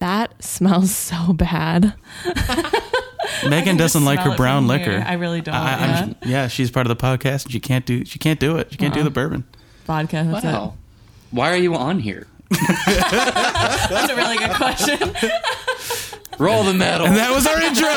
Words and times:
That 0.00 0.42
smells 0.42 0.90
so 0.94 1.32
bad. 1.32 1.94
Megan 3.48 3.76
doesn't 3.76 4.04
like 4.04 4.20
her 4.20 4.36
brown 4.36 4.66
liquor. 4.66 4.92
here. 4.92 5.04
I 5.06 5.14
really 5.14 5.40
don't. 5.40 5.54
I, 5.54 5.78
yeah. 5.78 6.00
I'm, 6.02 6.16
yeah, 6.24 6.48
she's 6.48 6.70
part 6.70 6.86
of 6.86 6.96
the 6.96 7.02
podcast, 7.02 7.44
and 7.44 7.52
she 7.52 7.60
can't 7.60 7.84
do 7.84 8.04
she 8.04 8.18
can't 8.18 8.38
do 8.38 8.56
it. 8.56 8.70
She 8.70 8.78
can't 8.78 8.94
do 8.94 9.00
the 9.00 9.06
uh-uh. 9.06 9.10
bourbon. 9.10 9.44
Vodka. 9.84 10.24
That's 10.30 10.44
Wow. 10.44 10.74
Why 11.30 11.50
are 11.52 11.56
you 11.56 11.74
on 11.74 11.98
here? 11.98 12.26
That's 12.86 14.10
a 14.10 14.16
really 14.16 14.38
good 14.38 14.52
question. 14.52 14.98
Roll 16.38 16.62
the 16.64 16.74
metal. 16.74 17.06
And 17.06 17.16
that 17.16 17.34
was 17.34 17.46
our 17.46 17.60
intro. 17.60 17.90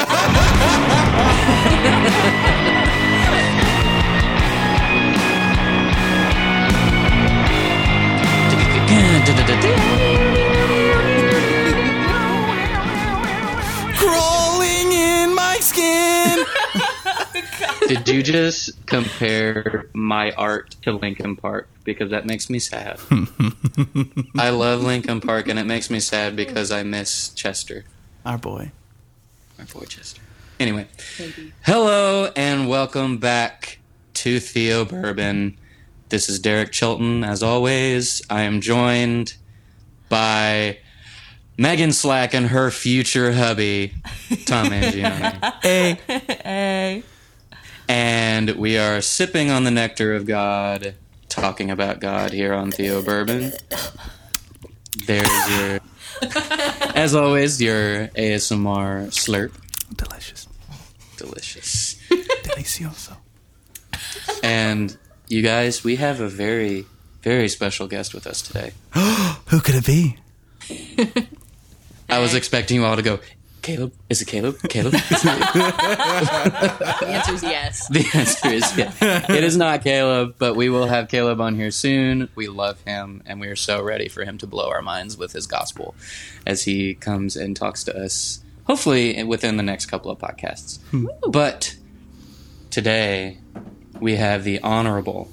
Did 17.87 18.07
you 18.09 18.21
just 18.23 18.85
compare 18.85 19.89
my 19.93 20.31
art 20.31 20.75
to 20.83 20.91
Linkin 20.93 21.35
Park? 21.35 21.67
Because 21.83 22.11
that 22.11 22.25
makes 22.25 22.49
me 22.49 22.59
sad. 22.59 22.99
I 24.37 24.49
love 24.49 24.83
Linkin 24.83 25.21
Park, 25.21 25.47
and 25.47 25.57
it 25.59 25.65
makes 25.65 25.89
me 25.89 25.99
sad 25.99 26.35
because 26.35 26.71
I 26.71 26.83
miss 26.83 27.29
Chester, 27.29 27.85
Our 28.25 28.37
boy. 28.37 28.71
my 29.57 29.65
boy 29.65 29.85
Chester. 29.85 30.21
Anyway, 30.59 30.87
hello 31.63 32.31
and 32.35 32.67
welcome 32.69 33.17
back 33.17 33.79
to 34.15 34.39
Theo 34.39 34.83
Bourbon. 34.85 35.57
This 36.09 36.27
is 36.29 36.39
Derek 36.39 36.71
Chilton. 36.71 37.23
As 37.23 37.41
always, 37.41 38.21
I 38.29 38.41
am 38.41 38.59
joined 38.61 39.35
by 40.09 40.79
Megan 41.57 41.91
Slack 41.93 42.33
and 42.33 42.47
her 42.47 42.71
future 42.71 43.31
hubby, 43.31 43.93
Tom 44.45 44.67
Mangione. 44.67 45.53
Hey, 45.61 45.97
hey. 46.43 47.03
And 47.89 48.51
we 48.51 48.77
are 48.77 49.01
sipping 49.01 49.49
on 49.49 49.63
the 49.63 49.71
nectar 49.71 50.13
of 50.13 50.25
God, 50.25 50.93
talking 51.27 51.71
about 51.71 51.99
God 51.99 52.31
here 52.31 52.53
on 52.53 52.71
Theo 52.71 53.01
Bourbon. 53.01 53.51
There's 55.07 55.49
your, 55.59 55.79
as 56.95 57.15
always, 57.15 57.59
your 57.61 58.07
ASMR 58.09 59.07
slurp. 59.07 59.51
delicious, 59.95 60.47
Delicious. 61.17 61.95
delicioso. 62.43 63.17
And 64.43 64.95
you 65.27 65.41
guys, 65.41 65.83
we 65.83 65.95
have 65.95 66.19
a 66.21 66.29
very, 66.29 66.85
very 67.23 67.49
special 67.49 67.87
guest 67.87 68.13
with 68.13 68.27
us 68.27 68.41
today. 68.41 68.71
Who 69.47 69.59
could 69.61 69.75
it 69.75 69.85
be? 69.85 70.17
I 72.07 72.19
was 72.19 72.33
expecting 72.35 72.77
you 72.77 72.85
all 72.85 72.95
to 72.95 73.01
go, 73.01 73.19
Caleb? 73.69 73.93
Is 74.09 74.21
it 74.21 74.25
Caleb? 74.25 74.57
Caleb? 74.69 74.93
The 74.93 75.05
answer 77.07 77.33
is 77.33 77.43
yes. 77.43 77.87
The 77.87 78.05
answer 78.15 78.49
is 78.49 78.77
yeah. 78.77 79.31
It 79.31 79.43
is 79.43 79.55
not 79.57 79.83
Caleb, 79.83 80.35
but 80.39 80.55
we 80.55 80.69
will 80.69 80.87
have 80.87 81.07
Caleb 81.07 81.39
on 81.39 81.55
here 81.55 81.69
soon. 81.69 82.29
We 82.33 82.47
love 82.47 82.81
him, 82.81 83.21
and 83.27 83.39
we 83.39 83.47
are 83.47 83.55
so 83.55 83.83
ready 83.83 84.07
for 84.07 84.23
him 84.25 84.39
to 84.39 84.47
blow 84.47 84.69
our 84.69 84.81
minds 84.81 85.17
with 85.17 85.33
his 85.33 85.45
gospel 85.45 85.93
as 86.47 86.63
he 86.63 86.95
comes 86.95 87.35
and 87.35 87.55
talks 87.55 87.83
to 87.83 87.95
us, 87.95 88.43
hopefully 88.63 89.23
within 89.23 89.57
the 89.57 89.63
next 89.63 89.85
couple 89.85 90.09
of 90.09 90.17
podcasts. 90.17 90.79
Hmm. 90.89 91.05
But 91.29 91.75
today, 92.71 93.37
we 93.99 94.15
have 94.15 94.43
the 94.43 94.59
honorable, 94.61 95.29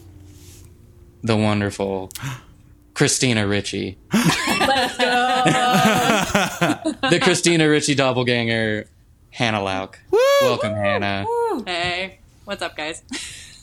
the 1.22 1.36
wonderful 1.38 2.10
Christina 2.94 3.46
Ricci. 3.46 3.96
Let's 4.12 4.98
go. 4.98 6.15
The 7.10 7.20
Christina 7.22 7.68
Ricci 7.68 7.94
doppelganger, 7.94 8.86
Hannah 9.30 9.60
Lauk. 9.60 9.98
Welcome, 10.40 10.74
Hannah. 10.74 11.26
Hey, 11.66 12.18
what's 12.44 12.62
up, 12.62 12.76
guys? 12.76 13.02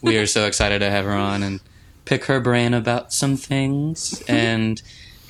we 0.01 0.17
are 0.17 0.25
so 0.27 0.45
excited 0.45 0.79
to 0.79 0.89
have 0.89 1.05
her 1.05 1.13
on 1.13 1.41
and 1.43 1.59
pick 2.05 2.25
her 2.25 2.39
brain 2.39 2.73
about 2.73 3.11
some 3.11 3.35
things. 3.35 4.21
And 4.27 4.81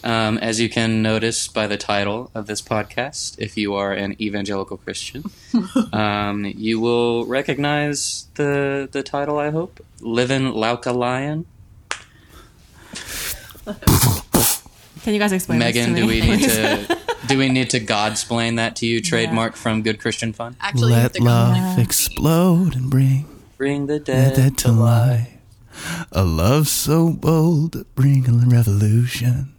um, 0.03 0.37
as 0.39 0.59
you 0.59 0.69
can 0.69 1.01
notice 1.01 1.47
by 1.47 1.67
the 1.67 1.77
title 1.77 2.31
of 2.35 2.47
this 2.47 2.61
podcast, 2.61 3.39
if 3.39 3.55
you 3.55 3.73
are 3.75 3.93
an 3.93 4.21
evangelical 4.21 4.77
Christian, 4.77 5.23
um, 5.93 6.45
you 6.45 6.79
will 6.81 7.25
recognize 7.25 8.27
the 8.35 8.89
the 8.91 9.03
title. 9.03 9.39
I 9.39 9.51
hope, 9.51 9.79
"Living 10.01 10.51
Lauka 10.51 10.93
Lion." 10.93 11.45
Can 15.03 15.13
you 15.13 15.19
guys 15.19 15.31
explain 15.31 15.59
this 15.59 15.75
Megan, 15.75 15.95
do 15.95 16.07
we 16.07 16.21
need 16.21 16.43
to 16.43 16.97
do 17.27 17.37
we 17.37 17.49
need 17.49 17.69
to 17.71 17.79
Godsplain 17.79 18.57
that 18.57 18.75
to 18.77 18.85
you? 18.85 19.01
Trademark 19.01 19.55
from 19.55 19.81
Good 19.81 19.99
Christian 19.99 20.33
Fun. 20.33 20.55
Actually, 20.61 20.93
Let 20.93 21.19
love 21.19 21.79
explode 21.79 22.75
and 22.75 22.89
bring 22.89 23.25
Bring 23.57 23.87
the 23.87 23.93
the 23.93 23.99
dead, 23.99 24.35
dead 24.35 24.57
to 24.59 24.71
life. 24.71 25.29
A 26.11 26.23
love 26.23 26.67
so 26.67 27.09
bold, 27.11 27.85
bring 27.95 28.27
a 28.29 28.33
revolution. 28.47 29.53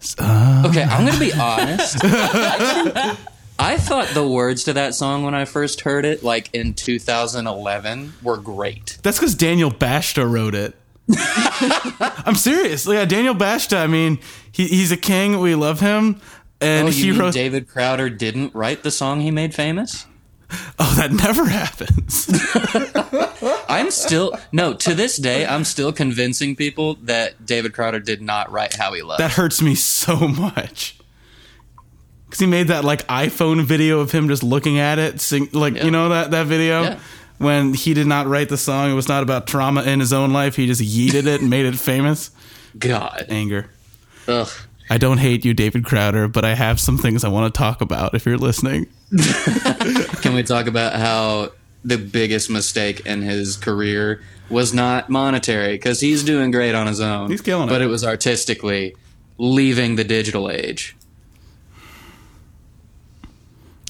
So- 0.00 0.22
Okay, 0.66 0.82
I'm 0.82 1.06
gonna 1.06 1.18
be 1.18 1.32
honest. 1.32 1.98
I 3.58 3.78
thought 3.78 4.08
the 4.08 4.26
words 4.26 4.64
to 4.64 4.74
that 4.74 4.94
song 4.94 5.22
when 5.24 5.34
I 5.34 5.44
first 5.46 5.80
heard 5.82 6.04
it, 6.04 6.22
like 6.22 6.50
in 6.54 6.74
2011, 6.74 8.12
were 8.22 8.36
great. 8.36 8.98
That's 9.02 9.18
because 9.18 9.34
Daniel 9.34 9.70
Bashta 9.70 10.30
wrote 10.30 10.54
it. 10.54 10.74
I'm 12.26 12.34
serious. 12.34 12.86
Yeah, 12.86 13.04
Daniel 13.06 13.34
Bashta. 13.34 13.78
I 13.78 13.86
mean, 13.86 14.18
he, 14.52 14.66
he's 14.66 14.92
a 14.92 14.96
king. 14.96 15.38
We 15.40 15.54
love 15.54 15.80
him, 15.80 16.20
and 16.60 16.88
Oh, 16.88 16.90
he 16.90 17.12
wrote. 17.12 17.34
David 17.34 17.68
Crowder 17.68 18.08
didn't 18.10 18.54
write 18.54 18.82
the 18.82 18.90
song 18.90 19.20
he 19.20 19.30
made 19.30 19.54
famous? 19.54 20.06
oh, 20.78 20.94
that 20.96 21.12
never 21.12 21.44
happens. 21.48 22.28
I'm 23.68 23.90
still 23.90 24.38
no. 24.52 24.74
To 24.74 24.94
this 24.94 25.16
day, 25.16 25.44
I'm 25.46 25.64
still 25.64 25.92
convincing 25.92 26.54
people 26.56 26.94
that 27.02 27.44
David 27.44 27.72
Crowder 27.74 27.98
did 28.00 28.22
not 28.22 28.50
write 28.50 28.74
"How 28.74 28.92
He 28.92 29.02
Loved." 29.02 29.20
that 29.20 29.32
hurts 29.32 29.60
me 29.60 29.74
so 29.74 30.28
much. 30.28 30.96
Because 32.26 32.40
he 32.40 32.46
made 32.46 32.68
that 32.68 32.84
like 32.84 33.06
iPhone 33.08 33.62
video 33.64 34.00
of 34.00 34.10
him 34.12 34.28
just 34.28 34.42
looking 34.42 34.78
at 34.78 34.98
it, 34.98 35.20
sing, 35.20 35.48
like 35.52 35.74
Yeah. 35.74 35.84
you 35.84 35.90
know 35.90 36.08
that 36.10 36.30
that 36.30 36.46
video 36.46 36.82
Yeah. 36.82 36.98
when 37.38 37.74
he 37.74 37.92
did 37.94 38.06
not 38.06 38.26
write 38.26 38.48
the 38.48 38.56
song. 38.56 38.90
It 38.90 38.94
was 38.94 39.08
not 39.08 39.22
about 39.22 39.46
trauma 39.46 39.82
in 39.82 40.00
his 40.00 40.12
own 40.12 40.32
life. 40.32 40.56
He 40.56 40.66
just 40.66 40.80
yeeted 40.80 41.26
it 41.26 41.40
and 41.40 41.50
made 41.50 41.66
it 41.66 41.76
famous. 41.76 42.30
God, 42.78 43.26
Anger. 43.28 43.70
ugh. 44.28 44.48
I 44.88 44.98
don't 44.98 45.18
hate 45.18 45.44
you, 45.44 45.52
David 45.54 45.84
Crowder, 45.84 46.28
but 46.28 46.44
I 46.44 46.54
have 46.54 46.78
some 46.78 46.96
things 46.96 47.24
I 47.24 47.28
want 47.28 47.52
to 47.52 47.58
talk 47.58 47.80
about 47.80 48.14
if 48.14 48.24
you're 48.24 48.38
listening. 48.38 48.86
Can 50.22 50.34
we 50.34 50.42
talk 50.42 50.66
about 50.66 50.94
how 50.94 51.50
the 51.84 51.98
biggest 51.98 52.50
mistake 52.50 53.06
in 53.06 53.22
his 53.22 53.56
career 53.56 54.22
was 54.48 54.74
not 54.74 55.08
monetary 55.08 55.74
because 55.74 56.00
he's 56.00 56.22
doing 56.24 56.50
great 56.50 56.74
on 56.74 56.86
his 56.86 57.00
own. 57.00 57.30
He's 57.30 57.40
killing 57.40 57.68
it. 57.68 57.72
But 57.72 57.82
it 57.82 57.86
was 57.86 58.04
artistically 58.04 58.94
leaving 59.38 59.96
the 59.96 60.04
digital 60.04 60.50
age. 60.50 60.96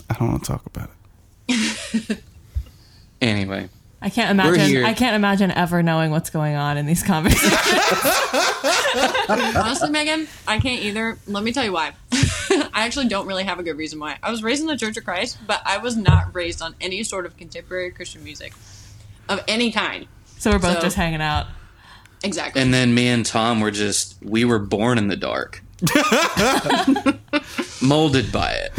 I 0.09 0.15
don't 0.15 0.29
want 0.29 0.45
to 0.45 0.51
talk 0.51 0.67
about 0.67 0.91
it. 1.49 2.23
Anyway, 3.21 3.69
I 4.07 4.09
can't 4.09 4.31
imagine. 4.31 4.85
I 4.85 4.95
can't 4.95 5.17
imagine 5.17 5.51
ever 5.51 5.83
knowing 5.83 6.13
what's 6.13 6.31
going 6.31 6.55
on 6.55 6.77
in 6.77 6.87
these 6.87 7.03
conversations. 7.13 7.53
Honestly, 9.29 9.91
Megan, 9.91 10.29
I 10.47 10.61
can't 10.61 10.81
either. 10.83 11.19
Let 11.27 11.43
me 11.43 11.51
tell 11.53 11.65
you 11.65 11.73
why. 11.73 11.93
I 12.13 12.85
actually 12.87 13.09
don't 13.09 13.27
really 13.27 13.43
have 13.43 13.59
a 13.59 13.65
good 13.65 13.77
reason 13.77 13.99
why. 13.99 14.17
I 14.23 14.31
was 14.31 14.45
raised 14.45 14.61
in 14.61 14.69
the 14.69 14.77
Church 14.77 14.97
of 14.97 15.05
Christ, 15.05 15.39
but 15.45 15.61
I 15.67 15.79
was 15.79 15.97
not 15.97 16.33
raised 16.37 16.63
on 16.63 16.77
any 16.81 17.03
sort 17.03 17.27
of 17.27 17.37
contemporary 17.37 17.91
Christian 17.91 18.23
music 18.23 18.53
of 19.29 19.43
any 19.49 19.73
kind. 19.73 20.07
so 20.39 20.53
we're 20.53 20.61
both 20.61 20.77
So- 20.77 20.83
just 20.83 20.97
hanging 20.97 21.21
out. 21.21 21.47
Exactly. 22.23 22.63
and 22.63 22.73
then 22.73 22.95
me 22.95 23.09
and 23.09 23.27
Tom 23.27 23.61
were 23.61 23.71
just 23.73 24.17
we 24.23 24.45
were 24.45 24.59
born 24.61 24.99
in 24.99 25.09
the 25.09 25.17
dark. 25.17 25.63
Molded 27.83 28.33
by 28.33 28.53
it. 28.57 28.73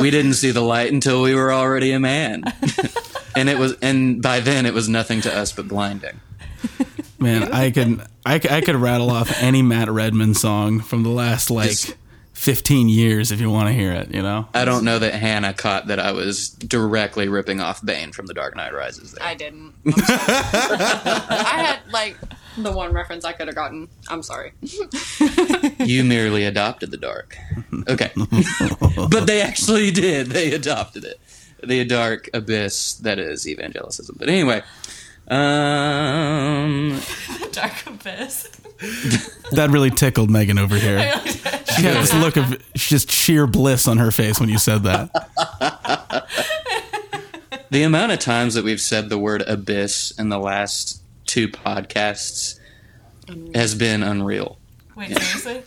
we 0.00 0.10
didn't 0.10 0.34
see 0.34 0.50
the 0.50 0.62
light 0.62 0.92
until 0.92 1.22
we 1.22 1.34
were 1.34 1.52
already 1.52 1.92
a 1.92 2.00
man. 2.00 2.44
and 3.36 3.48
it 3.48 3.58
was 3.58 3.74
and 3.82 4.22
by 4.22 4.40
then 4.40 4.66
it 4.66 4.74
was 4.74 4.88
nothing 4.88 5.20
to 5.22 5.34
us 5.34 5.52
but 5.52 5.68
blinding. 5.68 6.20
Man, 7.18 7.52
I 7.52 7.70
can 7.70 8.02
I 8.24 8.38
could 8.38 8.76
rattle 8.76 9.10
off 9.10 9.42
any 9.42 9.62
Matt 9.62 9.90
Redman 9.90 10.34
song 10.34 10.80
from 10.80 11.02
the 11.02 11.10
last 11.10 11.50
like 11.50 11.70
This- 11.70 11.94
15 12.44 12.90
years 12.90 13.32
if 13.32 13.40
you 13.40 13.50
want 13.50 13.68
to 13.68 13.72
hear 13.72 13.90
it, 13.92 14.14
you 14.14 14.20
know. 14.20 14.46
I 14.52 14.66
don't 14.66 14.84
know 14.84 14.98
that 14.98 15.14
Hannah 15.14 15.54
caught 15.54 15.86
that 15.86 15.98
I 15.98 16.12
was 16.12 16.50
directly 16.50 17.26
ripping 17.26 17.58
off 17.58 17.82
Bane 17.82 18.12
from 18.12 18.26
The 18.26 18.34
Dark 18.34 18.54
Knight 18.54 18.74
Rises 18.74 19.12
there. 19.12 19.26
I 19.26 19.32
didn't. 19.34 19.72
I'm. 19.86 19.92
I 19.96 21.54
had 21.56 21.80
like 21.90 22.18
the 22.58 22.70
one 22.70 22.92
reference 22.92 23.24
I 23.24 23.32
could 23.32 23.46
have 23.48 23.56
gotten. 23.56 23.88
I'm 24.08 24.22
sorry. 24.22 24.52
You 25.78 26.02
merely 26.04 26.44
adopted 26.44 26.90
the 26.90 26.96
dark. 26.96 27.36
Okay. 27.88 28.10
but 29.10 29.26
they 29.26 29.42
actually 29.42 29.90
did. 29.90 30.28
They 30.28 30.52
adopted 30.52 31.04
it. 31.04 31.20
The 31.62 31.84
dark 31.84 32.28
abyss 32.32 32.94
that 32.94 33.18
is 33.18 33.44
evangelicism. 33.44 34.18
But 34.18 34.28
anyway, 34.28 34.62
Um, 35.28 37.00
Dark 37.52 37.86
abyss. 37.86 38.50
That 39.52 39.70
really 39.70 39.90
tickled 39.90 40.30
Megan 40.30 40.58
over 40.58 40.76
here. 40.76 41.12
She 41.74 41.82
had 41.82 41.96
this 41.96 42.14
look 42.14 42.36
of 42.36 42.62
just 42.74 43.10
sheer 43.10 43.48
bliss 43.48 43.88
on 43.88 43.98
her 43.98 44.12
face 44.12 44.38
when 44.38 44.48
you 44.48 44.58
said 44.58 44.84
that. 44.84 45.10
the 47.70 47.82
amount 47.82 48.12
of 48.12 48.20
times 48.20 48.54
that 48.54 48.62
we've 48.62 48.80
said 48.80 49.08
the 49.08 49.18
word 49.18 49.42
abyss 49.42 50.12
in 50.12 50.28
the 50.28 50.38
last 50.38 51.02
two 51.26 51.48
podcasts 51.48 52.60
has 53.56 53.74
been 53.74 54.04
unreal. 54.04 54.56
Wait, 54.94 55.08
seriously? 55.08 55.62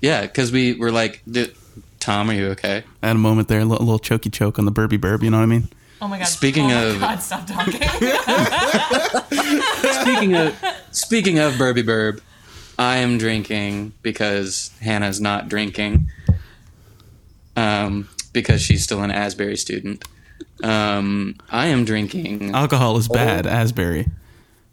Yeah, 0.00 0.22
because 0.22 0.52
we 0.52 0.74
were 0.74 0.92
like, 0.92 1.22
"Dude, 1.28 1.56
Tom, 1.98 2.30
are 2.30 2.34
you 2.34 2.46
okay? 2.50 2.84
I 3.02 3.08
had 3.08 3.16
a 3.16 3.18
moment 3.18 3.48
there, 3.48 3.58
a 3.58 3.64
little, 3.64 3.84
little 3.84 3.98
choky 3.98 4.30
choke 4.30 4.60
on 4.60 4.64
the 4.64 4.72
burby 4.72 4.98
burb, 4.98 5.24
you 5.24 5.30
know 5.30 5.38
what 5.38 5.42
I 5.42 5.46
mean? 5.46 5.68
Oh 6.02 6.08
my 6.08 6.18
god. 6.18 6.26
Speaking 6.26 6.64
oh 6.72 6.74
my 6.74 6.82
of- 6.82 7.00
God, 7.00 7.22
stop 7.22 7.46
talking. 7.46 7.80
Speaking 10.02 10.34
of 10.34 10.56
speaking 10.92 11.38
of 11.38 11.54
Burby 11.54 11.82
Burb, 11.82 12.20
I 12.78 12.98
am 12.98 13.18
drinking 13.18 13.92
because 14.02 14.70
Hannah's 14.80 15.20
not 15.20 15.48
drinking. 15.48 16.10
Um, 17.56 18.08
because 18.32 18.62
she's 18.62 18.84
still 18.84 19.02
an 19.02 19.10
Asbury 19.10 19.56
student. 19.56 20.04
Um, 20.62 21.36
I 21.50 21.66
am 21.66 21.84
drinking. 21.84 22.54
Alcohol 22.54 22.96
is 22.96 23.08
bad, 23.08 23.46
Asbury. 23.46 24.06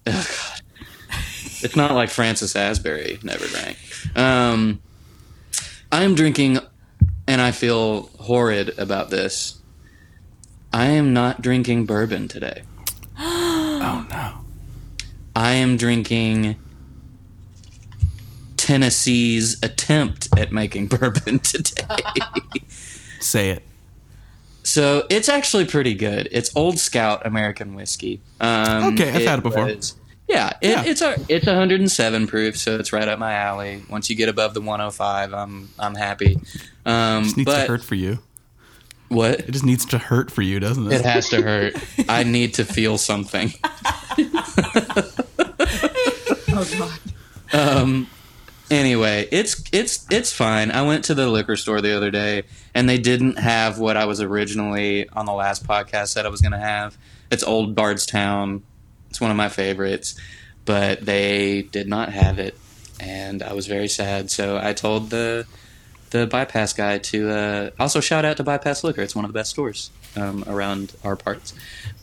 Oh 0.06 0.12
god. 0.12 0.62
It's 1.64 1.76
not 1.76 1.94
like 1.94 2.10
Francis 2.10 2.56
Asbury 2.56 3.20
never 3.24 3.46
drank. 3.48 3.78
Um, 4.16 4.80
I 5.92 6.04
am 6.04 6.14
drinking, 6.16 6.60
and 7.28 7.42
I 7.42 7.52
feel 7.52 8.04
horrid 8.20 8.78
about 8.78 9.10
this. 9.10 9.57
I 10.74 10.88
am 10.88 11.14
not 11.14 11.42
drinking 11.42 11.86
bourbon 11.86 12.28
today. 12.28 12.64
Oh 13.80 14.06
no. 14.10 14.34
I 15.36 15.52
am 15.54 15.78
drinking 15.78 16.58
Tennessee's 18.58 19.62
attempt 19.64 20.28
at 20.38 20.52
making 20.52 20.88
bourbon 20.90 21.40
today. 21.40 21.86
Say 23.20 23.52
it. 23.52 23.64
so 24.64 25.06
it's 25.10 25.30
actually 25.30 25.66
pretty 25.66 25.94
good. 25.94 26.28
It's 26.32 26.54
Old 26.56 26.80
Scout 26.80 27.26
American 27.26 27.76
whiskey. 27.76 28.20
Um, 28.42 28.94
Okay, 28.94 29.10
I've 29.12 29.26
had 29.28 29.40
it 29.40 29.44
before. 29.44 29.66
was- 29.66 29.96
yeah, 30.28 30.50
it, 30.62 30.70
Yeah. 30.70 30.84
it's 30.86 31.02
a 31.02 31.16
it's 31.30 31.46
107 31.46 32.28
proof, 32.28 32.58
so 32.58 32.78
it's 32.78 32.92
right 32.92 33.08
up 33.08 33.18
my 33.20 33.34
alley. 33.34 33.84
Once 33.90 34.10
you 34.10 34.16
get 34.18 34.28
above 34.28 34.54
the 34.54 34.60
105, 34.62 35.34
I'm 35.34 35.70
I'm 35.80 35.96
happy. 35.96 36.38
Um, 36.86 37.24
It 37.24 37.38
needs 37.38 37.46
but 37.46 37.62
to 37.62 37.68
hurt 37.72 37.84
for 37.86 37.96
you. 37.96 38.20
What? 39.10 39.40
It 39.42 39.52
just 39.52 39.66
needs 39.66 39.86
to 39.88 39.98
hurt 39.98 40.32
for 40.32 40.42
you, 40.42 40.60
doesn't 40.60 40.88
It 40.88 41.02
it? 41.02 41.06
has 41.06 41.30
to 41.30 41.42
hurt. 41.42 41.76
I 42.10 42.24
need 42.24 42.56
to 42.56 42.66
feel 42.66 42.98
something. 42.98 43.54
Oh 46.60 46.68
god. 46.80 47.00
Um 47.54 48.08
anyway, 48.72 49.28
it's 49.32 49.64
it's 49.72 50.06
it's 50.10 50.32
fine. 50.34 50.72
I 50.72 50.82
went 50.82 51.06
to 51.06 51.14
the 51.14 51.28
liquor 51.28 51.56
store 51.56 51.82
the 51.82 51.96
other 51.96 52.10
day 52.10 52.44
and 52.74 52.90
they 52.90 52.98
didn't 52.98 53.38
have 53.38 53.78
what 53.80 53.96
I 53.96 54.06
was 54.06 54.22
originally 54.22 55.08
on 55.10 55.26
the 55.26 55.34
last 55.34 55.66
podcast 55.68 56.08
said 56.08 56.26
I 56.26 56.30
was 56.30 56.42
going 56.42 56.54
to 56.54 56.58
have. 56.58 56.98
It's 57.30 57.44
Old 57.44 57.76
Bardstown. 57.76 58.64
It's 59.10 59.22
one 59.22 59.30
of 59.32 59.38
my 59.38 59.50
favorites, 59.50 60.20
but 60.66 61.06
they 61.06 61.62
did 61.64 61.88
not 61.88 62.12
have 62.12 62.40
it 62.40 62.58
and 63.00 63.44
I 63.44 63.54
was 63.54 63.68
very 63.68 63.88
sad. 63.88 64.32
So 64.32 64.60
I 64.62 64.74
told 64.74 65.12
the 65.12 65.46
the 66.12 66.28
bypass 66.28 66.74
guy 66.74 66.98
to 67.00 67.30
uh, 67.30 67.70
also 67.80 68.00
shout 68.00 68.26
out 68.26 68.38
to 68.38 68.44
Bypass 68.44 68.84
Liquor. 68.84 69.02
It's 69.02 69.16
one 69.16 69.26
of 69.26 69.30
the 69.30 69.38
best 69.38 69.50
stores 69.52 69.90
um, 70.16 70.44
around 70.48 70.94
our 71.04 71.16
parts. 71.16 71.54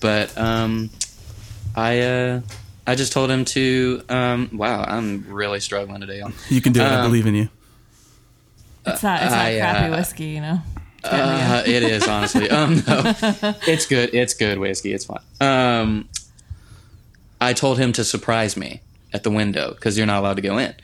But 0.01 0.37
um, 0.39 0.91
I 1.75 2.01
uh, 2.01 2.41
I 2.87 2.95
just 2.95 3.13
told 3.13 3.31
him 3.31 3.45
to. 3.47 4.03
Um, 4.09 4.51
wow, 4.53 4.85
I'm 4.85 5.25
really 5.29 5.61
struggling 5.61 6.01
today. 6.01 6.21
On 6.21 6.33
You 6.49 6.61
can 6.61 6.73
do 6.73 6.81
it. 6.81 6.85
I 6.85 6.97
Um, 7.01 7.07
believe 7.11 7.27
in 7.27 7.35
you. 7.35 7.49
It's 8.87 9.01
that, 9.01 9.23
it's 9.23 9.33
that 9.33 9.47
I, 9.47 9.59
uh, 9.61 9.73
crappy 9.73 9.91
whiskey, 9.97 10.25
you 10.27 10.41
know? 10.43 10.59
Uh, 11.03 11.63
it 11.67 11.83
is 11.83 12.07
honestly. 12.07 12.51
Um, 12.51 12.83
no, 12.87 13.03
it's 13.67 13.87
good. 13.87 14.15
It's 14.15 14.35
good 14.35 14.59
whiskey. 14.59 14.93
It's 14.93 15.07
fine. 15.07 15.21
Um, 15.41 16.09
I 17.41 17.53
told 17.55 17.79
him 17.79 17.93
to 17.93 18.05
surprise 18.05 18.57
me 18.57 18.81
at 19.13 19.23
the 19.23 19.31
window 19.31 19.71
because 19.75 19.97
you're 19.97 20.07
not 20.07 20.21
allowed 20.21 20.37
to 20.37 20.43
go 20.43 20.59
in, 20.59 20.75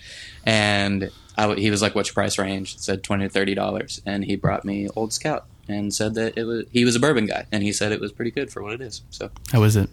and 0.45 1.11
I 1.41 1.45
w 1.45 1.61
he 1.61 1.71
was 1.71 1.81
like, 1.83 1.95
"What's 1.95 2.09
your 2.11 2.15
price 2.15 2.39
range?" 2.39 2.75
It 2.75 2.81
said 2.81 3.03
twenty 3.03 3.25
to 3.25 3.31
thirty 3.31 3.55
dollars, 3.55 4.01
and 4.07 4.25
he 4.25 4.37
brought 4.37 4.65
me 4.65 4.89
Old 4.97 5.13
Scout 5.13 5.47
and 5.69 5.93
said 5.95 6.15
that 6.15 6.37
it 6.37 6.45
was. 6.45 6.65
He 6.71 6.85
was 6.85 6.95
a 6.97 7.01
bourbon 7.01 7.27
guy, 7.27 7.47
and 7.53 7.63
he 7.63 7.73
said 7.73 7.93
it 7.93 8.01
was 8.01 8.13
pretty 8.13 8.31
good 8.31 8.51
for 8.53 8.63
what 8.63 8.73
it 8.75 8.81
is. 8.81 9.03
So 9.11 9.31
How 9.53 9.63
is 9.63 9.77
it? 9.77 9.89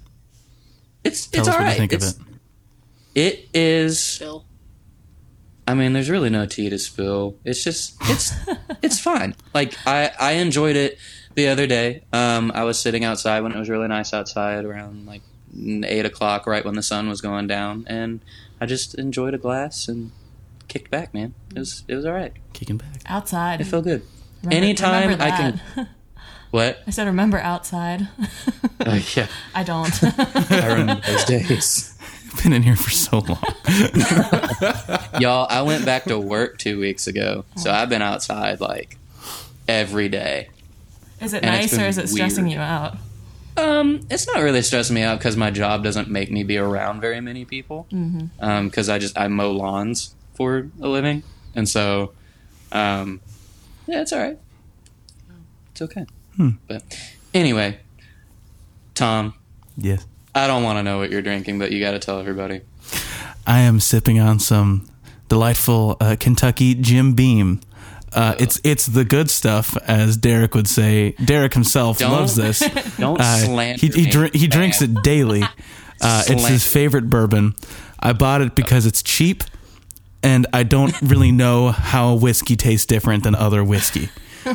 it's 1.03 1.27
Tell 1.27 1.41
it's 1.41 1.47
us 1.49 1.53
all 1.55 1.59
what 1.61 1.65
right. 1.65 1.73
you 1.73 1.79
think 1.79 1.93
It's- 1.93 2.13
of 2.15 2.21
it. 2.21 2.33
It 3.15 3.49
is. 3.53 4.17
Bill. 4.19 4.45
I 5.67 5.73
mean, 5.73 5.93
there's 5.93 6.09
really 6.09 6.29
no 6.29 6.45
tea 6.45 6.69
to 6.69 6.77
spill. 6.77 7.35
It's 7.43 7.63
just 7.63 7.97
it's 8.03 8.31
it's 8.81 8.99
fine. 8.99 9.35
Like 9.53 9.75
I 9.87 10.11
I 10.19 10.31
enjoyed 10.33 10.75
it 10.75 10.97
the 11.35 11.47
other 11.49 11.67
day. 11.67 12.03
Um, 12.13 12.51
I 12.55 12.63
was 12.63 12.79
sitting 12.79 13.03
outside 13.03 13.41
when 13.41 13.51
it 13.51 13.57
was 13.59 13.69
really 13.69 13.87
nice 13.87 14.13
outside 14.13 14.65
around 14.65 15.05
like 15.07 15.21
eight 15.83 16.05
o'clock, 16.05 16.45
right 16.47 16.63
when 16.63 16.75
the 16.75 16.83
sun 16.83 17.09
was 17.09 17.19
going 17.21 17.47
down, 17.47 17.85
and 17.87 18.19
I 18.61 18.65
just 18.65 18.95
enjoyed 18.95 19.33
a 19.33 19.37
glass 19.37 19.87
and 19.87 20.11
kicked 20.67 20.91
back. 20.91 21.13
Man, 21.13 21.33
it 21.55 21.59
was 21.59 21.83
it 21.87 21.95
was 21.95 22.05
all 22.05 22.13
right. 22.13 22.33
Kicking 22.53 22.77
back. 22.77 23.01
Outside. 23.07 23.61
It 23.61 23.65
felt 23.65 23.83
good. 23.85 24.01
Remember- 24.43 24.55
Anytime 24.57 25.01
remember 25.09 25.23
I 25.23 25.29
can. 25.31 25.61
What? 26.49 26.81
I 26.87 26.91
said, 26.91 27.07
remember 27.07 27.39
outside. 27.39 28.07
Uh, 28.79 29.01
yeah, 29.17 29.27
I 29.53 29.63
don't. 29.63 29.91
I 30.51 30.75
remember 30.77 31.03
those 31.05 31.25
days. 31.25 31.97
Been 32.41 32.53
in 32.53 32.63
here 32.63 32.77
for 32.77 32.89
so 32.89 33.17
long. 33.19 33.43
Y'all, 35.19 35.45
I 35.49 35.61
went 35.63 35.85
back 35.85 36.05
to 36.05 36.17
work 36.17 36.57
two 36.57 36.79
weeks 36.79 37.07
ago, 37.07 37.43
so 37.57 37.69
I've 37.71 37.89
been 37.89 38.01
outside 38.01 38.61
like 38.61 38.97
every 39.67 40.07
day. 40.07 40.49
is 41.19 41.33
it 41.33 41.43
And 41.43 41.53
nice 41.53 41.77
or 41.77 41.85
is 41.85 41.97
it 41.97 42.07
stressing 42.09 42.45
weird. 42.45 42.55
you 42.55 42.61
out? 42.61 42.95
Um, 43.57 44.01
it's 44.09 44.25
not 44.27 44.37
really 44.41 44.61
stressing 44.61 44.93
me 44.93 45.01
out 45.01 45.17
because 45.17 45.35
my 45.35 45.51
job 45.51 45.83
doesn't 45.83 46.09
make 46.09 46.31
me 46.31 46.43
be 46.43 46.57
around 46.57 47.01
very 47.01 47.19
many 47.19 47.43
people. 47.43 47.87
Mm-hmm. 47.91 48.27
Um, 48.39 48.69
because 48.69 48.87
I 48.87 48.99
just 48.99 49.17
I 49.17 49.27
mow 49.27 49.51
lawns 49.51 50.13
for 50.37 50.69
a 50.81 50.87
living, 50.87 51.23
and 51.55 51.67
so, 51.67 52.13
um, 52.71 53.19
yeah, 53.87 54.01
it's 54.01 54.13
all 54.13 54.19
right. 54.19 54.37
It's 55.71 55.81
okay. 55.81 56.05
But 56.67 56.83
anyway, 57.33 57.79
Tom, 58.93 59.33
Yes. 59.75 60.05
I 60.35 60.45
don't 60.47 60.63
want 60.63 60.77
to 60.77 60.83
know 60.83 60.99
what 60.99 61.09
you're 61.11 61.21
drinking, 61.23 61.57
but 61.59 61.71
you 61.71 61.79
got 61.79 61.91
to 61.91 61.99
tell 61.99 62.19
everybody. 62.19 62.61
I 63.47 63.59
am 63.61 63.79
sipping 63.79 64.19
on 64.19 64.39
some 64.39 64.87
delightful 65.29 65.97
uh, 65.99 66.15
Kentucky 66.19 66.75
Jim 66.75 67.13
Beam. 67.13 67.61
Uh, 68.13 68.35
it's 68.39 68.59
it's 68.63 68.85
the 68.85 69.03
good 69.03 69.29
stuff, 69.29 69.75
as 69.87 70.15
Derek 70.17 70.53
would 70.55 70.67
say. 70.67 71.11
Derek 71.23 71.53
himself 71.53 71.97
Don't- 71.99 72.11
loves 72.11 72.35
this. 72.35 72.59
Don't 72.97 73.19
Uh, 73.19 73.37
slander 73.37 73.79
he 73.79 73.87
he, 74.03 74.09
dr- 74.09 74.33
he 74.33 74.47
drinks 74.47 74.81
it 74.81 75.01
daily. 75.03 75.43
Uh, 75.99 76.21
it's 76.27 76.45
his 76.45 76.63
favorite 76.63 77.09
bourbon. 77.09 77.55
I 77.99 78.13
bought 78.13 78.41
it 78.41 78.53
because 78.53 78.85
it's 78.85 79.01
cheap, 79.01 79.43
and 80.23 80.47
I 80.53 80.63
don't 80.63 80.99
really 81.01 81.31
know 81.31 81.69
how 81.71 82.15
whiskey 82.15 82.55
tastes 82.55 82.85
different 82.85 83.23
than 83.23 83.35
other 83.35 83.63
whiskey. 83.63 84.09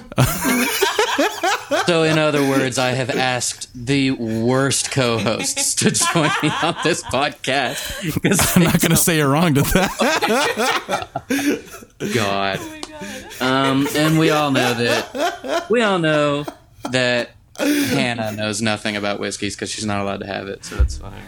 So, 1.87 2.03
in 2.05 2.19
other 2.19 2.43
words, 2.49 2.79
I 2.79 2.91
have 2.91 3.09
asked 3.11 3.69
the 3.75 4.11
worst 4.13 4.91
co-hosts 4.93 5.75
to 5.77 5.91
join 5.91 6.31
me 6.43 6.51
on 6.63 6.77
this 6.85 7.03
podcast. 7.03 8.23
'cause 8.23 8.57
I'm 8.57 8.63
not 8.65 8.81
going 8.81 8.91
to 8.91 8.97
say 8.97 9.17
you're 9.17 9.29
wrong 9.31 9.55
to 9.55 9.63
that. 9.63 11.09
God. 12.15 12.59
Um, 13.41 13.89
and 13.97 14.19
we 14.19 14.31
all 14.31 14.51
know 14.51 14.75
that. 14.75 15.67
We 15.71 15.81
all 15.83 15.99
know 15.99 16.45
that 16.91 17.31
Hannah 17.59 18.33
knows 18.33 18.61
nothing 18.63 18.97
about 18.97 19.19
whiskeys 19.19 19.57
because 19.57 19.71
she's 19.71 19.87
not 19.87 20.01
allowed 20.03 20.21
to 20.21 20.27
have 20.27 20.49
it. 20.49 20.65
So 20.65 20.77
that's 20.77 21.01
whatever. 21.01 21.23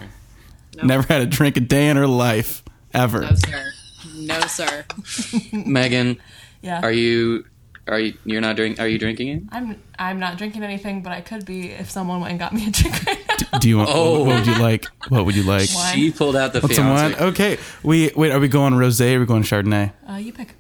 Never 0.83 1.03
had 1.12 1.23
a 1.23 1.26
drink 1.26 1.57
a 1.57 1.61
day 1.61 1.88
in 1.88 1.97
her 1.97 2.07
life 2.07 2.62
ever. 2.93 3.29
No 4.26 4.40
sir. 4.43 4.85
Megan, 5.52 6.19
Yeah. 6.62 6.81
are 6.83 6.93
you? 6.93 7.45
Are 7.87 7.99
you? 7.99 8.14
You're 8.25 8.40
not 8.40 8.57
drinking? 8.57 8.83
Are 8.83 8.88
you 8.88 8.99
drinking 8.99 9.28
it? 9.28 9.43
I'm 9.52 9.81
I'm 9.99 10.19
not 10.19 10.38
drinking 10.38 10.62
anything, 10.64 11.02
but 11.02 11.12
I 11.12 11.21
could 11.21 11.45
be 11.45 11.71
if 11.71 11.90
someone 11.90 12.21
went 12.21 12.31
and 12.31 12.40
got 12.40 12.54
me 12.54 12.66
a 12.66 12.71
drink 12.71 13.04
right 13.07 13.19
now. 13.52 13.59
Do 13.59 13.69
you 13.69 13.76
want? 13.78 13.90
Oh. 13.93 14.25
What 14.25 14.37
would 14.37 14.47
you 14.47 14.59
like? 14.71 14.87
What 15.11 15.26
would 15.26 15.37
you 15.37 15.43
like? 15.43 15.69
Wine. 15.75 15.95
She 15.95 16.11
pulled 16.11 16.35
out 16.37 16.54
the 16.54 16.61
Want 16.61 16.75
some 16.75 16.88
wine? 16.88 17.14
Okay. 17.14 17.59
We 17.83 18.11
wait. 18.16 18.33
Are 18.33 18.40
we 18.40 18.49
going 18.49 18.73
rosé? 18.73 19.14
Are 19.16 19.21
we 19.21 19.26
going 19.26 19.43
chardonnay? 19.43 19.93
Uh, 20.09 20.14
you 20.16 20.33
pick. 20.33 20.54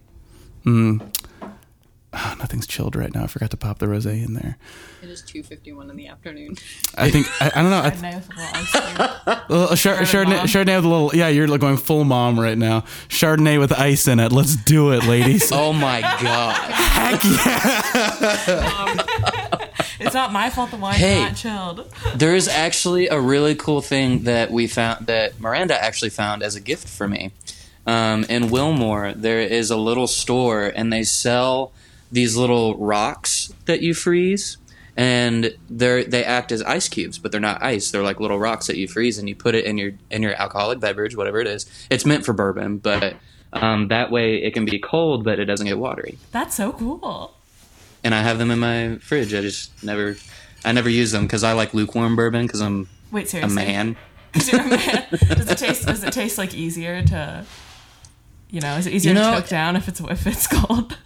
Oh, 2.16 2.34
nothing's 2.38 2.64
chilled 2.66 2.94
right 2.94 3.12
now. 3.12 3.24
I 3.24 3.26
forgot 3.26 3.50
to 3.50 3.56
pop 3.56 3.78
the 3.80 3.86
rosé 3.86 4.24
in 4.24 4.34
there. 4.34 4.56
It 5.02 5.08
is 5.10 5.20
two 5.20 5.42
fifty 5.42 5.72
one 5.72 5.90
in 5.90 5.96
the 5.96 6.06
afternoon. 6.06 6.54
I 6.96 7.10
think 7.10 7.26
I, 7.42 7.50
I 7.54 7.60
don't 7.62 7.70
know. 7.70 7.82
I 7.82 7.90
th- 7.90 8.00
Chardonnay 8.02 8.14
with 8.16 8.30
a 8.30 8.34
little 8.36 8.54
ice 8.54 8.70
cream. 8.70 8.96
a 9.26 9.44
little 9.52 9.76
char- 9.76 9.96
chardonnay, 9.98 10.40
chardonnay 10.42 10.76
with 10.76 10.84
a 10.84 10.88
little. 10.88 11.10
Yeah, 11.14 11.26
you're 11.28 11.48
like 11.48 11.60
going 11.60 11.76
full 11.76 12.04
mom 12.04 12.38
right 12.38 12.56
now. 12.56 12.82
Chardonnay 13.08 13.58
with 13.58 13.72
ice 13.72 14.06
in 14.06 14.20
it. 14.20 14.30
Let's 14.32 14.54
do 14.56 14.92
it, 14.92 15.04
ladies. 15.04 15.50
Oh 15.64 15.72
my 15.72 16.00
god! 16.02 16.70
Heck 16.72 17.24
yeah! 17.24 18.74
It's 20.00 20.14
not 20.14 20.32
my 20.32 20.50
fault 20.50 20.70
the 20.70 20.76
wine's 20.76 20.98
Hey. 20.98 21.20
not 21.22 21.36
chilled. 21.36 21.90
There 22.16 22.34
is 22.34 22.48
actually 22.48 23.08
a 23.08 23.20
really 23.20 23.54
cool 23.54 23.80
thing 23.80 24.24
that 24.24 24.50
we 24.50 24.66
found 24.66 25.06
that 25.06 25.40
Miranda 25.40 25.80
actually 25.82 26.10
found 26.10 26.42
as 26.42 26.54
a 26.54 26.60
gift 26.60 26.88
for 26.88 27.08
me. 27.08 27.32
Um, 27.86 28.24
in 28.24 28.50
Wilmore, 28.50 29.12
there 29.14 29.40
is 29.40 29.70
a 29.70 29.76
little 29.76 30.06
store, 30.06 30.72
and 30.74 30.92
they 30.92 31.02
sell 31.02 31.72
these 32.14 32.36
little 32.36 32.76
rocks 32.78 33.52
that 33.66 33.82
you 33.82 33.92
freeze, 33.92 34.56
and 34.96 35.54
they 35.68 36.04
they 36.04 36.24
act 36.24 36.52
as 36.52 36.62
ice 36.62 36.88
cubes, 36.88 37.18
but 37.18 37.32
they're 37.32 37.40
not 37.40 37.62
ice. 37.62 37.90
They're 37.90 38.02
like 38.02 38.20
little 38.20 38.38
rocks 38.38 38.68
that 38.68 38.76
you 38.76 38.86
freeze, 38.86 39.18
and 39.18 39.28
you 39.28 39.34
put 39.34 39.54
it 39.54 39.64
in 39.64 39.76
your 39.76 39.92
in 40.10 40.22
your 40.22 40.34
alcoholic 40.40 40.80
beverage, 40.80 41.16
whatever 41.16 41.40
it 41.40 41.46
is. 41.46 41.66
It's 41.90 42.06
meant 42.06 42.24
for 42.24 42.32
bourbon, 42.32 42.78
but 42.78 43.16
um, 43.52 43.88
that 43.88 44.10
way 44.12 44.36
it 44.36 44.54
can 44.54 44.64
be 44.64 44.78
cold, 44.78 45.24
but 45.24 45.38
it 45.40 45.44
doesn't 45.46 45.66
get 45.66 45.78
watery. 45.78 46.18
That's 46.30 46.54
so 46.54 46.72
cool. 46.72 47.34
And 48.04 48.14
I 48.14 48.22
have 48.22 48.38
them 48.38 48.50
in 48.50 48.60
my 48.60 48.98
fridge. 48.98 49.34
I 49.34 49.40
just 49.40 49.82
never, 49.82 50.16
I 50.64 50.72
never 50.72 50.90
use 50.90 51.10
them 51.10 51.22
because 51.22 51.42
I 51.42 51.52
like 51.52 51.74
lukewarm 51.74 52.16
bourbon 52.16 52.46
because 52.46 52.60
I'm 52.60 52.88
Wait, 53.10 53.28
seriously. 53.28 53.62
a 53.62 53.66
man. 53.66 53.96
Does 54.32 54.48
it 55.48 55.58
taste? 55.58 55.86
Does 55.86 56.04
it 56.04 56.12
taste 56.12 56.38
like 56.38 56.54
easier 56.54 57.02
to? 57.02 57.44
You 58.54 58.60
know, 58.60 58.76
is 58.76 58.86
it 58.86 58.92
easier 58.92 59.12
You 59.12 59.18
know- 59.18 59.34
to 59.34 59.40
choke 59.40 59.48
down 59.48 59.74
if 59.74 59.88
it's 59.88 59.98
if 60.00 60.26
it's 60.28 60.46
cold? 60.58 60.96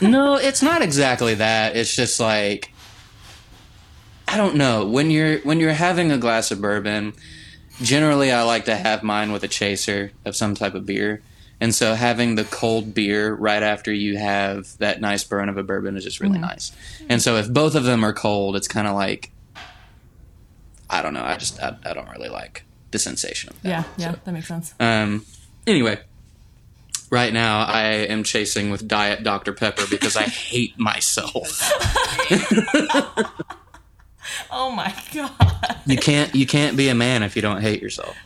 No, 0.00 0.36
it's 0.36 0.62
not 0.62 0.82
exactly 0.82 1.34
that. 1.34 1.74
It's 1.76 1.94
just 1.96 2.20
like 2.20 2.72
I 4.28 4.36
don't 4.36 4.54
know. 4.54 4.86
When 4.86 5.10
you're 5.10 5.38
when 5.40 5.58
you're 5.58 5.72
having 5.72 6.12
a 6.12 6.16
glass 6.18 6.52
of 6.52 6.60
bourbon, 6.60 7.12
generally 7.82 8.30
I 8.30 8.42
like 8.44 8.66
to 8.66 8.76
have 8.76 9.02
mine 9.02 9.32
with 9.32 9.42
a 9.42 9.48
chaser 9.48 10.12
of 10.24 10.36
some 10.36 10.54
type 10.54 10.74
of 10.74 10.86
beer. 10.86 11.22
And 11.60 11.74
so 11.74 11.94
having 11.94 12.36
the 12.36 12.44
cold 12.44 12.94
beer 12.94 13.34
right 13.34 13.62
after 13.62 13.92
you 13.92 14.16
have 14.18 14.76
that 14.78 15.00
nice 15.00 15.22
burn 15.24 15.48
of 15.48 15.56
a 15.56 15.62
bourbon 15.62 15.96
is 15.96 16.04
just 16.04 16.20
really 16.20 16.38
nice. 16.38 16.72
And 17.08 17.20
so 17.22 17.36
if 17.36 17.52
both 17.52 17.74
of 17.74 17.84
them 17.84 18.04
are 18.04 18.12
cold, 18.12 18.54
it's 18.56 18.68
kind 18.68 18.86
of 18.86 18.94
like 18.94 19.32
I 20.88 21.02
don't 21.02 21.14
know. 21.14 21.24
I 21.24 21.36
just 21.36 21.60
I, 21.60 21.76
I 21.84 21.94
don't 21.94 22.08
really 22.10 22.28
like 22.28 22.64
the 22.92 22.98
sensation 22.98 23.50
of 23.50 23.60
that. 23.62 23.68
yeah, 23.68 23.84
yeah, 23.96 24.14
that 24.24 24.32
makes 24.32 24.46
sense. 24.48 24.74
Um, 24.78 25.24
anyway, 25.66 25.98
right 27.12 27.32
now 27.32 27.64
I 27.64 27.84
am 27.84 28.24
chasing 28.24 28.70
with 28.70 28.88
Diet 28.88 29.22
Dr. 29.22 29.52
Pepper 29.52 29.84
because 29.88 30.16
I 30.16 30.24
hate 30.24 30.76
myself. 30.78 31.70
Oh 34.50 34.70
my 34.70 34.94
god, 35.12 35.76
You 35.84 35.96
can't 35.96 36.34
you 36.34 36.46
can't 36.46 36.76
be 36.76 36.88
a 36.88 36.94
man 36.94 37.22
if 37.22 37.36
you 37.36 37.42
don't 37.42 37.60
hate 37.60 37.82
yourself. 37.82 38.16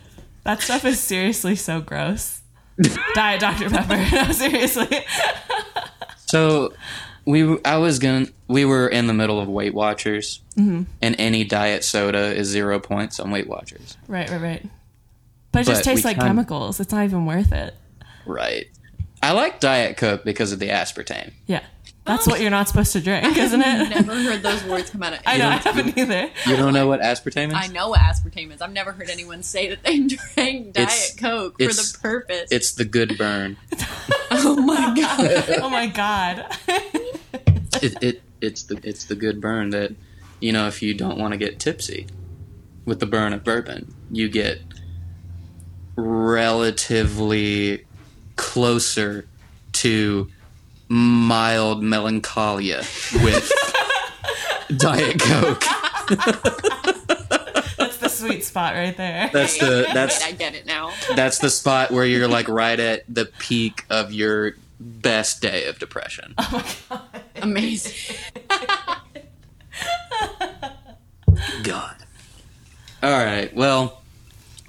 that 0.44 0.60
stuff 0.60 0.84
is 0.84 1.00
seriously 1.00 1.56
so 1.56 1.80
gross. 1.80 2.42
Diet 3.14 3.40
Dr 3.40 3.70
Pepper. 3.70 3.96
No, 4.12 4.30
seriously. 4.32 5.04
So 6.26 6.74
we 7.24 7.58
I 7.64 7.78
was 7.78 7.98
gonna 7.98 8.26
we 8.46 8.64
were 8.64 8.86
in 8.86 9.06
the 9.06 9.14
middle 9.14 9.40
of 9.40 9.48
Weight 9.48 9.74
Watchers, 9.74 10.42
mm-hmm. 10.56 10.82
and 11.00 11.16
any 11.18 11.44
diet 11.44 11.82
soda 11.82 12.34
is 12.34 12.46
zero 12.48 12.78
points 12.78 13.18
on 13.18 13.30
Weight 13.30 13.48
Watchers. 13.48 13.96
Right, 14.06 14.30
right, 14.30 14.40
right. 14.40 14.66
But 15.50 15.62
it 15.62 15.64
just 15.66 15.80
But 15.82 15.90
we 15.90 15.94
tastes 15.94 16.04
like 16.04 16.18
chemicals. 16.18 16.78
It's 16.78 16.92
not 16.92 17.04
even 17.04 17.24
worth 17.24 17.52
it. 17.52 17.74
Right. 18.26 18.66
I 19.26 19.32
like 19.32 19.58
Diet 19.58 19.96
Coke 19.96 20.22
because 20.24 20.52
of 20.52 20.60
the 20.60 20.68
aspartame. 20.68 21.32
Yeah, 21.48 21.64
that's 22.04 22.28
what 22.28 22.40
you're 22.40 22.50
not 22.50 22.68
supposed 22.68 22.92
to 22.92 23.00
drink, 23.00 23.36
isn't 23.36 23.60
it? 23.60 23.88
Never 23.90 24.14
heard 24.14 24.40
those 24.40 24.62
words 24.62 24.90
come 24.90 25.02
out 25.02 25.14
of. 25.14 25.18
I 25.26 25.36
know. 25.36 25.48
I 25.48 25.56
haven't 25.56 25.98
either. 25.98 26.30
You 26.46 26.54
don't 26.56 26.72
know 26.72 26.86
what 26.86 27.00
aspartame 27.00 27.48
is? 27.48 27.54
I 27.54 27.66
know 27.66 27.88
what 27.88 27.98
aspartame 27.98 28.52
is. 28.54 28.62
I've 28.62 28.72
never 28.72 28.92
heard 28.92 29.10
anyone 29.10 29.42
say 29.42 29.68
that 29.70 29.82
they 29.82 29.98
drank 30.34 30.74
Diet 30.74 30.88
It's- 30.88 31.16
Coke 31.16 31.56
for 31.56 31.62
it's- 31.64 31.90
the 31.92 31.98
purpose. 31.98 32.52
It's 32.52 32.70
the 32.74 32.84
good 32.84 33.18
burn. 33.18 33.56
oh 34.30 34.54
my 34.64 34.94
god! 34.94 35.44
Oh 35.60 35.70
my 35.70 35.88
god. 35.88 36.46
it, 37.82 38.00
it 38.00 38.22
it's 38.40 38.62
the 38.62 38.78
it's 38.84 39.06
the 39.06 39.16
good 39.16 39.40
burn 39.40 39.70
that 39.70 39.92
you 40.38 40.52
know 40.52 40.68
if 40.68 40.82
you 40.82 40.94
don't 40.94 41.18
want 41.18 41.32
to 41.32 41.36
get 41.38 41.58
tipsy 41.58 42.06
with 42.84 43.00
the 43.00 43.06
burn 43.06 43.32
of 43.32 43.42
bourbon 43.42 43.92
you 44.12 44.28
get 44.28 44.60
relatively 45.96 47.84
closer 48.36 49.26
to 49.72 50.28
mild 50.88 51.82
melancholia 51.82 52.78
with 53.22 53.50
diet 54.76 55.20
coke 55.20 55.60
That's 57.76 57.96
the 57.98 58.08
sweet 58.08 58.44
spot 58.44 58.74
right 58.74 58.96
there. 58.96 59.28
that's 59.32 59.58
the 59.58 59.88
that's 59.94 60.22
I 60.24 60.32
get 60.32 60.54
it 60.54 60.64
now. 60.66 60.92
that's 61.14 61.38
the 61.38 61.50
spot 61.50 61.90
where 61.90 62.04
you're 62.04 62.28
like 62.28 62.48
right 62.48 62.78
at 62.78 63.02
the 63.12 63.26
peak 63.38 63.84
of 63.90 64.12
your 64.12 64.52
best 64.78 65.40
day 65.42 65.66
of 65.66 65.78
depression 65.78 66.34
Oh 66.38 66.48
my 66.90 66.96
god. 66.96 67.22
Amazing. 67.42 68.16
god 71.62 71.96
all 73.02 73.10
right 73.24 73.54
well 73.54 74.02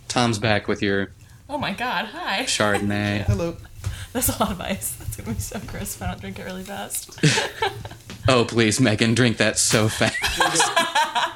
tom's 0.07 0.39
back 0.39 0.67
with 0.67 0.81
your 0.81 1.11
Oh 1.49 1.57
my 1.57 1.73
god. 1.73 2.05
Hi. 2.05 2.43
chardonnay 2.43 3.23
Hello. 3.27 3.55
That's 4.13 4.29
a 4.29 4.39
lot 4.43 4.51
of 4.51 4.61
ice. 4.61 4.95
That's 4.95 5.15
gonna 5.15 5.33
be 5.33 5.39
so 5.39 5.59
gross 5.67 5.95
if 5.95 6.01
I 6.01 6.07
don't 6.07 6.19
drink 6.21 6.39
it 6.39 6.45
really 6.45 6.63
fast. 6.63 7.19
Oh, 8.29 8.43
please, 8.43 8.81
Megan, 8.81 9.13
drink 9.15 9.37
that 9.37 9.57
so 9.57 9.87
fast. 9.87 10.17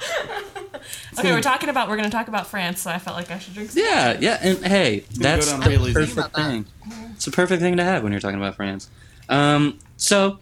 Okay, 1.20 1.32
we're 1.34 1.41
talking 1.41 1.70
about 1.70 1.88
we're 1.88 1.98
gonna 1.98 2.10
talk 2.10 2.27
about 2.30 2.48
France, 2.48 2.82
so 2.82 2.89
I 2.91 2.98
felt 2.98 3.15
like 3.15 3.30
I 3.32 3.38
should 3.39 3.53
drink. 3.53 3.72
Some. 3.72 3.84
yeah, 3.84 4.18
yeah, 4.20 4.39
and 4.41 4.65
hey, 4.65 5.01
that's 5.18 5.50
down 5.51 5.60
the 5.60 5.65
Bailey's. 5.68 5.94
perfect 5.94 6.15
that. 6.15 6.34
thing. 6.34 6.65
It's 7.13 7.27
a 7.27 7.32
perfect 7.32 7.62
thing 7.62 7.77
to 7.77 7.84
have 7.84 8.01
when 8.03 8.12
you're 8.12 8.22
talking 8.22 8.39
about 8.39 8.56
France. 8.56 8.89
Um, 9.30 9.77
so, 9.98 10.39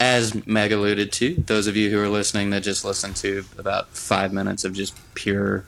as 0.00 0.46
Meg 0.46 0.72
alluded 0.72 1.12
to, 1.12 1.34
those 1.46 1.66
of 1.66 1.76
you 1.76 1.90
who 1.90 2.00
are 2.02 2.08
listening 2.08 2.50
that 2.50 2.62
just 2.62 2.84
listened 2.84 3.16
to 3.16 3.44
about 3.58 3.88
five 3.90 4.32
minutes 4.32 4.64
of 4.64 4.72
just 4.72 4.98
pure 5.14 5.64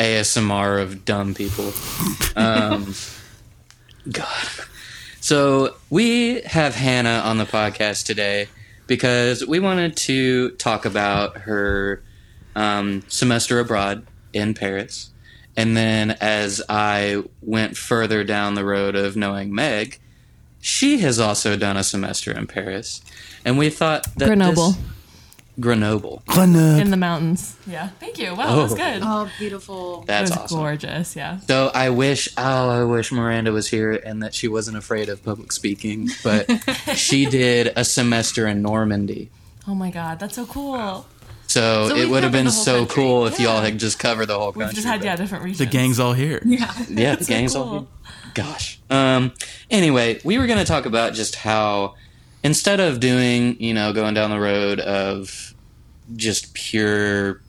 ASMR 0.00 0.80
of 0.82 1.04
dumb 1.04 1.34
people. 1.34 1.72
Um, 2.34 2.94
God. 4.10 4.46
So 5.20 5.76
we 5.90 6.40
have 6.40 6.74
Hannah 6.74 7.20
on 7.24 7.36
the 7.36 7.44
podcast 7.44 8.06
today 8.06 8.48
because 8.86 9.46
we 9.46 9.60
wanted 9.60 9.96
to 9.98 10.50
talk 10.52 10.86
about 10.86 11.36
her 11.38 12.02
um, 12.56 13.02
semester 13.08 13.60
abroad 13.60 14.06
in 14.32 14.54
Paris. 14.54 15.10
And 15.56 15.76
then 15.76 16.12
as 16.20 16.62
I 16.68 17.22
went 17.42 17.76
further 17.76 18.24
down 18.24 18.54
the 18.54 18.64
road 18.64 18.96
of 18.96 19.16
knowing 19.16 19.54
Meg, 19.54 20.00
she 20.60 20.98
has 21.00 21.20
also 21.20 21.56
done 21.56 21.76
a 21.76 21.84
semester 21.84 22.32
in 22.32 22.46
Paris. 22.46 23.02
And 23.44 23.58
we 23.58 23.68
thought 23.68 24.06
that 24.16 24.26
Grenoble. 24.26 24.70
this- 24.70 24.80
Grenoble. 25.58 26.22
in 26.36 26.90
the 26.90 26.96
mountains. 26.96 27.56
Yeah. 27.66 27.88
Thank 27.98 28.18
you. 28.18 28.34
Wow, 28.34 28.56
that 28.56 28.62
was 28.62 28.72
Oh. 28.72 28.76
good. 28.76 29.00
Oh, 29.02 29.30
beautiful. 29.38 30.04
That's 30.06 30.30
it 30.30 30.34
was 30.34 30.44
awesome. 30.44 30.58
gorgeous. 30.58 31.16
Yeah. 31.16 31.40
So 31.40 31.70
I 31.74 31.90
wish, 31.90 32.28
oh, 32.38 32.70
I 32.70 32.84
wish 32.84 33.12
Miranda 33.12 33.52
was 33.52 33.68
here 33.68 33.92
and 33.92 34.22
that 34.22 34.34
she 34.34 34.48
wasn't 34.48 34.76
afraid 34.76 35.08
of 35.08 35.22
public 35.24 35.52
speaking. 35.52 36.08
But 36.22 36.46
she 36.94 37.26
did 37.26 37.72
a 37.76 37.84
semester 37.84 38.46
in 38.46 38.62
Normandy, 38.62 39.30
Oh 39.68 39.74
my 39.74 39.90
god, 39.90 40.18
that's 40.18 40.34
so 40.36 40.46
cool. 40.46 41.06
so, 41.46 41.88
So 41.88 41.94
it 41.96 42.08
would 42.08 42.22
have 42.22 42.32
been 42.32 42.50
so 42.50 42.78
country. 42.86 42.94
cool 42.94 43.26
if 43.26 43.38
y'all 43.38 43.60
had 43.60 43.78
just 43.78 43.98
covered 43.98 44.26
the 44.26 44.38
whole 44.38 44.52
country. 44.52 44.66
We've 44.66 44.74
just 44.74 44.86
had 44.86 45.04
yeah 45.04 45.16
different 45.16 45.44
regions. 45.44 45.58
The 45.58 45.66
gang's 45.66 46.00
all 46.00 46.12
here. 46.14 46.40
Yeah. 46.44 46.72
yeah, 46.88 47.16
the 47.16 47.24
so 47.24 47.28
gang's 47.28 47.52
cool. 47.54 47.62
all. 47.62 47.78
Here. 47.80 47.86
Gosh. 48.34 48.80
Um. 48.88 49.32
Anyway, 49.70 50.20
we 50.24 50.38
were 50.38 50.46
going 50.46 50.58
to 50.60 50.64
talk 50.64 50.86
about 50.86 51.12
just 51.14 51.34
how 51.34 51.94
instead 52.42 52.80
of 52.80 53.00
doing, 53.00 53.60
you 53.60 53.74
know, 53.74 53.92
going 53.92 54.14
down 54.14 54.30
the 54.30 54.40
road 54.40 54.80
of 54.80 55.54
just 56.16 56.54
pure 56.54 57.40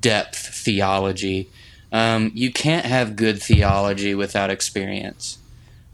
depth 0.00 0.38
theology, 0.54 1.48
um, 1.92 2.30
you 2.34 2.52
can't 2.52 2.86
have 2.86 3.16
good 3.16 3.42
theology 3.42 4.14
without 4.14 4.50
experience, 4.50 5.38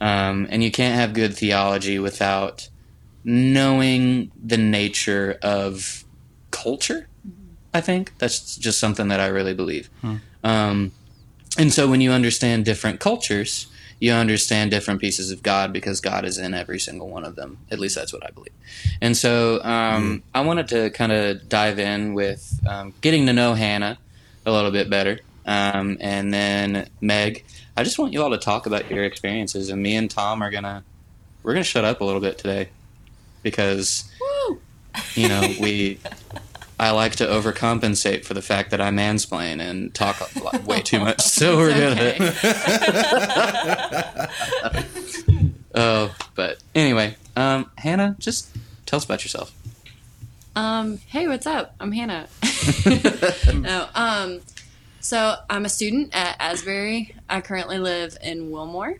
um, 0.01 0.47
and 0.51 0.63
you 0.63 0.71
can't 0.71 0.95
have 0.95 1.13
good 1.13 1.35
theology 1.35 1.99
without 1.99 2.69
knowing 3.25 4.31
the 4.43 4.57
nature 4.57 5.39
of 5.43 6.05
culture. 6.51 7.09
I 7.75 7.81
think 7.81 8.13
that's 8.19 8.57
just 8.57 8.79
something 8.79 9.09
that 9.09 9.21
I 9.21 9.27
really 9.29 9.55
believe. 9.55 9.89
Um, 10.45 10.93
and 11.59 11.73
so 11.73 11.89
when 11.89 12.01
you 12.01 12.11
understand 12.13 12.65
different 12.65 13.01
cultures, 13.01 13.67
you 14.03 14.13
understand 14.13 14.73
different 14.73 15.01
pieces 15.01 15.31
of 15.31 15.45
God 15.45 15.73
because 15.73 16.01
God 16.01 16.25
is 16.25 16.37
in 16.37 16.55
every 16.55 16.81
single 16.81 17.09
one 17.09 17.25
of 17.25 17.37
them. 17.37 17.59
At 17.71 17.79
least 17.79 17.95
that's 17.95 18.13
what 18.13 18.27
I 18.27 18.31
believe. 18.33 18.53
And 19.01 19.17
so 19.17 19.63
um, 19.63 20.25
I 20.35 20.41
wanted 20.41 20.67
to 20.69 20.91
kind 20.91 21.13
of 21.13 21.49
dive 21.49 21.79
in 21.79 22.13
with 22.13 22.59
um, 22.69 22.95
getting 23.01 23.27
to 23.27 23.33
know 23.33 23.55
Hannah 23.55 23.99
a 24.45 24.51
little 24.51 24.73
bit 24.73 24.91
better. 24.91 25.21
Um, 25.47 25.99
and 26.01 26.35
then 26.35 26.89
Meg, 27.01 27.45
I 27.77 27.85
just 27.85 27.97
want 27.97 28.13
you 28.13 28.25
all 28.25 28.31
to 28.31 28.39
talk 28.39 28.67
about 28.67 28.91
your 28.91 29.05
experiences. 29.05 29.69
And 29.69 29.81
me 29.81 29.95
and 29.95 30.11
Tom 30.11 30.43
are 30.43 30.51
gonna 30.51 30.83
we're 31.45 31.53
gonna 31.53 31.63
shut 31.63 31.85
up 31.85 32.01
a 32.01 32.05
little 32.05 32.21
bit 32.21 32.39
today 32.39 32.71
because 33.45 34.11
Woo! 34.21 34.61
you 35.15 35.29
know 35.29 35.49
we 35.61 36.01
I 36.83 36.91
like 36.91 37.15
to 37.17 37.27
overcompensate 37.27 38.25
for 38.25 38.35
the 38.35 38.43
fact 38.43 38.73
that 38.73 38.81
I 38.81 38.91
mansplain 38.91 39.61
and 39.61 39.95
talk 39.95 40.21
lot, 40.43 40.65
way 40.65 40.81
too 40.81 40.99
much. 41.07 41.21
So 41.21 41.57
we're 41.57 41.71
gonna. 41.71 42.33
oh, 45.77 46.13
but 46.35 46.59
anyway, 46.75 47.15
um, 47.37 47.71
Hannah, 47.79 48.17
just 48.19 48.49
tell 48.85 48.97
us 48.97 49.05
about 49.05 49.23
yourself. 49.23 49.53
Um, 50.57 50.99
hey, 51.07 51.29
what's 51.29 51.47
up? 51.47 51.77
I'm 51.79 51.93
Hannah. 51.93 52.27
no, 53.55 53.89
um, 53.95 54.41
so 54.99 55.37
I'm 55.49 55.65
a 55.65 55.69
student 55.69 56.11
at 56.13 56.35
Asbury. 56.41 57.15
I 57.31 57.43
currently 57.43 57.79
live 57.79 58.17
in 58.25 58.51
Wilmore, 58.51 58.99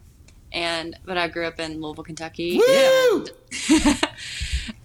and 0.53 0.97
but 1.05 1.19
I 1.19 1.27
grew 1.27 1.49
up 1.49 1.59
in 1.59 1.81
Louisville, 1.81 2.05
Kentucky. 2.05 2.59
Woo! 2.59 3.27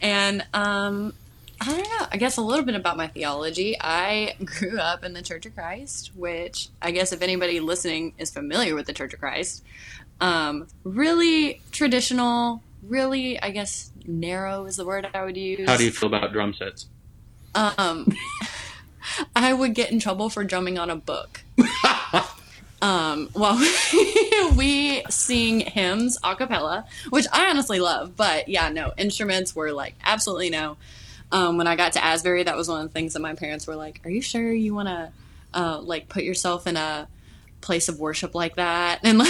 And 0.02 0.46
um, 0.54 1.14
I 1.60 1.66
don't 1.66 1.84
know. 1.84 2.08
I 2.12 2.18
guess 2.18 2.38
a 2.38 2.42
little 2.42 2.66
bit 2.66 2.76
about 2.76 2.98
my 2.98 3.08
theology. 3.08 3.76
I 3.80 4.36
grew 4.44 4.80
up 4.80 5.04
in 5.04 5.14
the 5.14 5.22
Church 5.22 5.46
of 5.46 5.56
Christ, 5.56 6.12
which 6.16 6.70
I 6.82 6.92
guess 6.92 7.12
if 7.12 7.22
anybody 7.22 7.60
listening 7.60 8.14
is 8.18 8.30
familiar 8.30 8.76
with 8.76 8.86
the 8.86 8.94
Church 8.94 9.14
of 9.14 9.20
Christ, 9.20 9.64
um, 10.22 10.68
really 10.84 11.62
traditional, 11.72 12.62
really, 12.84 13.40
I 13.42 13.52
guess, 13.52 13.92
narrow 14.06 14.66
is 14.66 14.78
the 14.78 14.86
word 14.86 15.08
I 15.14 15.24
would 15.24 15.38
use. 15.38 15.68
How 15.68 15.78
do 15.78 15.84
you 15.84 15.92
feel 15.92 16.14
about 16.14 16.32
drum 16.32 16.54
sets? 16.54 16.88
Um, 17.56 18.16
I 19.36 19.54
would 19.54 19.74
get 19.74 19.92
in 19.92 20.00
trouble 20.00 20.30
for 20.30 20.44
drumming 20.44 20.78
on 20.78 20.90
a 20.90 20.96
book. 20.96 21.42
um, 22.82 23.30
well, 23.34 23.58
we 24.56 25.04
sing 25.10 25.62
hymns 25.62 26.18
a 26.24 26.36
cappella, 26.36 26.86
which 27.10 27.26
I 27.32 27.50
honestly 27.50 27.80
love. 27.80 28.16
But 28.16 28.48
yeah, 28.48 28.70
no, 28.70 28.94
instruments 28.98 29.56
were 29.56 29.72
like 29.72 29.96
absolutely 30.04 30.50
no. 30.50 30.78
Um, 31.32 31.58
when 31.58 31.68
I 31.68 31.76
got 31.76 31.94
to 31.94 32.04
Asbury, 32.04 32.44
that 32.44 32.56
was 32.56 32.70
one 32.70 32.82
of 32.82 32.88
the 32.88 32.94
things 32.94 33.14
that 33.14 33.20
my 33.20 33.34
parents 33.36 33.68
were 33.68 33.76
like, 33.76 34.00
"Are 34.06 34.10
you 34.10 34.22
sure 34.22 34.52
you 34.52 34.74
want 34.74 34.88
to 34.88 35.12
uh, 35.54 35.80
like 35.82 36.08
put 36.10 36.24
yourself 36.24 36.68
in 36.68 36.78
a 36.78 37.08
place 37.60 37.90
of 37.90 38.00
worship 38.00 38.34
like 38.34 38.56
that?" 38.56 39.00
And 39.04 39.18
like, 39.18 39.28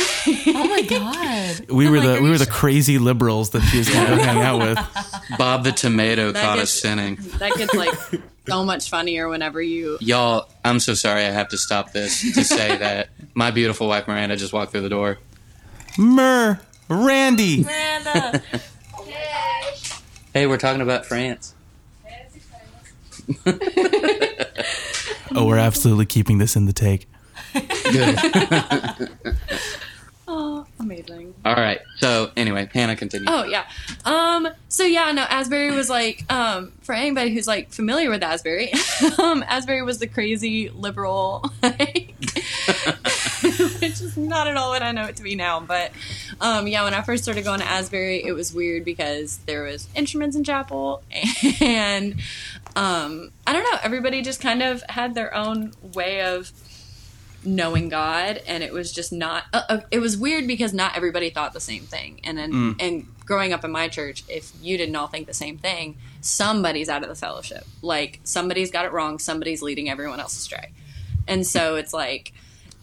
Oh 0.47 0.67
my 0.67 0.81
god. 0.83 1.69
We 1.69 1.89
were 1.89 1.97
like, 1.99 2.05
the 2.17 2.21
we 2.21 2.27
you 2.27 2.31
were 2.33 2.37
the 2.37 2.45
crazy 2.45 2.99
liberals 2.99 3.49
that 3.51 3.61
she 3.61 3.79
was 3.79 3.89
going 3.89 4.05
to 4.05 4.15
go 4.15 4.21
hang 4.23 4.37
out 4.43 4.59
with. 4.59 5.37
Bob 5.39 5.63
the 5.63 5.71
Tomato 5.71 6.31
That 6.31 6.43
caught 6.43 6.57
gets- 6.57 6.75
us 6.75 6.81
sinning. 6.81 7.15
that 7.39 7.53
gets 7.55 7.73
like 7.73 7.95
so 8.47 8.63
much 8.63 8.89
funnier 8.89 9.27
whenever 9.27 9.61
you 9.61 9.97
Y'all, 9.99 10.47
I'm 10.63 10.79
so 10.79 10.93
sorry 10.93 11.25
I 11.25 11.31
have 11.31 11.49
to 11.49 11.57
stop 11.57 11.91
this 11.93 12.21
to 12.35 12.43
say 12.43 12.77
that 12.77 13.09
my 13.33 13.49
beautiful 13.51 13.87
wife 13.87 14.07
Miranda 14.07 14.35
just 14.37 14.53
walked 14.53 14.71
through 14.71 14.81
the 14.81 14.89
door. 14.89 15.17
Mer, 15.97 16.59
Randy. 16.89 17.63
Miranda. 17.63 18.41
Hey, 20.33 20.45
we're 20.45 20.57
talking 20.57 20.81
about 20.81 21.05
France. 21.05 21.55
Oh, 25.35 25.45
we're 25.45 25.57
absolutely 25.57 26.05
keeping 26.05 26.37
this 26.37 26.55
in 26.55 26.65
the 26.65 26.73
take. 26.73 27.07
Good. 27.91 29.09
Oh, 30.29 30.65
amazing. 30.77 31.33
All 31.45 31.55
right. 31.55 31.79
So, 31.99 32.31
anyway, 32.35 32.69
Hannah, 32.73 32.97
continue. 32.97 33.27
Oh 33.29 33.45
yeah. 33.45 33.63
Um. 34.03 34.49
So 34.67 34.83
yeah, 34.83 35.09
no. 35.13 35.21
Asbury 35.23 35.71
was 35.71 35.89
like, 35.89 36.25
um, 36.29 36.73
for 36.81 36.93
anybody 36.93 37.33
who's 37.33 37.47
like 37.47 37.69
familiar 37.71 38.09
with 38.09 38.21
Asbury, 38.21 38.73
um, 39.19 39.41
Asbury 39.47 39.83
was 39.83 39.99
the 39.99 40.07
crazy 40.07 40.67
liberal, 40.69 41.49
like, 41.63 42.13
which 42.21 44.01
is 44.01 44.17
not 44.17 44.47
at 44.47 44.57
all 44.57 44.71
what 44.71 44.83
I 44.83 44.91
know 44.91 45.05
it 45.05 45.15
to 45.15 45.23
be 45.23 45.35
now. 45.35 45.61
But, 45.61 45.93
um, 46.41 46.67
yeah, 46.67 46.83
when 46.83 46.93
I 46.93 47.03
first 47.03 47.23
started 47.23 47.45
going 47.45 47.61
to 47.61 47.65
Asbury, 47.65 48.21
it 48.25 48.33
was 48.33 48.53
weird 48.53 48.83
because 48.83 49.37
there 49.45 49.63
was 49.63 49.87
instruments 49.95 50.35
in 50.35 50.43
chapel, 50.43 51.03
and, 51.61 52.19
um, 52.77 53.31
I 53.47 53.53
don't 53.53 53.63
know. 53.63 53.79
Everybody 53.81 54.21
just 54.21 54.39
kind 54.39 54.61
of 54.61 54.83
had 54.87 55.15
their 55.15 55.33
own 55.33 55.73
way 55.81 56.21
of 56.21 56.51
knowing 57.43 57.89
God, 57.89 58.39
and 58.45 58.63
it 58.63 58.71
was 58.71 58.91
just 58.91 59.11
not. 59.11 59.45
Uh, 59.51 59.63
uh, 59.67 59.79
it 59.89 59.97
was 59.97 60.15
weird 60.15 60.45
because 60.45 60.75
not 60.75 60.95
everybody 60.95 61.31
thought 61.31 61.53
the 61.53 61.59
same 61.59 61.83
thing, 61.83 62.21
and 62.23 62.37
then 62.37 62.75
and 62.79 63.07
growing 63.25 63.51
up 63.51 63.65
in 63.65 63.71
my 63.71 63.87
church, 63.87 64.23
if 64.29 64.51
you 64.61 64.77
didn't 64.77 64.95
all 64.95 65.07
think 65.07 65.25
the 65.25 65.33
same 65.33 65.57
thing, 65.57 65.97
somebody's 66.21 66.87
out 66.87 67.01
of 67.01 67.09
the 67.09 67.15
fellowship. 67.15 67.65
Like 67.81 68.19
somebody's 68.23 68.69
got 68.69 68.85
it 68.85 68.91
wrong, 68.91 69.17
somebody's 69.17 69.63
leading 69.63 69.89
everyone 69.89 70.19
else 70.19 70.37
astray, 70.37 70.71
and 71.27 71.47
so 71.47 71.77
it's 71.77 71.93
like 71.93 72.31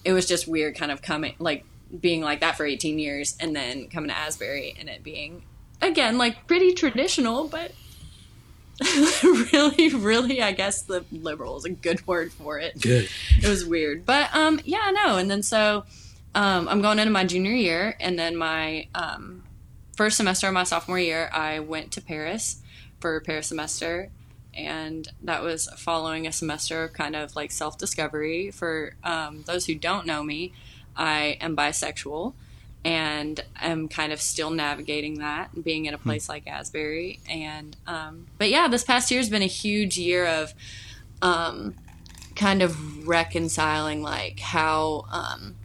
it 0.05 0.13
was 0.13 0.27
just 0.27 0.49
weird, 0.49 0.75
kind 0.75 0.91
of 0.91 1.03
coming 1.03 1.37
like 1.39 1.65
being 2.01 2.21
like 2.21 2.41
that 2.41 2.57
for 2.57 2.67
18 2.67 2.99
years, 2.99 3.37
and 3.39 3.55
then 3.55 3.89
coming 3.91 4.11
to 4.11 4.17
Asbury 4.17 4.75
and 4.77 4.89
it 4.89 5.05
being 5.05 5.45
again 5.81 6.19
like 6.19 6.49
pretty 6.49 6.75
traditional, 6.75 7.47
but. 7.47 7.71
really, 9.53 9.95
really, 9.95 10.43
I 10.43 10.53
guess 10.53 10.83
the 10.83 11.05
liberal 11.13 11.57
is 11.57 11.65
a 11.65 11.71
good 11.71 12.07
word 12.07 12.33
for 12.33 12.59
it. 12.59 12.81
Good. 12.81 13.09
it 13.41 13.49
was 13.49 13.65
weird. 13.65 14.05
But 14.05 14.35
um 14.35 14.61
yeah 14.65 14.91
no. 14.93 15.17
And 15.17 15.31
then 15.31 15.43
so 15.43 15.85
um 16.35 16.69
i'm 16.69 16.83
going 16.83 16.99
into 16.99 17.13
my 17.13 17.25
junior 17.25 17.53
year. 17.53 17.97
And 18.01 18.19
then 18.19 18.37
my 18.37 18.89
um 18.95 19.45
first 19.97 20.17
semester 20.17 20.49
of 20.49 20.55
my 20.55 20.65
sophomore 20.65 20.99
year 20.99 21.31
i 21.33 21.61
went 21.61 21.93
to 21.93 22.01
paris 22.01 22.63
for 23.01 23.17
a 23.17 23.21
paris 23.21 23.47
semester. 23.49 24.11
And 24.53 25.09
that 25.23 25.43
was 25.43 25.69
following 25.77 26.27
a 26.27 26.33
semester 26.33 26.85
of 26.85 26.93
kind 26.93 27.17
of 27.17 27.35
like 27.35 27.51
self-discovery. 27.51 28.53
For 28.53 28.95
um, 29.03 29.43
those 29.47 29.67
who 29.67 29.75
don't 29.75 30.07
know 30.07 30.23
me 30.23 30.53
i 30.97 31.39
am 31.41 31.57
bisexual 31.57 32.35
and 32.85 33.43
I'm 33.61 33.89
kind 33.89 34.13
of 34.13 34.21
still 34.21 34.51
navigating 34.51 35.19
that 35.19 35.65
being 35.65 35.87
in 35.87 35.95
a 35.95 35.99
place 35.99 36.29
like 36.29 36.47
asbury 36.47 37.21
and 37.29 37.77
um, 37.87 38.27
but 38.39 38.51
yeah 38.51 38.69
this 38.69 38.85
past 38.85 39.11
year 39.11 39.21
has 39.21 39.31
been 39.31 39.43
a 39.43 39.47
huge 39.47 39.99
year 39.99 40.27
of 40.27 40.53
um, 41.23 41.75
kind 42.37 42.63
of 42.63 43.07
reconciling 43.07 44.03
like 44.03 44.41
how 44.41 45.07
um, 45.11 45.57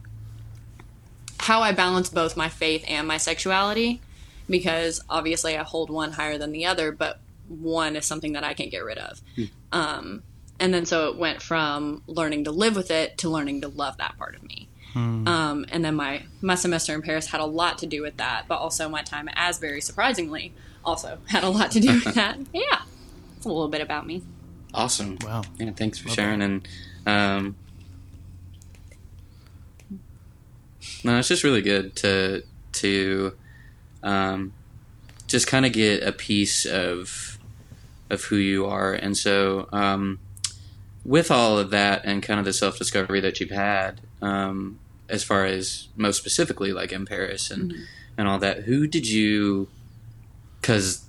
how 1.38 1.62
I 1.62 1.72
balance 1.72 2.08
both 2.10 2.36
my 2.36 2.48
faith 2.48 2.84
and 2.86 3.08
my 3.08 3.16
sexuality 3.16 4.00
because 4.48 5.00
obviously 5.08 5.56
I 5.56 5.62
hold 5.62 5.90
one 5.90 6.12
higher 6.12 6.36
than 6.36 6.52
the 6.52 6.66
other, 6.66 6.92
but 6.92 7.20
one 7.48 7.96
is 7.96 8.04
something 8.04 8.32
that 8.32 8.44
I 8.44 8.54
can't 8.54 8.70
get 8.70 8.84
rid 8.84 8.98
of. 8.98 9.20
Um, 9.72 10.22
and 10.58 10.74
then 10.74 10.84
so 10.84 11.08
it 11.08 11.16
went 11.16 11.40
from 11.40 12.02
learning 12.06 12.44
to 12.44 12.50
live 12.50 12.76
with 12.76 12.90
it 12.90 13.18
to 13.18 13.30
learning 13.30 13.62
to 13.62 13.68
love 13.68 13.96
that 13.98 14.18
part 14.18 14.34
of 14.34 14.42
me. 14.42 14.68
Um, 14.94 15.66
and 15.70 15.84
then 15.84 15.94
my 15.94 16.22
my 16.40 16.54
semester 16.54 16.94
in 16.94 17.02
Paris 17.02 17.26
had 17.26 17.40
a 17.40 17.46
lot 17.46 17.78
to 17.78 17.86
do 17.86 18.02
with 18.02 18.16
that, 18.16 18.46
but 18.48 18.56
also 18.56 18.88
my 18.88 19.02
time 19.02 19.28
at 19.28 19.34
Asbury, 19.36 19.80
surprisingly, 19.80 20.52
also 20.84 21.18
had 21.26 21.44
a 21.44 21.48
lot 21.48 21.70
to 21.72 21.80
do 21.80 21.92
with 22.04 22.14
that. 22.14 22.38
Yeah, 22.52 22.82
it's 23.36 23.46
a 23.46 23.48
little 23.48 23.68
bit 23.68 23.80
about 23.80 24.06
me. 24.06 24.22
Awesome. 24.74 25.18
Wow. 25.22 25.42
Yeah, 25.58 25.70
thanks 25.70 25.98
for 25.98 26.08
sharing. 26.08 26.42
And 26.42 26.68
um, 27.06 27.56
no, 31.04 31.18
it's 31.18 31.28
just 31.28 31.44
really 31.44 31.62
good 31.62 31.96
to 31.96 32.42
to 32.72 33.34
um, 34.02 34.52
just 35.26 35.46
kind 35.46 35.66
of 35.66 35.72
get 35.72 36.02
a 36.02 36.12
piece 36.12 36.66
of 36.66 37.38
of 38.10 38.24
who 38.24 38.36
you 38.36 38.66
are. 38.66 38.92
And 38.92 39.16
so, 39.16 39.68
um, 39.72 40.18
with 41.04 41.30
all 41.30 41.58
of 41.58 41.70
that 41.70 42.02
and 42.04 42.22
kind 42.22 42.38
of 42.38 42.44
the 42.46 42.52
self 42.52 42.78
discovery 42.78 43.20
that 43.20 43.40
you've 43.40 43.50
had, 43.50 44.00
um, 44.20 44.78
as 45.08 45.24
far 45.24 45.44
as 45.44 45.88
most 45.96 46.18
specifically, 46.18 46.72
like 46.72 46.92
in 46.92 47.06
Paris 47.06 47.50
and 47.50 47.74
and 48.16 48.28
all 48.28 48.38
that, 48.38 48.64
who 48.64 48.86
did 48.86 49.08
you? 49.08 49.68
Because 50.60 51.04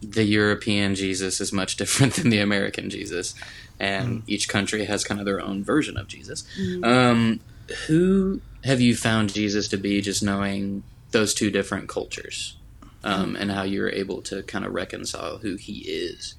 the 0.00 0.24
European 0.24 0.94
Jesus 0.94 1.40
is 1.40 1.52
much 1.52 1.76
different 1.78 2.14
than 2.14 2.30
the 2.30 2.40
American 2.40 2.90
Jesus, 2.90 3.34
and 3.78 4.22
each 4.26 4.48
country 4.48 4.84
has 4.84 5.04
kind 5.04 5.20
of 5.20 5.26
their 5.26 5.40
own 5.40 5.62
version 5.62 5.96
of 5.96 6.08
Jesus. 6.08 6.44
Um, 6.82 7.40
who 7.86 8.40
have 8.64 8.80
you 8.80 8.96
found 8.96 9.32
Jesus 9.32 9.68
to 9.68 9.76
be, 9.76 10.00
just 10.00 10.22
knowing 10.22 10.82
those 11.10 11.34
two 11.34 11.50
different 11.50 11.88
cultures, 11.88 12.56
um, 13.04 13.36
and 13.36 13.50
how 13.52 13.62
you're 13.62 13.90
able 13.90 14.22
to 14.22 14.42
kind 14.44 14.64
of 14.64 14.72
reconcile 14.72 15.38
who 15.38 15.56
He 15.56 15.80
is 15.80 16.34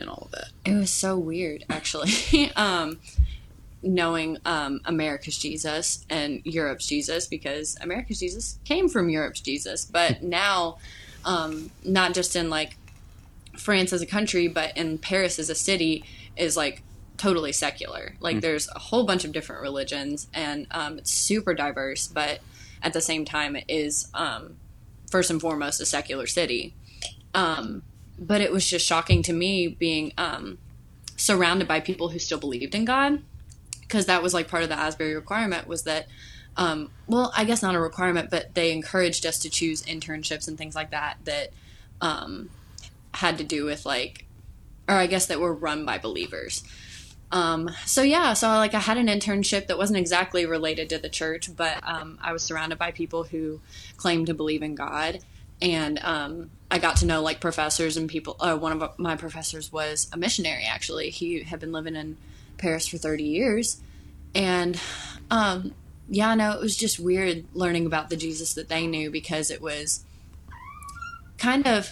and 0.00 0.08
all 0.08 0.22
of 0.26 0.30
that? 0.32 0.48
It 0.64 0.74
was 0.74 0.90
so 0.90 1.18
weird, 1.18 1.64
actually. 1.68 2.50
um, 2.56 2.98
knowing 3.82 4.36
um, 4.44 4.80
America's 4.84 5.38
Jesus 5.38 6.04
and 6.10 6.44
Europe's 6.44 6.86
Jesus, 6.86 7.26
because 7.26 7.76
America's 7.80 8.20
Jesus 8.20 8.58
came 8.64 8.88
from 8.88 9.08
Europe's 9.08 9.40
Jesus. 9.40 9.84
But 9.84 10.22
now, 10.22 10.78
um, 11.24 11.70
not 11.84 12.14
just 12.14 12.36
in 12.36 12.50
like 12.50 12.76
France 13.56 13.92
as 13.92 14.02
a 14.02 14.06
country, 14.06 14.48
but 14.48 14.76
in 14.76 14.98
Paris 14.98 15.38
as 15.38 15.50
a 15.50 15.54
city, 15.54 16.04
is 16.36 16.56
like 16.56 16.82
totally 17.16 17.52
secular. 17.52 18.14
Like 18.20 18.40
there's 18.40 18.68
a 18.74 18.78
whole 18.78 19.04
bunch 19.04 19.24
of 19.24 19.32
different 19.32 19.62
religions, 19.62 20.28
and 20.32 20.66
um, 20.70 20.98
it's 20.98 21.10
super 21.10 21.54
diverse. 21.54 22.08
But 22.08 22.40
at 22.82 22.92
the 22.92 23.00
same 23.00 23.24
time, 23.24 23.56
it 23.56 23.64
is 23.68 24.08
um, 24.14 24.56
first 25.10 25.30
and 25.30 25.40
foremost 25.40 25.80
a 25.80 25.86
secular 25.86 26.26
city. 26.26 26.74
Um, 27.34 27.82
but 28.20 28.40
it 28.40 28.52
was 28.52 28.68
just 28.68 28.86
shocking 28.86 29.22
to 29.24 29.32
me 29.32 29.66
being 29.66 30.12
um, 30.16 30.58
surrounded 31.16 31.66
by 31.66 31.80
people 31.80 32.10
who 32.10 32.20
still 32.20 32.38
believed 32.38 32.74
in 32.74 32.84
God, 32.84 33.22
because 33.80 34.06
that 34.06 34.22
was 34.22 34.34
like 34.34 34.46
part 34.46 34.62
of 34.62 34.68
the 34.68 34.78
Asbury 34.78 35.14
requirement 35.14 35.66
was 35.66 35.82
that. 35.84 36.06
Um, 36.56 36.90
well, 37.06 37.32
I 37.34 37.44
guess 37.44 37.62
not 37.62 37.76
a 37.76 37.80
requirement, 37.80 38.28
but 38.28 38.54
they 38.54 38.72
encouraged 38.72 39.24
us 39.24 39.38
to 39.38 39.48
choose 39.48 39.82
internships 39.84 40.48
and 40.48 40.58
things 40.58 40.74
like 40.74 40.90
that 40.90 41.18
that 41.24 41.50
um, 42.00 42.50
had 43.14 43.38
to 43.38 43.44
do 43.44 43.64
with 43.64 43.86
like, 43.86 44.26
or 44.88 44.96
I 44.96 45.06
guess 45.06 45.26
that 45.26 45.38
were 45.38 45.54
run 45.54 45.84
by 45.86 45.98
believers. 45.98 46.64
Um, 47.30 47.70
so 47.86 48.02
yeah, 48.02 48.32
so 48.32 48.48
like 48.48 48.74
I 48.74 48.80
had 48.80 48.98
an 48.98 49.06
internship 49.06 49.68
that 49.68 49.78
wasn't 49.78 50.00
exactly 50.00 50.44
related 50.44 50.88
to 50.90 50.98
the 50.98 51.08
church, 51.08 51.54
but 51.56 51.78
um, 51.84 52.18
I 52.20 52.32
was 52.32 52.42
surrounded 52.42 52.78
by 52.78 52.90
people 52.90 53.22
who 53.22 53.60
claimed 53.96 54.26
to 54.26 54.34
believe 54.34 54.62
in 54.62 54.74
God, 54.74 55.20
and 55.62 55.98
um, 56.02 56.50
I 56.70 56.78
got 56.78 56.96
to 56.96 57.06
know 57.06 57.22
like 57.22 57.40
professors 57.40 57.96
and 57.96 58.08
people. 58.08 58.36
Uh, 58.40 58.56
one 58.56 58.80
of 58.80 58.98
my 58.98 59.16
professors 59.16 59.72
was 59.72 60.08
a 60.12 60.16
missionary. 60.16 60.64
Actually, 60.64 61.10
he 61.10 61.42
had 61.42 61.60
been 61.60 61.72
living 61.72 61.96
in 61.96 62.16
Paris 62.58 62.86
for 62.86 62.98
thirty 62.98 63.24
years, 63.24 63.80
and 64.34 64.80
um, 65.30 65.74
yeah, 66.08 66.34
no, 66.34 66.52
it 66.52 66.60
was 66.60 66.76
just 66.76 66.98
weird 66.98 67.44
learning 67.54 67.86
about 67.86 68.10
the 68.10 68.16
Jesus 68.16 68.54
that 68.54 68.68
they 68.68 68.86
knew 68.86 69.10
because 69.10 69.50
it 69.50 69.60
was 69.60 70.04
kind 71.38 71.66
of. 71.66 71.88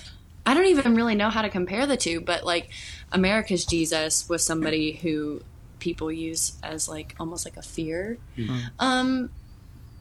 I 0.46 0.54
don't 0.54 0.66
even 0.66 0.94
really 0.94 1.14
know 1.14 1.28
how 1.28 1.42
to 1.42 1.50
compare 1.50 1.86
the 1.86 1.98
two, 1.98 2.22
but 2.22 2.42
like 2.44 2.70
America's 3.12 3.66
Jesus 3.66 4.26
was 4.30 4.42
somebody 4.42 4.92
who 4.92 5.42
people 5.78 6.10
use 6.10 6.54
as 6.62 6.88
like 6.88 7.14
almost 7.20 7.44
like 7.44 7.56
a 7.56 7.62
fear 7.62 8.18
um 8.80 9.30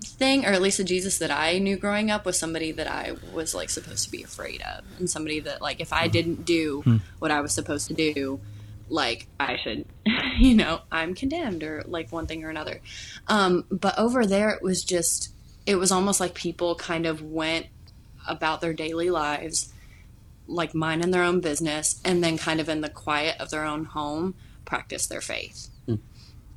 thing 0.07 0.45
or 0.45 0.49
at 0.49 0.61
least 0.61 0.77
the 0.77 0.83
jesus 0.83 1.17
that 1.19 1.31
i 1.31 1.57
knew 1.57 1.77
growing 1.77 2.09
up 2.09 2.25
was 2.25 2.37
somebody 2.37 2.71
that 2.71 2.87
i 2.87 3.13
was 3.33 3.53
like 3.53 3.69
supposed 3.69 4.03
to 4.03 4.11
be 4.11 4.23
afraid 4.23 4.61
of 4.61 4.83
and 4.99 5.09
somebody 5.09 5.39
that 5.39 5.61
like 5.61 5.79
if 5.79 5.93
i 5.93 6.05
hmm. 6.05 6.11
didn't 6.11 6.45
do 6.45 6.81
hmm. 6.81 6.97
what 7.19 7.31
i 7.31 7.41
was 7.41 7.53
supposed 7.53 7.87
to 7.87 7.93
do 7.93 8.39
like 8.89 9.27
i 9.39 9.57
should 9.63 9.85
you 10.39 10.55
know 10.55 10.81
i'm 10.91 11.13
condemned 11.13 11.63
or 11.63 11.83
like 11.87 12.11
one 12.11 12.27
thing 12.27 12.43
or 12.43 12.49
another. 12.49 12.79
Um 13.27 13.65
but 13.69 13.97
over 13.97 14.25
there 14.25 14.49
it 14.49 14.61
was 14.61 14.83
just 14.83 15.31
it 15.65 15.75
was 15.75 15.91
almost 15.91 16.19
like 16.19 16.33
people 16.33 16.75
kind 16.75 17.05
of 17.05 17.21
went 17.21 17.67
about 18.27 18.61
their 18.61 18.73
daily 18.73 19.09
lives 19.09 19.73
like 20.47 20.73
minding 20.73 21.11
their 21.11 21.23
own 21.23 21.41
business 21.41 22.01
and 22.05 22.23
then 22.23 22.37
kind 22.37 22.61
of 22.61 22.69
in 22.69 22.81
the 22.81 22.89
quiet 22.89 23.39
of 23.39 23.49
their 23.49 23.65
own 23.65 23.83
home 23.83 24.35
practice 24.63 25.07
their 25.07 25.21
faith. 25.21 25.69
Hmm. 25.85 25.95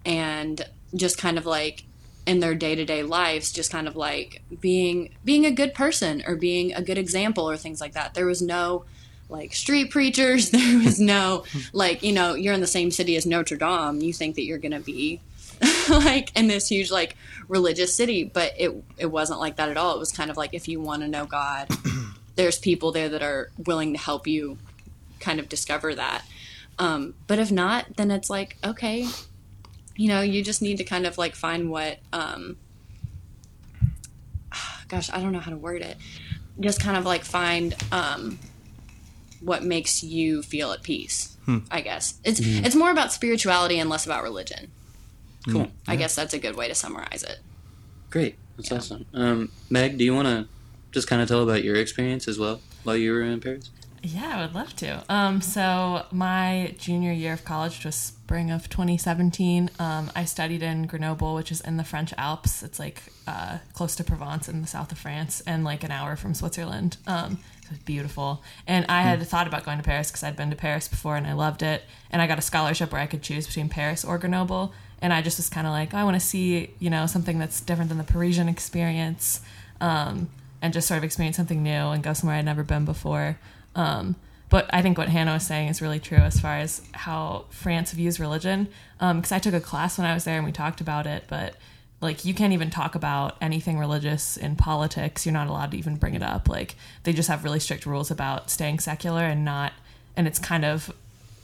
And 0.04 0.66
just 0.94 1.18
kind 1.18 1.38
of 1.38 1.46
like 1.46 1.84
in 2.30 2.38
their 2.38 2.54
day-to-day 2.54 3.02
lives 3.02 3.50
just 3.50 3.72
kind 3.72 3.88
of 3.88 3.96
like 3.96 4.40
being 4.60 5.12
being 5.24 5.44
a 5.44 5.50
good 5.50 5.74
person 5.74 6.22
or 6.28 6.36
being 6.36 6.72
a 6.72 6.80
good 6.80 6.96
example 6.96 7.50
or 7.50 7.56
things 7.56 7.80
like 7.80 7.94
that. 7.94 8.14
There 8.14 8.24
was 8.24 8.40
no 8.40 8.84
like 9.28 9.52
street 9.52 9.90
preachers. 9.90 10.50
There 10.52 10.78
was 10.78 11.00
no 11.00 11.42
like 11.72 12.04
you 12.04 12.12
know 12.12 12.34
you're 12.34 12.54
in 12.54 12.60
the 12.60 12.68
same 12.68 12.92
city 12.92 13.16
as 13.16 13.26
notre 13.26 13.56
dame. 13.56 14.00
You 14.00 14.12
think 14.12 14.36
that 14.36 14.44
you're 14.44 14.58
gonna 14.58 14.78
be 14.78 15.20
like 15.90 16.30
in 16.36 16.46
this 16.46 16.68
huge 16.68 16.92
like 16.92 17.16
religious 17.48 17.92
city. 17.92 18.22
But 18.22 18.54
it 18.56 18.80
it 18.96 19.06
wasn't 19.06 19.40
like 19.40 19.56
that 19.56 19.68
at 19.68 19.76
all. 19.76 19.96
It 19.96 19.98
was 19.98 20.12
kind 20.12 20.30
of 20.30 20.36
like 20.36 20.54
if 20.54 20.68
you 20.68 20.80
want 20.80 21.02
to 21.02 21.08
know 21.08 21.26
god 21.26 21.66
there's 22.36 22.60
people 22.60 22.92
there 22.92 23.08
that 23.08 23.22
are 23.22 23.50
willing 23.66 23.92
to 23.94 23.98
help 23.98 24.28
you 24.28 24.56
kind 25.18 25.40
of 25.40 25.48
discover 25.48 25.96
that. 25.96 26.22
Um, 26.78 27.14
but 27.26 27.40
if 27.40 27.50
not 27.50 27.96
then 27.96 28.12
it's 28.12 28.30
like 28.30 28.56
okay 28.64 29.08
you 30.00 30.08
know 30.08 30.22
you 30.22 30.42
just 30.42 30.62
need 30.62 30.78
to 30.78 30.84
kind 30.84 31.04
of 31.06 31.18
like 31.18 31.34
find 31.34 31.70
what 31.70 31.98
um, 32.14 32.56
gosh 34.88 35.10
i 35.12 35.20
don't 35.20 35.32
know 35.32 35.40
how 35.40 35.50
to 35.50 35.58
word 35.58 35.82
it. 35.82 35.98
Just 36.58 36.80
kind 36.80 36.96
of 36.96 37.04
like 37.04 37.22
find 37.24 37.74
um, 37.92 38.38
what 39.40 39.62
makes 39.62 40.02
you 40.02 40.42
feel 40.42 40.72
at 40.72 40.82
peace 40.82 41.36
i 41.70 41.80
guess. 41.80 42.14
It's 42.24 42.40
it's 42.40 42.76
more 42.76 42.90
about 42.90 43.12
spirituality 43.12 43.78
and 43.78 43.90
less 43.90 44.06
about 44.06 44.22
religion. 44.22 44.70
Cool. 45.50 45.68
i 45.86 45.96
guess 45.96 46.14
that's 46.14 46.32
a 46.32 46.38
good 46.38 46.56
way 46.56 46.68
to 46.68 46.74
summarize 46.74 47.22
it. 47.22 47.38
Great. 48.08 48.36
That's 48.56 48.72
awesome. 48.72 49.04
Um, 49.12 49.50
Meg, 49.68 49.98
do 49.98 50.04
you 50.04 50.14
want 50.14 50.28
to 50.28 50.48
just 50.92 51.08
kind 51.08 51.20
of 51.20 51.28
tell 51.28 51.42
about 51.42 51.62
your 51.62 51.76
experience 51.76 52.26
as 52.26 52.38
well 52.38 52.60
while 52.84 52.96
you 52.96 53.12
were 53.12 53.22
in 53.22 53.40
Paris? 53.40 53.70
Yeah, 54.02 54.36
I 54.36 54.40
would 54.42 54.54
love 54.54 54.74
to. 54.76 55.04
Um, 55.08 55.42
so 55.42 56.06
my 56.10 56.74
junior 56.78 57.12
year 57.12 57.34
of 57.34 57.44
college, 57.44 57.84
was 57.84 57.94
spring 57.94 58.50
of 58.50 58.70
2017, 58.70 59.70
um, 59.78 60.10
I 60.16 60.24
studied 60.24 60.62
in 60.62 60.86
Grenoble, 60.86 61.34
which 61.34 61.52
is 61.52 61.60
in 61.60 61.76
the 61.76 61.84
French 61.84 62.14
Alps. 62.16 62.62
It's 62.62 62.78
like 62.78 63.02
uh, 63.26 63.58
close 63.74 63.94
to 63.96 64.04
Provence 64.04 64.48
in 64.48 64.62
the 64.62 64.66
south 64.66 64.90
of 64.90 64.98
France, 64.98 65.42
and 65.46 65.64
like 65.64 65.84
an 65.84 65.90
hour 65.90 66.16
from 66.16 66.32
Switzerland. 66.34 66.96
Um, 67.06 67.38
so 67.62 67.74
it's 67.74 67.84
beautiful. 67.84 68.42
And 68.66 68.86
I 68.88 69.02
had 69.02 69.22
thought 69.26 69.46
about 69.46 69.64
going 69.64 69.78
to 69.78 69.84
Paris 69.84 70.10
because 70.10 70.24
I'd 70.24 70.36
been 70.36 70.50
to 70.50 70.56
Paris 70.56 70.88
before 70.88 71.16
and 71.16 71.26
I 71.26 71.34
loved 71.34 71.62
it. 71.62 71.82
And 72.10 72.22
I 72.22 72.26
got 72.26 72.38
a 72.38 72.42
scholarship 72.42 72.92
where 72.92 73.00
I 73.00 73.06
could 73.06 73.22
choose 73.22 73.46
between 73.46 73.68
Paris 73.68 74.04
or 74.04 74.18
Grenoble. 74.18 74.72
And 75.02 75.12
I 75.12 75.22
just 75.22 75.38
was 75.38 75.48
kind 75.48 75.66
of 75.66 75.72
like, 75.72 75.94
I 75.94 76.04
want 76.04 76.14
to 76.14 76.20
see, 76.20 76.70
you 76.78 76.90
know, 76.90 77.06
something 77.06 77.38
that's 77.38 77.60
different 77.60 77.88
than 77.88 77.98
the 77.98 78.04
Parisian 78.04 78.48
experience. 78.48 79.40
Um, 79.80 80.30
and 80.62 80.72
just 80.74 80.88
sort 80.88 80.98
of 80.98 81.04
experience 81.04 81.36
something 81.36 81.62
new 81.62 81.70
and 81.70 82.02
go 82.02 82.12
somewhere 82.12 82.36
I'd 82.36 82.44
never 82.44 82.62
been 82.62 82.84
before. 82.84 83.38
Um, 83.74 84.16
but 84.48 84.68
I 84.72 84.82
think 84.82 84.98
what 84.98 85.08
Hannah 85.08 85.34
was 85.34 85.46
saying 85.46 85.68
is 85.68 85.80
really 85.80 86.00
true 86.00 86.18
as 86.18 86.40
far 86.40 86.56
as 86.56 86.82
how 86.92 87.44
France 87.50 87.92
views 87.92 88.18
religion. 88.18 88.68
Because 88.98 89.32
I 89.32 89.38
took 89.38 89.54
a 89.54 89.60
class 89.60 89.96
when 89.96 90.06
I 90.06 90.14
was 90.14 90.24
there 90.24 90.36
and 90.36 90.44
we 90.44 90.52
talked 90.52 90.80
about 90.80 91.06
it, 91.06 91.24
but 91.28 91.54
like 92.00 92.24
you 92.24 92.34
can't 92.34 92.52
even 92.52 92.70
talk 92.70 92.94
about 92.94 93.36
anything 93.40 93.78
religious 93.78 94.36
in 94.36 94.56
politics. 94.56 95.24
You're 95.24 95.32
not 95.32 95.46
allowed 95.46 95.70
to 95.70 95.78
even 95.78 95.96
bring 95.96 96.14
it 96.14 96.22
up. 96.22 96.48
Like 96.48 96.74
they 97.04 97.12
just 97.12 97.28
have 97.28 97.44
really 97.44 97.60
strict 97.60 97.86
rules 97.86 98.10
about 98.10 98.50
staying 98.50 98.80
secular 98.80 99.22
and 99.22 99.44
not, 99.44 99.72
and 100.16 100.26
it's 100.26 100.38
kind 100.38 100.64
of 100.64 100.92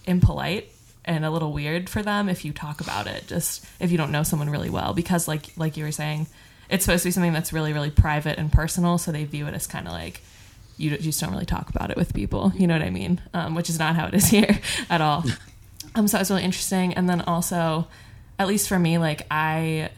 impolite 0.05 0.73
and 1.05 1.25
a 1.25 1.31
little 1.31 1.53
weird 1.53 1.89
for 1.89 2.03
them 2.03 2.29
if 2.29 2.45
you 2.45 2.53
talk 2.53 2.81
about 2.81 3.07
it 3.07 3.27
just 3.27 3.65
if 3.81 3.91
you 3.93 3.99
don't 3.99 4.11
know 4.11 4.23
someone 4.23 4.51
really 4.51 4.71
well 4.71 4.93
because 4.93 5.29
like 5.29 5.47
like 5.57 5.77
you 5.77 5.85
were 5.85 5.93
saying 5.93 6.27
it's 6.69 6.85
supposed 6.85 7.03
to 7.03 7.09
be 7.09 7.12
something 7.12 7.33
that's 7.33 7.53
really 7.53 7.73
really 7.73 7.91
private 7.91 8.39
and 8.39 8.53
personal 8.53 8.99
so 8.99 9.12
they 9.12 9.25
view 9.25 9.47
it 9.47 9.55
as 9.55 9.67
kind 9.67 9.87
of 9.87 9.93
like 9.93 10.21
you, 10.77 10.91
you 10.91 10.99
just 10.99 11.21
don't 11.21 11.33
really 11.33 11.47
talk 11.47 11.71
about 11.71 11.91
it 11.91 11.97
with 11.97 12.12
people 12.15 12.53
you 12.57 12.67
know 12.67 12.75
what 12.75 12.83
i 12.83 12.91
mean? 12.91 13.21
Um, 13.35 13.55
which 13.55 13.71
is 13.71 13.79
not 13.79 13.97
how 13.97 14.07
it 14.07 14.15
is 14.15 14.27
here 14.37 14.61
at 14.91 15.01
all. 15.01 15.25
Um, 15.95 16.07
so 16.09 16.19
it 16.19 16.21
was 16.21 16.31
really 16.31 16.45
interesting. 16.45 16.93
And 16.95 17.09
then 17.09 17.23
also 17.23 17.89
at 18.39 18.47
least 18.47 18.69
for 18.69 18.79
me 18.79 18.99
like 18.99 19.27
i 19.31 19.91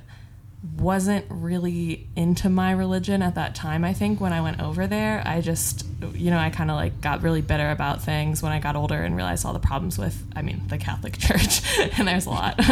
wasn't 0.76 1.24
really 1.28 2.08
into 2.16 2.48
my 2.48 2.72
religion 2.72 3.22
at 3.22 3.36
that 3.36 3.54
time 3.54 3.84
i 3.84 3.92
think 3.92 4.20
when 4.20 4.32
i 4.32 4.40
went 4.40 4.60
over 4.60 4.88
there. 4.88 5.22
I 5.24 5.40
just 5.40 5.86
you 6.14 6.30
know 6.30 6.38
i 6.38 6.50
kind 6.50 6.70
of 6.70 6.76
like 6.76 7.00
got 7.00 7.22
really 7.22 7.42
bitter 7.42 7.70
about 7.70 8.02
things 8.02 8.42
when 8.42 8.50
i 8.50 8.58
got 8.58 8.74
older 8.74 9.00
and 9.00 9.14
realized 9.14 9.46
all 9.46 9.52
the 9.52 9.60
problems 9.60 9.98
with 9.98 10.20
i 10.34 10.42
mean 10.42 10.62
the 10.66 10.78
catholic 10.78 11.16
church 11.18 11.62
and 11.98 12.08
there's 12.08 12.26
a 12.26 12.30
lot. 12.30 12.60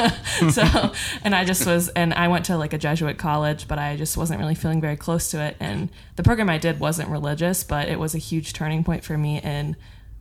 So 0.51 0.93
and 1.23 1.35
i 1.35 1.45
just 1.45 1.65
was 1.65 1.89
and 1.91 2.13
i 2.15 2.29
went 2.29 2.47
to 2.47 2.57
like 2.57 2.73
a 2.73 2.79
jesuit 2.79 3.19
college 3.19 3.69
but 3.69 3.79
i 3.79 3.97
just 3.97 4.17
wasn't 4.17 4.41
really 4.41 4.55
feeling 4.55 4.81
very 4.81 4.97
close 4.97 5.31
to 5.31 5.41
it. 5.41 5.57
And 5.61 5.91
the 6.17 6.23
program 6.23 6.51
i 6.51 6.59
did 6.59 6.81
wasn't 6.81 7.09
religious 7.09 7.63
but 7.63 7.89
it 7.89 7.99
was 7.99 8.15
a 8.15 8.19
huge 8.19 8.53
turning 8.53 8.83
point 8.83 9.05
for 9.05 9.17
me 9.17 9.41
in 9.41 9.77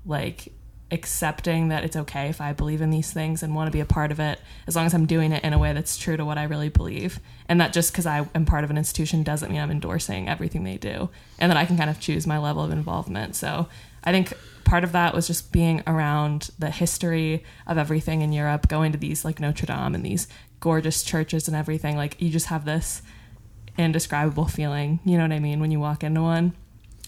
like 0.05 0.53
accepting 0.91 1.69
that 1.69 1.83
it's 1.83 1.95
okay 1.95 2.29
if 2.29 2.39
I 2.39 2.53
believe 2.53 2.81
in 2.81 2.91
these 2.91 3.11
things 3.11 3.41
and 3.41 3.55
want 3.55 3.67
to 3.67 3.71
be 3.71 3.79
a 3.79 3.85
part 3.85 4.11
of 4.11 4.19
it, 4.19 4.39
as 4.67 4.75
long 4.75 4.85
as 4.85 4.93
I'm 4.93 5.05
doing 5.05 5.31
it 5.31 5.43
in 5.43 5.53
a 5.53 5.57
way 5.57 5.73
that's 5.73 5.97
true 5.97 6.15
to 6.15 6.25
what 6.25 6.37
I 6.37 6.43
really 6.43 6.69
believe. 6.69 7.19
And 7.49 7.59
that 7.59 7.73
just 7.73 7.91
because 7.91 8.05
I 8.05 8.27
am 8.35 8.45
part 8.45 8.63
of 8.63 8.69
an 8.69 8.77
institution 8.77 9.23
doesn't 9.23 9.51
mean 9.51 9.59
I'm 9.59 9.71
endorsing 9.71 10.29
everything 10.29 10.63
they 10.63 10.77
do, 10.77 11.09
and 11.39 11.51
that 11.51 11.57
I 11.57 11.65
can 11.65 11.77
kind 11.77 11.89
of 11.89 11.99
choose 11.99 12.27
my 12.27 12.37
level 12.37 12.63
of 12.63 12.71
involvement. 12.71 13.35
So 13.35 13.67
I 14.03 14.11
think 14.11 14.33
part 14.63 14.83
of 14.83 14.91
that 14.91 15.15
was 15.15 15.27
just 15.27 15.51
being 15.51 15.81
around 15.87 16.51
the 16.59 16.69
history 16.69 17.43
of 17.65 17.77
everything 17.77 18.21
in 18.21 18.31
Europe, 18.31 18.67
going 18.67 18.91
to 18.91 18.97
these 18.97 19.25
like 19.25 19.39
Notre 19.39 19.65
Dame 19.65 19.95
and 19.95 20.05
these 20.05 20.27
gorgeous 20.59 21.03
churches 21.03 21.47
and 21.47 21.57
everything. 21.57 21.97
Like 21.97 22.21
you 22.21 22.29
just 22.29 22.47
have 22.47 22.65
this 22.65 23.01
indescribable 23.77 24.47
feeling, 24.47 24.99
you 25.03 25.17
know 25.17 25.23
what 25.23 25.31
I 25.31 25.39
mean, 25.39 25.59
when 25.59 25.71
you 25.71 25.79
walk 25.79 26.03
into 26.03 26.21
one. 26.21 26.53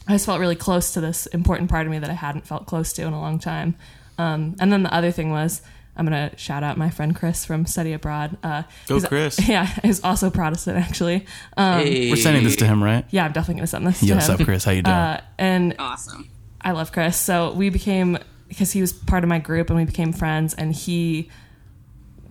I 0.07 0.13
just 0.13 0.25
felt 0.25 0.39
really 0.39 0.55
close 0.55 0.93
to 0.93 1.01
this 1.01 1.25
important 1.27 1.69
part 1.69 1.85
of 1.85 1.91
me 1.91 1.99
that 1.99 2.09
I 2.09 2.13
hadn't 2.13 2.47
felt 2.47 2.65
close 2.65 2.93
to 2.93 3.03
in 3.03 3.13
a 3.13 3.19
long 3.19 3.39
time. 3.39 3.75
Um, 4.17 4.55
and 4.59 4.71
then 4.71 4.83
the 4.83 4.93
other 4.93 5.11
thing 5.11 5.31
was, 5.31 5.61
I'm 5.95 6.05
gonna 6.05 6.31
shout 6.37 6.63
out 6.63 6.77
my 6.77 6.89
friend 6.89 7.15
Chris 7.15 7.43
from 7.43 7.65
Study 7.65 7.93
Abroad. 7.93 8.37
Uh, 8.43 8.63
Go, 8.87 9.01
Chris. 9.01 9.39
Yeah, 9.49 9.65
he's 9.83 10.03
also 10.03 10.29
Protestant 10.29 10.77
actually. 10.77 11.25
Um, 11.57 11.81
hey. 11.81 12.09
We're 12.09 12.17
sending 12.17 12.43
this 12.43 12.55
to 12.57 12.67
him, 12.67 12.83
right? 12.83 13.03
Yeah, 13.09 13.25
I'm 13.25 13.31
definitely 13.31 13.55
gonna 13.55 13.67
send 13.67 13.87
this. 13.87 14.03
Yo, 14.03 14.09
to 14.09 14.15
what's 14.15 14.27
him. 14.27 14.35
up, 14.35 14.45
Chris? 14.45 14.63
How 14.63 14.71
you 14.71 14.83
doing? 14.83 14.95
Uh, 14.95 15.21
and 15.39 15.75
awesome 15.79 16.29
I 16.61 16.71
love 16.71 16.91
Chris. 16.91 17.17
So 17.17 17.53
we 17.53 17.69
became 17.69 18.17
because 18.47 18.71
he 18.71 18.81
was 18.81 18.93
part 18.93 19.23
of 19.23 19.29
my 19.29 19.39
group 19.39 19.69
and 19.69 19.77
we 19.77 19.85
became 19.85 20.13
friends 20.13 20.53
and 20.53 20.73
he 20.73 21.29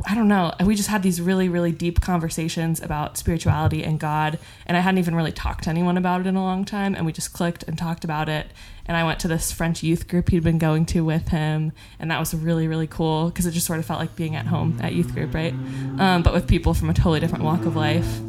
I 0.04 0.14
don't 0.14 0.28
know, 0.28 0.52
we 0.64 0.74
just 0.74 0.88
had 0.88 1.02
these 1.02 1.20
really 1.20 1.48
really 1.48 1.72
deep 1.72 2.00
conversations 2.00 2.82
about 2.82 3.16
spirituality 3.16 3.82
and 3.82 3.98
God 3.98 4.38
and 4.66 4.76
I 4.76 4.80
hadn't 4.80 4.98
even 4.98 5.14
really 5.14 5.32
talked 5.32 5.64
to 5.64 5.70
anyone 5.70 5.96
about 5.96 6.20
it 6.20 6.26
in 6.26 6.36
a 6.36 6.42
long 6.42 6.64
time 6.64 6.94
and 6.94 7.06
we 7.06 7.12
just 7.12 7.32
clicked 7.32 7.62
and 7.64 7.78
talked 7.78 8.04
about 8.04 8.28
it 8.28 8.46
and 8.86 8.96
I 8.96 9.04
went 9.04 9.20
to 9.20 9.28
this 9.28 9.52
French 9.52 9.82
youth 9.82 10.06
group 10.08 10.28
he'd 10.28 10.42
been 10.42 10.58
going 10.58 10.84
to 10.86 11.04
with 11.04 11.28
him 11.28 11.72
and 11.98 12.10
that 12.10 12.20
was 12.20 12.34
really 12.34 12.68
really 12.68 12.86
cool 12.86 13.26
because 13.26 13.46
it 13.46 13.52
just 13.52 13.66
sort 13.66 13.78
of 13.78 13.86
felt 13.86 14.00
like 14.00 14.14
being 14.16 14.36
at 14.36 14.46
home 14.46 14.78
at 14.82 14.92
youth 14.92 15.14
group, 15.14 15.32
right? 15.34 15.54
Um, 15.98 16.22
but 16.22 16.34
with 16.34 16.46
people 16.46 16.74
from 16.74 16.90
a 16.90 16.94
totally 16.94 17.20
different 17.20 17.44
walk 17.44 17.64
of 17.64 17.76
life. 17.76 18.20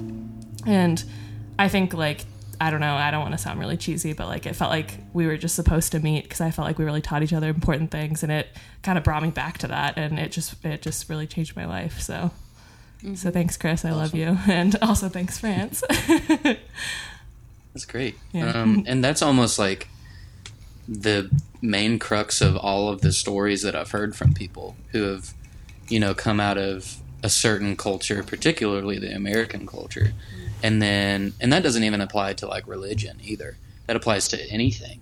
And 0.66 1.04
I 1.60 1.70
think 1.70 1.94
like 1.94 2.26
I 2.60 2.72
don't 2.72 2.80
know, 2.82 2.96
I 2.96 3.12
don't 3.12 3.22
want 3.22 3.34
to 3.34 3.38
sound 3.38 3.60
really 3.60 3.78
cheesy, 3.78 4.14
but 4.14 4.28
like 4.28 4.46
it 4.46 4.56
felt 4.56 4.72
like 4.72 5.00
we 5.14 5.28
were 5.28 5.38
just 5.38 5.56
supposed 5.56 5.92
to 5.92 6.00
meet 6.00 6.24
because 6.24 6.42
I 6.42 6.52
felt 6.52 6.68
like 6.68 6.78
we 6.78 6.86
really 6.86 7.02
taught 7.02 7.24
each 7.24 7.34
other 7.34 7.50
important 7.50 7.92
things 7.92 8.24
and 8.24 8.32
it 8.32 8.48
kind 8.82 8.98
of 8.98 9.04
brought 9.04 9.24
me 9.24 9.30
back 9.30 9.58
to 9.60 9.68
that 9.68 9.98
and 9.98 10.18
it 10.20 10.32
just 10.32 10.64
it 10.66 10.82
just 10.82 11.10
really 11.10 11.28
changed 11.28 11.56
my 11.56 11.66
life. 11.66 12.00
So 12.00 12.32
so 13.16 13.32
thanks 13.32 13.58
Chris, 13.58 13.86
I 13.86 13.92
love 13.92 14.16
you. 14.16 14.38
And 14.48 14.76
also 14.82 15.10
thanks 15.10 15.38
France. 15.38 15.84
That's 15.90 17.86
great. 17.88 18.16
Yeah. 18.34 18.52
Um, 18.52 18.84
and 18.88 19.04
that's 19.04 19.22
almost 19.22 19.60
like 19.60 19.88
the 20.88 21.30
main 21.62 22.00
crux 22.00 22.42
of 22.42 22.56
all 22.56 22.90
of 22.90 23.02
the 23.02 23.12
stories 23.12 23.62
that 23.62 23.76
I've 23.76 23.92
heard 23.92 24.16
from 24.16 24.34
people 24.34 24.76
who 24.92 25.04
have, 25.04 25.34
you 25.88 26.00
know, 26.00 26.14
come 26.14 26.40
out 26.40 26.58
of 26.58 26.98
a 27.24 27.30
certain 27.30 27.76
culture, 27.76 28.24
particularly 28.24 29.00
the 29.00 29.14
American 29.14 29.66
culture. 29.68 30.14
And 30.64 30.82
then, 30.82 31.34
and 31.40 31.54
that 31.54 31.64
doesn't 31.64 31.84
even 31.84 32.02
apply 32.02 32.34
to 32.34 32.48
like 32.48 32.68
religion 32.68 33.20
either. 33.24 33.58
that 33.86 33.96
applies 33.96 34.28
to 34.30 34.52
anything. 34.52 35.00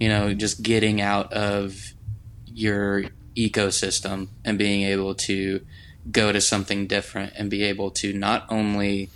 You 0.00 0.08
know, 0.08 0.34
just 0.34 0.62
getting 0.62 1.00
out 1.00 1.32
of 1.32 1.92
your 2.46 3.04
ecosystem 3.36 4.28
and 4.44 4.58
being 4.58 4.82
able 4.82 5.14
to 5.14 5.64
go 6.10 6.32
to 6.32 6.40
something 6.40 6.86
different 6.86 7.32
and 7.36 7.50
be 7.50 7.62
able 7.62 7.90
to 7.90 8.12
not 8.12 8.44
only 8.48 9.10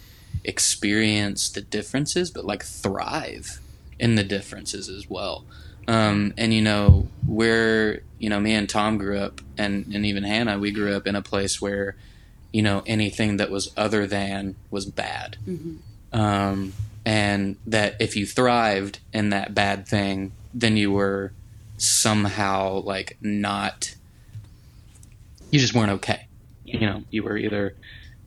experience 0.44 1.49
the 1.49 1.61
differences 1.61 2.31
but 2.31 2.44
like 2.44 2.62
thrive 2.62 3.61
in 3.99 4.14
the 4.14 4.22
differences 4.22 4.88
as 4.88 5.09
well. 5.11 5.44
Um, 5.88 6.35
and 6.37 6.53
you 6.53 6.62
know, 6.62 7.09
where 7.27 8.01
you 8.18 8.29
know 8.29 8.40
me 8.40 8.53
and 8.55 8.68
Tom 8.68 8.99
grew 8.99 9.18
up, 9.18 9.40
and 9.57 9.87
and 9.94 10.05
even 10.05 10.25
Hannah, 10.25 10.59
we 10.59 10.72
grew 10.72 10.94
up 10.96 11.07
in 11.07 11.14
a 11.14 11.22
place 11.22 11.61
where 11.61 11.96
you 12.57 12.62
know 12.62 12.83
anything 12.87 13.37
that 13.37 13.51
was 13.51 13.71
other 13.77 14.07
than 14.07 14.55
was 14.71 14.87
bad, 14.87 15.37
um, 16.11 16.73
and 17.05 17.57
that 17.66 17.97
if 18.01 18.16
you 18.16 18.25
thrived 18.25 18.99
in 19.12 19.29
that 19.29 19.53
bad 19.53 19.87
thing, 19.87 20.33
then 20.55 20.75
you 20.75 20.90
were 20.90 21.33
somehow 21.77 22.81
like 22.81 23.19
not. 23.21 23.95
You 25.51 25.61
just 25.61 25.75
weren't 25.75 25.90
okay. 25.99 26.29
You 26.64 26.81
know, 26.81 27.03
you 27.11 27.25
were 27.25 27.37
either 27.37 27.75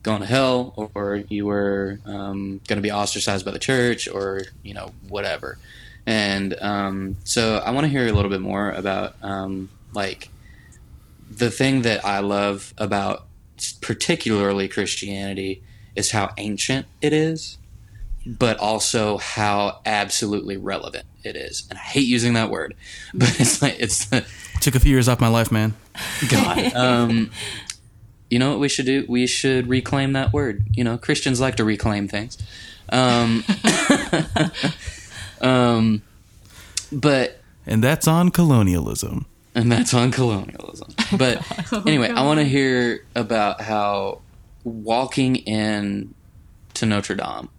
going 0.03 0.21
to 0.21 0.27
hell 0.27 0.91
or 0.93 1.23
you 1.27 1.47
were 1.47 1.99
um, 2.05 2.61
going 2.67 2.77
to 2.77 2.81
be 2.83 2.91
ostracized 2.91 3.43
by 3.43 3.51
the 3.51 3.57
church 3.57 4.07
or 4.07 4.43
you 4.61 4.75
know 4.75 4.91
whatever 5.07 5.57
and 6.05 6.53
um, 6.61 7.17
so 7.23 7.57
i 7.57 7.71
want 7.71 7.83
to 7.83 7.89
hear 7.89 8.07
a 8.07 8.11
little 8.11 8.31
bit 8.31 8.39
more 8.39 8.71
about 8.71 9.15
um, 9.21 9.69
like 9.93 10.29
the 11.29 11.51
thing 11.51 11.81
that 11.81 12.05
i 12.05 12.19
love 12.19 12.73
about 12.77 13.25
particularly 13.81 14.67
christianity 14.67 15.61
is 15.95 16.11
how 16.11 16.31
ancient 16.37 16.85
it 17.01 17.13
is 17.13 17.57
but 18.25 18.57
also 18.59 19.17
how 19.17 19.79
absolutely 19.85 20.57
relevant 20.57 21.05
it 21.23 21.35
is 21.35 21.65
and 21.69 21.77
i 21.77 21.81
hate 21.81 22.07
using 22.07 22.33
that 22.33 22.49
word 22.49 22.75
but 23.13 23.39
it's 23.39 23.61
like 23.61 23.75
it's 23.79 24.05
the 24.05 24.25
Took 24.59 24.75
a 24.75 24.79
few 24.79 24.91
years 24.91 25.07
off 25.07 25.21
my 25.21 25.29
life, 25.29 25.51
man. 25.51 25.73
God. 26.29 26.73
Um, 26.73 27.31
you 28.29 28.39
know 28.39 28.51
what 28.51 28.59
we 28.59 28.67
should 28.67 28.85
do? 28.85 29.05
We 29.07 29.25
should 29.25 29.67
reclaim 29.67 30.13
that 30.13 30.33
word. 30.33 30.63
You 30.73 30.83
know, 30.83 30.97
Christians 30.97 31.39
like 31.39 31.55
to 31.55 31.63
reclaim 31.63 32.07
things. 32.07 32.37
Um, 32.89 33.43
um, 35.41 36.01
but 36.91 37.39
And 37.65 37.83
that's 37.83 38.07
on 38.07 38.31
colonialism. 38.31 39.25
And 39.59 39.69
that's 39.69 39.93
on 39.93 40.09
colonialism. 40.09 40.87
But 41.17 41.45
anyway, 41.85 42.09
I 42.09 42.25
want 42.25 42.39
to 42.39 42.45
hear 42.45 43.05
about 43.13 43.59
how 43.59 44.21
walking 44.63 45.35
in 45.35 46.13
to 46.75 46.85
Notre 46.85 47.15
Dame 47.15 47.49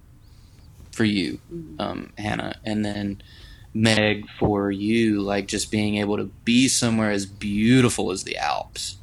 for 0.93 1.05
you, 1.05 1.41
um, 1.79 2.13
Hannah, 2.17 2.55
and 2.65 2.83
then 2.83 3.21
Meg 3.75 4.27
for 4.39 4.71
you, 4.71 5.21
like 5.21 5.47
just 5.47 5.71
being 5.71 5.97
able 5.97 6.17
to 6.17 6.25
be 6.45 6.69
somewhere 6.69 7.11
as 7.11 7.27
beautiful 7.27 8.11
as 8.11 8.25
the 8.25 8.39
Alps. 8.39 8.97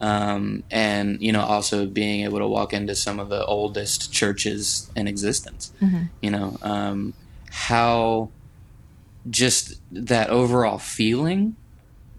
Um, 0.00 0.64
and 0.72 1.22
you 1.22 1.30
know, 1.30 1.40
also 1.40 1.86
being 1.86 2.24
able 2.24 2.40
to 2.40 2.48
walk 2.48 2.72
into 2.72 2.96
some 2.96 3.20
of 3.20 3.28
the 3.28 3.44
oldest 3.44 4.12
churches 4.12 4.90
in 4.96 5.06
existence. 5.06 5.72
You 6.20 6.32
know, 6.32 6.58
um, 6.62 7.14
how 7.48 8.30
just 9.30 9.80
that 9.92 10.30
overall 10.30 10.78
feeling 10.78 11.54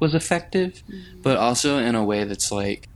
was 0.06 0.14
effective, 0.14 0.84
but 1.24 1.36
also 1.36 1.80
in 1.80 1.96
a 1.96 2.04
way 2.04 2.26
that's 2.26 2.52
like, 2.52 2.88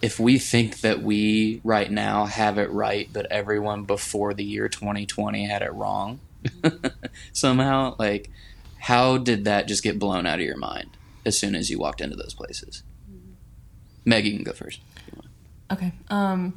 if 0.00 0.20
we 0.20 0.38
think 0.38 0.82
that 0.82 1.02
we 1.02 1.60
right 1.64 1.90
now 1.90 2.26
have 2.26 2.58
it 2.58 2.70
right, 2.70 3.08
but 3.12 3.26
everyone 3.26 3.82
before 3.82 4.32
the 4.34 4.44
year 4.44 4.68
2020 4.68 5.44
had 5.46 5.62
it 5.62 5.72
wrong 5.72 6.20
somehow, 7.32 7.96
like, 7.98 8.30
how 8.78 9.18
did 9.18 9.46
that 9.46 9.66
just 9.66 9.82
get 9.82 9.98
blown 9.98 10.26
out 10.26 10.38
of 10.38 10.44
your 10.44 10.56
mind 10.56 10.90
as 11.26 11.36
soon 11.36 11.56
as 11.56 11.70
you 11.70 11.80
walked 11.80 12.00
into 12.00 12.14
those 12.14 12.34
places? 12.34 12.84
Meg, 14.04 14.24
you 14.24 14.34
can 14.34 14.44
go 14.44 14.52
first. 14.52 14.80
Okay. 15.72 15.92
Um 16.08 16.56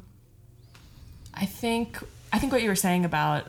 I 1.34 1.44
think 1.44 1.98
I 2.32 2.38
think 2.38 2.52
what 2.52 2.62
you 2.62 2.68
were 2.68 2.76
saying 2.76 3.04
about 3.04 3.48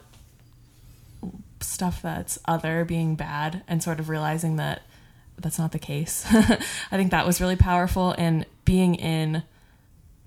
stuff 1.61 2.01
that's 2.01 2.39
other 2.45 2.83
being 2.83 3.13
bad 3.15 3.61
and 3.67 3.83
sort 3.83 3.99
of 3.99 4.09
realizing 4.09 4.55
that 4.55 4.81
that's 5.37 5.59
not 5.59 5.71
the 5.71 5.79
case. 5.79 6.25
I 6.31 6.97
think 6.97 7.11
that 7.11 7.25
was 7.25 7.41
really 7.41 7.55
powerful 7.55 8.15
and 8.17 8.45
being 8.65 8.95
in 8.95 9.43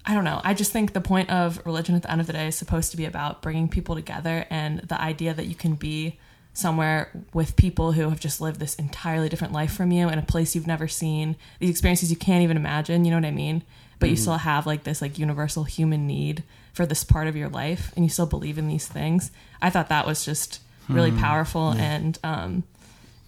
I 0.09 0.14
don't 0.14 0.23
know. 0.23 0.40
I 0.45 0.55
just 0.55 0.71
think 0.71 0.92
the 0.92 1.01
point 1.01 1.31
of 1.31 1.61
religion 1.66 1.97
at 1.97 2.03
the 2.03 2.11
end 2.12 2.21
of 2.21 2.29
the 2.29 2.33
day 2.33 2.47
is 2.47 2.57
supposed 2.57 2.92
to 2.92 2.97
be 2.97 3.07
about 3.07 3.42
bringing 3.42 3.69
people 3.69 3.97
together 3.97 4.47
and 4.51 4.79
the 4.81 5.01
idea 5.01 5.35
that 5.35 5.47
you 5.47 5.57
can 5.57 5.75
be 5.75 6.21
somewhere 6.53 7.11
with 7.35 7.57
people 7.57 7.92
who 7.92 8.09
have 8.09 8.21
just 8.21 8.40
lived 8.40 8.61
this 8.61 8.77
entirely 8.77 9.29
different 9.29 9.53
life 9.53 9.73
from 9.73 9.90
you 9.90 10.09
in 10.09 10.19
a 10.19 10.23
place 10.23 10.55
you've 10.55 10.66
never 10.66 10.87
seen, 10.87 11.35
these 11.59 11.71
experiences 11.71 12.09
you 12.09 12.16
can't 12.16 12.45
even 12.45 12.57
imagine, 12.57 13.05
you 13.05 13.11
know 13.11 13.16
what 13.16 13.27
I 13.27 13.33
mean? 13.33 13.64
But 13.99 14.11
you 14.11 14.16
still 14.16 14.37
have 14.37 14.64
like 14.64 14.85
this 14.85 15.03
like 15.03 15.19
universal 15.19 15.64
human 15.64 16.07
need 16.07 16.45
for 16.73 16.87
this 16.87 17.03
part 17.03 17.27
of 17.27 17.35
your 17.35 17.49
life 17.49 17.92
and 17.97 18.05
you 18.05 18.09
still 18.09 18.27
believe 18.27 18.59
in 18.59 18.69
these 18.69 18.87
things. 18.87 19.33
I 19.61 19.71
thought 19.71 19.88
that 19.88 20.07
was 20.07 20.25
just 20.25 20.61
really 20.88 21.11
powerful 21.11 21.71
and 21.73 22.16
um 22.23 22.62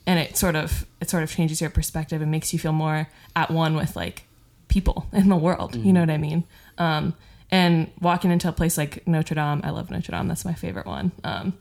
and 0.09 0.19
it 0.19 0.39
sort 0.39 0.57
of 0.57 0.87
it 1.01 1.11
sort 1.11 1.23
of 1.23 1.31
changes 1.31 1.61
your 1.61 1.69
perspective 1.71 2.23
and 2.23 2.31
makes 2.31 2.53
you 2.53 2.59
feel 2.59 2.73
more 2.73 3.09
at 3.37 3.51
one 3.51 3.77
with 3.77 3.95
like 3.95 4.25
people 4.69 5.07
in 5.13 5.29
the 5.29 5.37
world. 5.37 5.77
You 5.77 5.93
know 5.93 6.01
what 6.01 6.11
I 6.11 6.17
mean? 6.17 6.45
Um, 6.79 7.15
and 7.51 7.91
walking 8.01 8.31
into 8.31 8.49
a 8.49 8.53
place 8.53 8.77
like 8.77 9.07
Notre 9.07 9.35
Dame, 9.35 9.61
I 9.63 9.71
love 9.71 9.91
Notre 9.91 10.13
Dame. 10.13 10.27
That's 10.27 10.45
my 10.45 10.55
favorite 10.55 10.87
one. 10.87 11.13
Um, 11.23 11.53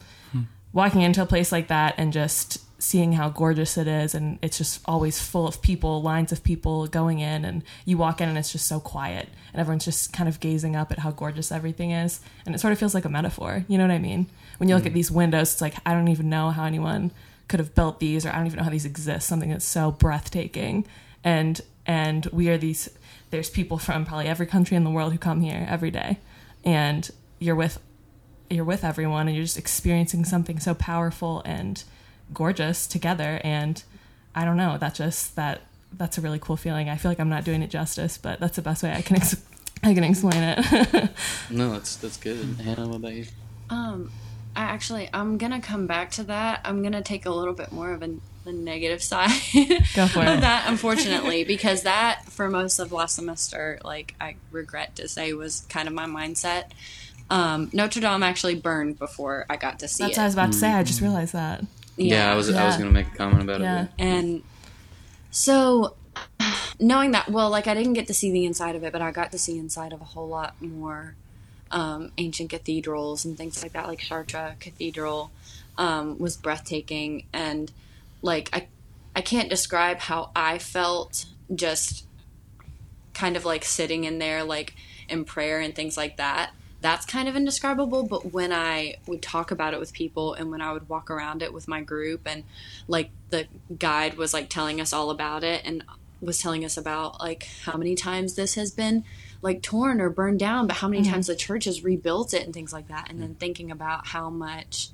Walking 0.74 1.02
into 1.02 1.22
a 1.22 1.26
place 1.26 1.52
like 1.52 1.70
that 1.70 1.96
and 1.98 2.12
just 2.14 2.60
seeing 2.80 3.14
how 3.14 3.30
gorgeous 3.30 3.78
it 3.78 3.88
is, 3.88 4.14
and 4.14 4.38
it's 4.44 4.58
just 4.58 4.82
always 4.86 5.20
full 5.20 5.48
of 5.48 5.62
people, 5.62 6.02
lines 6.04 6.32
of 6.32 6.44
people 6.44 6.86
going 6.88 7.20
in, 7.20 7.46
and 7.46 7.64
you 7.86 7.98
walk 7.98 8.22
in 8.22 8.30
and 8.30 8.38
it's 8.38 8.52
just 8.52 8.68
so 8.68 8.80
quiet, 8.80 9.28
and 9.54 9.60
everyone's 9.60 9.86
just 9.86 10.14
kind 10.14 10.30
of 10.30 10.40
gazing 10.40 10.76
up 10.76 10.92
at 10.92 11.00
how 11.00 11.10
gorgeous 11.10 11.52
everything 11.52 11.92
is, 11.92 12.20
and 12.46 12.54
it 12.54 12.60
sort 12.60 12.74
of 12.74 12.80
feels 12.80 12.94
like 12.94 13.06
a 13.06 13.10
metaphor. 13.10 13.66
You 13.68 13.78
know 13.78 13.86
what 13.86 13.94
I 13.94 13.98
mean? 13.98 14.28
When 14.58 14.70
you 14.70 14.76
look 14.76 14.86
at 14.86 14.94
these 14.94 15.10
windows, 15.10 15.54
it's 15.54 15.62
like 15.62 15.76
I 15.86 15.94
don't 15.94 16.10
even 16.10 16.30
know 16.30 16.52
how 16.52 16.66
anyone 16.66 17.12
could 17.48 17.60
have 17.60 17.74
built 17.76 18.00
these, 18.00 18.26
or 18.26 18.30
I 18.30 18.38
don't 18.38 18.48
even 18.48 18.58
know 18.58 18.64
how 18.64 18.70
these 18.70 18.86
exist. 18.86 19.28
Something 19.28 19.50
that's 19.50 19.66
so 19.66 19.92
breathtaking, 19.92 20.86
and 21.24 21.62
and 21.86 22.26
we 22.28 22.50
are 22.50 22.58
these. 22.58 22.90
There's 23.30 23.50
people 23.50 23.78
from 23.78 24.06
probably 24.06 24.28
every 24.28 24.46
country 24.46 24.78
in 24.78 24.84
the 24.84 24.90
world 24.90 25.12
who 25.12 25.18
come 25.18 25.42
here 25.42 25.66
every 25.70 25.92
day, 25.92 26.20
and 26.64 27.10
you're 27.40 27.56
with 27.56 27.80
you're 28.50 28.66
with 28.66 28.84
everyone, 28.84 29.28
and 29.28 29.36
you're 29.36 29.46
just 29.46 29.58
experiencing 29.58 30.26
something 30.26 30.60
so 30.60 30.74
powerful 30.74 31.42
and 31.46 31.84
gorgeous 32.34 32.88
together. 32.88 33.40
And 33.44 33.84
I 34.36 34.46
don't 34.46 34.58
know, 34.58 34.78
that 34.78 34.96
just 34.96 35.36
that 35.36 35.62
that's 35.94 36.18
a 36.18 36.22
really 36.22 36.40
cool 36.40 36.58
feeling. 36.58 36.90
I 36.90 36.98
feel 36.98 37.12
like 37.12 37.20
I'm 37.20 37.30
not 37.30 37.44
doing 37.44 37.62
it 37.62 37.70
justice, 37.70 38.18
but 38.18 38.40
that's 38.40 38.56
the 38.56 38.62
best 38.62 38.84
way 38.84 38.92
I 38.94 39.02
can 39.02 39.16
ex- 39.18 39.42
I 39.84 39.94
can 39.94 40.04
explain 40.04 40.44
it. 40.44 41.10
No, 41.50 41.72
that's 41.72 41.96
that's 41.98 42.18
good. 42.18 42.38
Hannah, 42.62 42.88
what 42.88 42.98
about 42.98 43.14
you? 43.14 43.26
Um, 43.70 44.12
I 44.58 44.62
actually, 44.64 45.08
I'm 45.14 45.38
gonna 45.38 45.62
come 45.62 45.86
back 45.88 46.12
to 46.12 46.24
that. 46.24 46.62
I'm 46.66 46.82
gonna 46.82 47.02
take 47.04 47.26
a 47.26 47.30
little 47.30 47.54
bit 47.54 47.72
more 47.72 47.92
of 47.92 48.02
a, 48.02 48.10
the 48.44 48.52
negative 48.52 49.04
side 49.04 49.30
of 49.32 49.38
it. 49.56 49.84
that, 49.96 50.66
unfortunately, 50.68 51.44
because 51.56 51.84
that 51.84 52.24
for 52.26 52.50
most 52.50 52.80
of 52.80 52.92
last 52.92 53.16
semester, 53.16 53.80
like 53.86 54.16
I 54.20 54.36
regret 54.52 54.96
to 54.96 55.08
say, 55.08 55.32
was 55.34 55.62
kind 55.70 55.88
of 55.88 55.94
my 55.94 56.06
mindset. 56.08 56.72
Um, 57.30 57.70
Notre 57.72 58.00
Dame 58.02 58.24
actually 58.24 58.56
burned 58.56 58.98
before 58.98 59.46
I 59.50 59.58
got 59.58 59.80
to 59.80 59.88
see 59.88 60.04
That's 60.06 60.18
it. 60.18 60.20
what 60.20 60.24
I 60.24 60.26
was 60.28 60.34
about 60.34 60.52
to 60.54 60.58
say. 60.58 60.72
I 60.72 60.84
just 60.84 61.02
realized 61.02 61.34
that. 61.34 61.64
Yeah, 61.98 62.32
I 62.32 62.36
was 62.36 62.50
I 62.50 62.66
was 62.66 62.78
gonna 62.78 62.90
make 62.92 63.08
a 63.14 63.16
comment 63.16 63.44
about 63.44 63.62
Yeah. 63.62 63.84
it. 63.84 63.90
And 64.00 64.44
so, 65.30 65.96
knowing 66.80 67.12
that, 67.12 67.30
well, 67.30 67.50
like 67.50 67.68
I 67.68 67.74
didn't 67.74 67.94
get 67.94 68.08
to 68.08 68.14
see 68.14 68.32
the 68.32 68.46
inside 68.46 68.76
of 68.76 68.84
it, 68.84 68.92
but 68.92 69.02
I 69.02 69.12
got 69.12 69.32
to 69.34 69.38
see 69.38 69.58
inside 69.58 69.94
of 69.94 70.02
a 70.02 70.06
whole 70.06 70.28
lot 70.28 70.60
more 70.62 71.16
um, 71.72 72.12
ancient 72.18 72.50
cathedrals 72.50 73.26
and 73.26 73.38
things 73.38 73.62
like 73.62 73.74
that, 73.74 73.88
like 73.88 74.00
Chartres 74.00 74.56
Cathedral 74.60 75.32
um, 75.78 76.18
was 76.18 76.38
breathtaking. 76.38 77.26
And 77.34 77.72
like, 78.22 78.50
I, 78.54 78.68
I 79.16 79.22
can't 79.22 79.50
describe 79.50 80.00
how 80.00 80.32
I 80.36 80.58
felt 80.58 81.26
just 81.54 82.06
kind 83.14 83.36
of 83.36 83.46
like 83.46 83.66
sitting 83.66 84.04
in 84.04 84.20
there, 84.20 84.44
like 84.44 84.76
in 85.10 85.26
prayer 85.26 85.60
and 85.60 85.76
things 85.76 85.98
like 85.98 86.18
that. 86.18 86.52
That's 86.80 87.06
kind 87.06 87.28
of 87.28 87.36
indescribable, 87.36 88.04
but 88.04 88.32
when 88.32 88.54
I 88.54 88.98
would 89.08 89.24
talk 89.24 89.50
about 89.50 89.74
it 89.74 89.80
with 89.80 89.92
people 89.94 90.36
and 90.36 90.52
when 90.52 90.62
I 90.62 90.72
would 90.72 90.88
walk 90.88 91.10
around 91.10 91.42
it 91.42 91.52
with 91.52 91.68
my 91.68 91.82
group 91.82 92.22
and 92.28 92.44
like 92.88 93.10
the 93.32 93.48
guide 93.80 94.16
was 94.16 94.34
like 94.34 94.50
telling 94.50 94.80
us 94.80 94.94
all 94.94 95.10
about 95.10 95.44
it 95.44 95.64
and 95.66 95.84
was 96.22 96.40
telling 96.40 96.64
us 96.64 96.78
about 96.78 97.20
like 97.20 97.48
how 97.64 97.78
many 97.78 97.96
times 97.96 98.36
this 98.36 98.56
has 98.56 98.72
been 98.72 99.04
like 99.42 99.62
torn 99.62 100.02
or 100.02 100.10
burned 100.10 100.40
down, 100.40 100.68
but 100.68 100.78
how 100.78 100.88
many 100.88 101.04
times 101.04 101.28
the 101.28 101.36
church 101.36 101.66
has 101.66 101.84
rebuilt 101.84 102.34
it 102.34 102.44
and 102.44 102.54
things 102.54 102.74
like 102.74 102.88
that. 102.88 103.10
And 103.10 103.22
then 103.22 103.36
thinking 103.36 103.72
about 103.72 104.08
how 104.08 104.30
much 104.30 104.90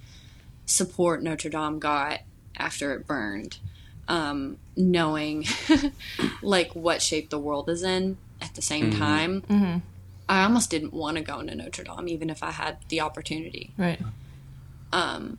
support 0.66 1.24
Notre 1.24 1.50
Dame 1.50 1.80
got 1.80 2.22
after 2.58 2.94
it 2.94 3.08
burned, 3.08 3.58
um, 4.08 4.58
knowing 4.76 5.46
like 6.42 6.74
what 6.74 7.02
shape 7.02 7.30
the 7.30 7.40
world 7.40 7.70
is 7.70 7.84
in 7.84 8.18
at 8.42 8.54
the 8.56 8.62
same 8.62 8.92
time. 8.92 9.82
I 10.30 10.44
almost 10.44 10.70
didn't 10.70 10.94
want 10.94 11.18
to 11.18 11.24
go 11.24 11.40
into 11.40 11.56
Notre 11.56 11.84
Dame, 11.84 12.08
even 12.08 12.30
if 12.30 12.44
I 12.44 12.52
had 12.52 12.78
the 12.90 13.02
opportunity 13.02 13.72
Right. 13.78 14.00
Um, 14.92 15.38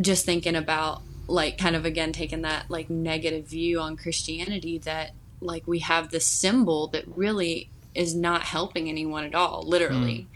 just 0.00 0.24
thinking 0.24 0.54
about 0.56 1.02
like 1.26 1.56
kind 1.58 1.74
of 1.76 1.84
again 1.84 2.12
taking 2.12 2.42
that 2.42 2.70
like 2.70 2.90
negative 2.90 3.46
view 3.46 3.80
on 3.80 3.96
Christianity 3.96 4.78
that 4.78 5.12
like 5.40 5.66
we 5.66 5.80
have 5.80 6.10
this 6.10 6.26
symbol 6.26 6.88
that 6.88 7.04
really 7.16 7.70
is 7.94 8.14
not 8.14 8.42
helping 8.42 8.88
anyone 8.88 9.24
at 9.24 9.34
all, 9.34 9.62
literally. 9.62 10.26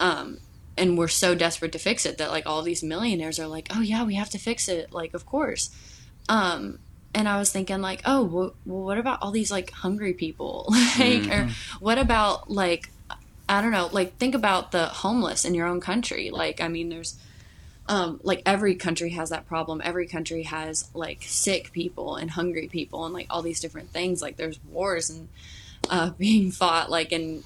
Um, 0.00 0.38
and 0.76 0.96
we're 0.96 1.08
so 1.08 1.34
desperate 1.34 1.72
to 1.72 1.78
fix 1.78 2.06
it 2.06 2.18
that 2.18 2.30
like 2.30 2.46
all 2.46 2.62
these 2.62 2.82
millionaires 2.82 3.38
are 3.38 3.46
like, 3.46 3.68
oh 3.74 3.82
yeah, 3.82 4.04
we 4.04 4.14
have 4.14 4.30
to 4.30 4.38
fix 4.38 4.68
it. 4.68 4.92
Like, 4.92 5.14
of 5.14 5.26
course. 5.26 5.70
Um, 6.28 6.78
and 7.14 7.28
I 7.28 7.38
was 7.38 7.50
thinking 7.50 7.80
like, 7.80 8.02
oh, 8.04 8.22
well, 8.24 8.54
what 8.64 8.98
about 8.98 9.20
all 9.20 9.30
these 9.30 9.50
like 9.50 9.70
hungry 9.70 10.14
people? 10.14 10.66
like, 10.98 11.28
or 11.28 11.48
what 11.80 11.98
about 11.98 12.50
like, 12.50 12.88
I 13.48 13.60
don't 13.60 13.72
know, 13.72 13.90
like 13.92 14.16
think 14.16 14.34
about 14.34 14.72
the 14.72 14.86
homeless 14.86 15.44
in 15.44 15.54
your 15.54 15.66
own 15.66 15.80
country. 15.80 16.30
Like, 16.30 16.60
I 16.60 16.68
mean, 16.68 16.88
there's, 16.88 17.18
um, 17.88 18.20
like 18.22 18.42
every 18.46 18.76
country 18.76 19.10
has 19.10 19.30
that 19.30 19.48
problem. 19.48 19.82
Every 19.82 20.06
country 20.06 20.44
has 20.44 20.88
like 20.94 21.22
sick 21.22 21.72
people 21.72 22.14
and 22.14 22.30
hungry 22.30 22.68
people 22.68 23.04
and 23.04 23.12
like 23.12 23.26
all 23.28 23.42
these 23.42 23.60
different 23.60 23.90
things. 23.90 24.22
Like 24.22 24.36
there's 24.36 24.60
wars 24.70 25.10
and 25.10 25.28
uh, 25.88 26.10
being 26.10 26.50
fought 26.50 26.90
like 26.90 27.12
in 27.12 27.42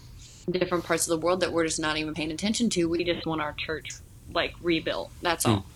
different 0.50 0.84
parts 0.84 1.06
of 1.06 1.18
the 1.18 1.24
world 1.24 1.40
that 1.40 1.52
we're 1.52 1.64
just 1.64 1.80
not 1.80 1.96
even 1.96 2.14
paying 2.14 2.30
attention 2.30 2.68
to. 2.70 2.88
We 2.88 3.04
just 3.04 3.26
want 3.26 3.40
our 3.40 3.52
church 3.52 3.90
like 4.32 4.54
rebuilt. 4.60 5.10
That's 5.22 5.46
all. 5.46 5.66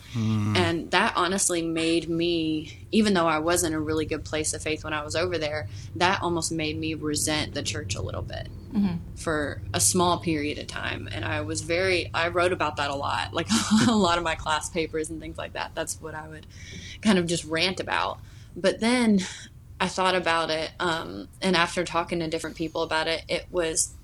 And 0.56 0.90
that 0.90 1.12
honestly 1.16 1.60
made 1.62 2.08
me, 2.08 2.78
even 2.90 3.12
though 3.14 3.26
I 3.26 3.38
was 3.40 3.62
in 3.62 3.74
a 3.74 3.80
really 3.80 4.06
good 4.06 4.24
place 4.24 4.54
of 4.54 4.62
faith 4.62 4.82
when 4.84 4.94
I 4.94 5.04
was 5.04 5.14
over 5.14 5.36
there, 5.36 5.68
that 5.96 6.22
almost 6.22 6.50
made 6.50 6.78
me 6.78 6.94
resent 6.94 7.52
the 7.54 7.62
church 7.62 7.94
a 7.94 8.00
little 8.02 8.22
bit 8.22 8.48
for 9.16 9.60
a 9.74 9.80
small 9.80 10.18
period 10.20 10.58
of 10.58 10.66
time. 10.66 11.08
And 11.12 11.24
I 11.24 11.42
was 11.42 11.60
very, 11.62 12.10
I 12.14 12.28
wrote 12.28 12.52
about 12.52 12.76
that 12.76 12.90
a 12.90 12.94
lot, 12.94 13.32
like 13.34 13.48
a 13.86 13.94
lot 13.94 14.18
of 14.18 14.24
my 14.24 14.34
class 14.34 14.68
papers 14.70 15.10
and 15.10 15.20
things 15.20 15.36
like 15.38 15.52
that. 15.54 15.72
That's 15.74 16.00
what 16.00 16.14
I 16.14 16.26
would 16.28 16.46
kind 17.02 17.18
of 17.18 17.26
just 17.26 17.44
rant 17.44 17.80
about. 17.80 18.18
But 18.56 18.80
then 18.80 19.20
I 19.80 19.86
thought 19.86 20.14
about 20.14 20.50
it, 20.50 20.72
um, 20.80 21.28
and 21.40 21.54
after 21.54 21.84
talking 21.84 22.18
to 22.18 22.28
different 22.28 22.56
people 22.56 22.82
about 22.82 23.06
it, 23.06 23.24
it 23.28 23.46
was 23.50 23.94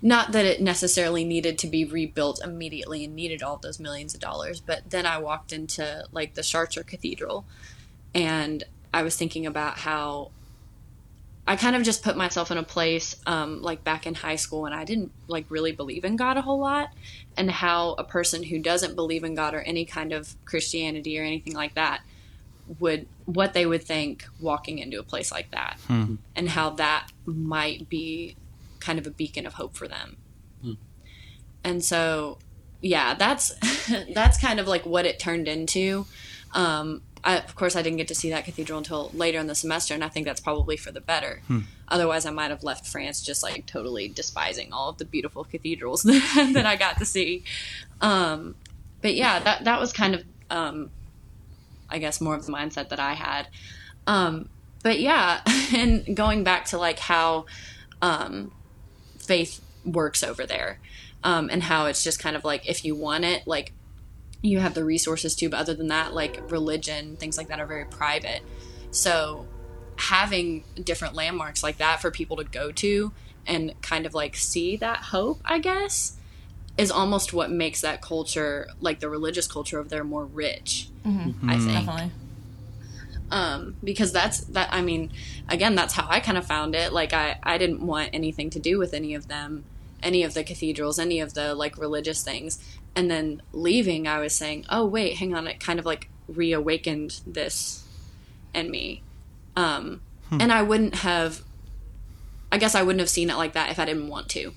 not 0.00 0.32
that 0.32 0.44
it 0.44 0.60
necessarily 0.60 1.24
needed 1.24 1.58
to 1.58 1.66
be 1.66 1.84
rebuilt 1.84 2.40
immediately 2.42 3.04
and 3.04 3.14
needed 3.14 3.42
all 3.42 3.58
those 3.58 3.78
millions 3.78 4.14
of 4.14 4.20
dollars, 4.20 4.60
but 4.60 4.90
then 4.90 5.04
I 5.04 5.18
walked 5.18 5.52
into 5.52 6.04
like 6.10 6.34
the 6.34 6.42
Chartres 6.42 6.84
Cathedral, 6.86 7.44
and 8.14 8.64
I 8.94 9.02
was 9.02 9.16
thinking 9.16 9.44
about 9.44 9.78
how 9.78 10.30
I 11.46 11.56
kind 11.56 11.76
of 11.76 11.82
just 11.82 12.02
put 12.02 12.16
myself 12.16 12.50
in 12.50 12.58
a 12.58 12.62
place 12.62 13.14
um, 13.26 13.62
like 13.62 13.84
back 13.84 14.06
in 14.06 14.14
high 14.14 14.36
school 14.36 14.62
when 14.62 14.72
I 14.72 14.84
didn't 14.84 15.12
like 15.28 15.44
really 15.50 15.72
believe 15.72 16.04
in 16.04 16.16
God 16.16 16.38
a 16.38 16.42
whole 16.42 16.58
lot, 16.58 16.92
and 17.36 17.50
how 17.50 17.94
a 17.98 18.04
person 18.04 18.42
who 18.42 18.58
doesn't 18.58 18.96
believe 18.96 19.22
in 19.22 19.34
God 19.34 19.54
or 19.54 19.60
any 19.60 19.84
kind 19.84 20.12
of 20.14 20.34
Christianity 20.46 21.20
or 21.20 21.24
anything 21.24 21.54
like 21.54 21.74
that 21.74 22.00
would 22.80 23.06
what 23.24 23.52
they 23.52 23.66
would 23.66 23.82
think 23.82 24.26
walking 24.40 24.78
into 24.78 24.98
a 24.98 25.02
place 25.02 25.30
like 25.32 25.50
that 25.52 25.78
and 26.34 26.48
how 26.48 26.70
that 26.70 27.08
might 27.24 27.88
be 27.88 28.36
kind 28.80 28.98
of 28.98 29.06
a 29.06 29.10
beacon 29.10 29.46
of 29.46 29.54
hope 29.54 29.76
for 29.76 29.88
them. 29.88 30.16
And 31.64 31.84
so 31.84 32.38
yeah 32.82 33.14
that's 33.14 33.52
that's 34.14 34.38
kind 34.38 34.60
of 34.60 34.68
like 34.68 34.84
what 34.86 35.06
it 35.06 35.18
turned 35.18 35.48
into. 35.48 36.06
Um, 36.54 37.02
I, 37.24 37.38
of 37.38 37.56
course 37.56 37.74
i 37.74 37.82
didn't 37.82 37.96
get 37.96 38.08
to 38.08 38.14
see 38.14 38.30
that 38.30 38.44
cathedral 38.44 38.78
until 38.78 39.10
later 39.12 39.40
in 39.40 39.48
the 39.48 39.54
semester 39.56 39.94
and 39.94 40.04
i 40.04 40.08
think 40.08 40.26
that's 40.26 40.40
probably 40.40 40.76
for 40.76 40.92
the 40.92 41.00
better. 41.00 41.42
Otherwise 41.88 42.24
i 42.24 42.30
might 42.30 42.50
have 42.50 42.62
left 42.62 42.86
france 42.86 43.20
just 43.20 43.42
like 43.42 43.66
totally 43.66 44.06
despising 44.08 44.72
all 44.72 44.88
of 44.90 44.98
the 44.98 45.04
beautiful 45.04 45.42
cathedrals 45.42 46.02
that 46.04 46.64
i 46.66 46.76
got 46.76 46.98
to 46.98 47.04
see. 47.04 47.42
Um, 48.00 48.54
but 49.02 49.14
yeah 49.14 49.40
that, 49.40 49.64
that 49.64 49.80
was 49.80 49.92
kind 49.92 50.14
of 50.14 50.24
um, 50.50 50.90
I 51.88 51.98
guess 51.98 52.20
more 52.20 52.34
of 52.34 52.46
the 52.46 52.52
mindset 52.52 52.88
that 52.90 53.00
I 53.00 53.14
had. 53.14 53.48
Um, 54.06 54.48
but 54.82 55.00
yeah, 55.00 55.40
and 55.74 56.16
going 56.16 56.44
back 56.44 56.66
to 56.66 56.78
like 56.78 56.98
how 56.98 57.46
um, 58.02 58.52
faith 59.18 59.60
works 59.84 60.22
over 60.22 60.46
there, 60.46 60.78
um, 61.24 61.48
and 61.50 61.62
how 61.62 61.86
it's 61.86 62.04
just 62.04 62.18
kind 62.18 62.36
of 62.36 62.44
like 62.44 62.68
if 62.68 62.84
you 62.84 62.94
want 62.94 63.24
it, 63.24 63.46
like 63.46 63.72
you 64.42 64.60
have 64.60 64.74
the 64.74 64.84
resources 64.84 65.34
to, 65.36 65.48
but 65.48 65.58
other 65.58 65.74
than 65.74 65.88
that, 65.88 66.14
like 66.14 66.40
religion, 66.50 67.16
things 67.16 67.36
like 67.36 67.48
that 67.48 67.58
are 67.58 67.66
very 67.66 67.84
private. 67.84 68.42
So 68.90 69.46
having 69.96 70.64
different 70.82 71.14
landmarks 71.14 71.62
like 71.62 71.78
that 71.78 72.00
for 72.00 72.10
people 72.10 72.36
to 72.36 72.44
go 72.44 72.70
to 72.70 73.12
and 73.46 73.80
kind 73.82 74.06
of 74.06 74.14
like 74.14 74.36
see 74.36 74.76
that 74.76 74.98
hope, 74.98 75.40
I 75.44 75.58
guess, 75.58 76.16
is 76.78 76.90
almost 76.90 77.32
what 77.32 77.50
makes 77.50 77.80
that 77.80 78.02
culture, 78.02 78.68
like 78.80 79.00
the 79.00 79.08
religious 79.08 79.46
culture 79.46 79.78
over 79.78 79.88
there, 79.88 80.04
more 80.04 80.24
rich. 80.24 80.88
Mm-hmm. 81.06 81.30
Mm-hmm. 81.30 81.50
I 81.50 81.54
mm-hmm. 81.54 81.66
think 81.66 81.86
Definitely. 81.86 82.10
um, 83.30 83.76
because 83.82 84.12
that's 84.12 84.40
that. 84.40 84.68
I 84.72 84.82
mean, 84.82 85.10
again, 85.48 85.74
that's 85.74 85.94
how 85.94 86.06
I 86.08 86.20
kind 86.20 86.36
of 86.36 86.46
found 86.46 86.74
it. 86.74 86.92
Like, 86.92 87.12
I 87.12 87.38
I 87.42 87.58
didn't 87.58 87.80
want 87.86 88.10
anything 88.12 88.50
to 88.50 88.58
do 88.58 88.78
with 88.78 88.92
any 88.92 89.14
of 89.14 89.28
them, 89.28 89.64
any 90.02 90.22
of 90.22 90.34
the 90.34 90.44
cathedrals, 90.44 90.98
any 90.98 91.20
of 91.20 91.34
the 91.34 91.54
like 91.54 91.78
religious 91.78 92.22
things. 92.22 92.62
And 92.94 93.10
then 93.10 93.42
leaving, 93.52 94.08
I 94.08 94.20
was 94.20 94.34
saying, 94.34 94.64
oh 94.70 94.86
wait, 94.86 95.16
hang 95.16 95.34
on, 95.34 95.46
it 95.46 95.60
kind 95.60 95.78
of 95.78 95.84
like 95.84 96.08
reawakened 96.28 97.20
this 97.26 97.84
in 98.54 98.70
me, 98.70 99.02
um, 99.54 100.00
hmm. 100.30 100.40
and 100.40 100.52
I 100.52 100.62
wouldn't 100.62 100.96
have. 100.96 101.42
I 102.52 102.58
guess 102.58 102.74
I 102.74 102.82
wouldn't 102.82 103.00
have 103.00 103.10
seen 103.10 103.28
it 103.28 103.36
like 103.36 103.54
that 103.54 103.70
if 103.70 103.78
I 103.78 103.84
didn't 103.84 104.08
want 104.08 104.28
to. 104.30 104.52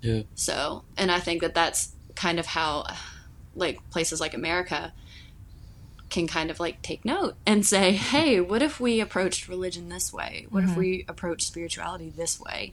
Yeah. 0.00 0.22
So, 0.34 0.84
and 0.96 1.10
I 1.10 1.18
think 1.18 1.42
that 1.42 1.54
that's 1.54 1.92
kind 2.14 2.38
of 2.38 2.46
how, 2.46 2.86
like, 3.54 3.78
places 3.90 4.20
like 4.20 4.34
America 4.34 4.92
can 6.10 6.26
kind 6.26 6.50
of 6.50 6.58
like 6.58 6.80
take 6.82 7.04
note 7.04 7.36
and 7.46 7.64
say, 7.64 7.92
hey, 7.92 8.40
what 8.40 8.62
if 8.62 8.80
we 8.80 9.00
approached 9.00 9.48
religion 9.48 9.88
this 9.88 10.12
way? 10.12 10.46
What 10.50 10.64
if 10.64 10.76
we 10.76 11.04
approached 11.08 11.46
spirituality 11.46 12.10
this 12.10 12.40
way? 12.40 12.72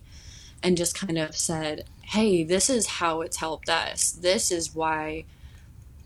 And 0.63 0.77
just 0.77 0.97
kind 0.97 1.17
of 1.17 1.35
said, 1.35 1.85
hey, 2.01 2.43
this 2.43 2.69
is 2.69 2.87
how 2.87 3.21
it's 3.21 3.37
helped 3.37 3.69
us. 3.69 4.11
This 4.11 4.51
is 4.51 4.73
why 4.73 5.25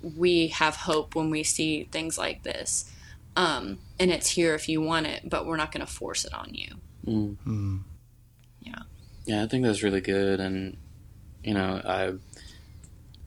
we 0.01 0.47
have 0.47 0.75
hope 0.75 1.15
when 1.15 1.29
we 1.29 1.43
see 1.43 1.83
things 1.91 2.17
like 2.17 2.43
this. 2.43 2.91
Um, 3.35 3.79
and 3.99 4.11
it's 4.11 4.31
here 4.31 4.55
if 4.55 4.67
you 4.67 4.81
want 4.81 5.05
it, 5.05 5.29
but 5.29 5.45
we're 5.45 5.55
not 5.55 5.71
going 5.71 5.85
to 5.85 5.91
force 5.91 6.25
it 6.25 6.33
on 6.33 6.53
you. 6.53 6.75
Mm. 7.05 7.83
Yeah. 8.61 8.79
Yeah, 9.25 9.43
I 9.43 9.47
think 9.47 9.63
that's 9.63 9.83
really 9.83 10.01
good, 10.01 10.39
and 10.39 10.77
you 11.43 11.53
know, 11.53 11.81
I 11.85 12.13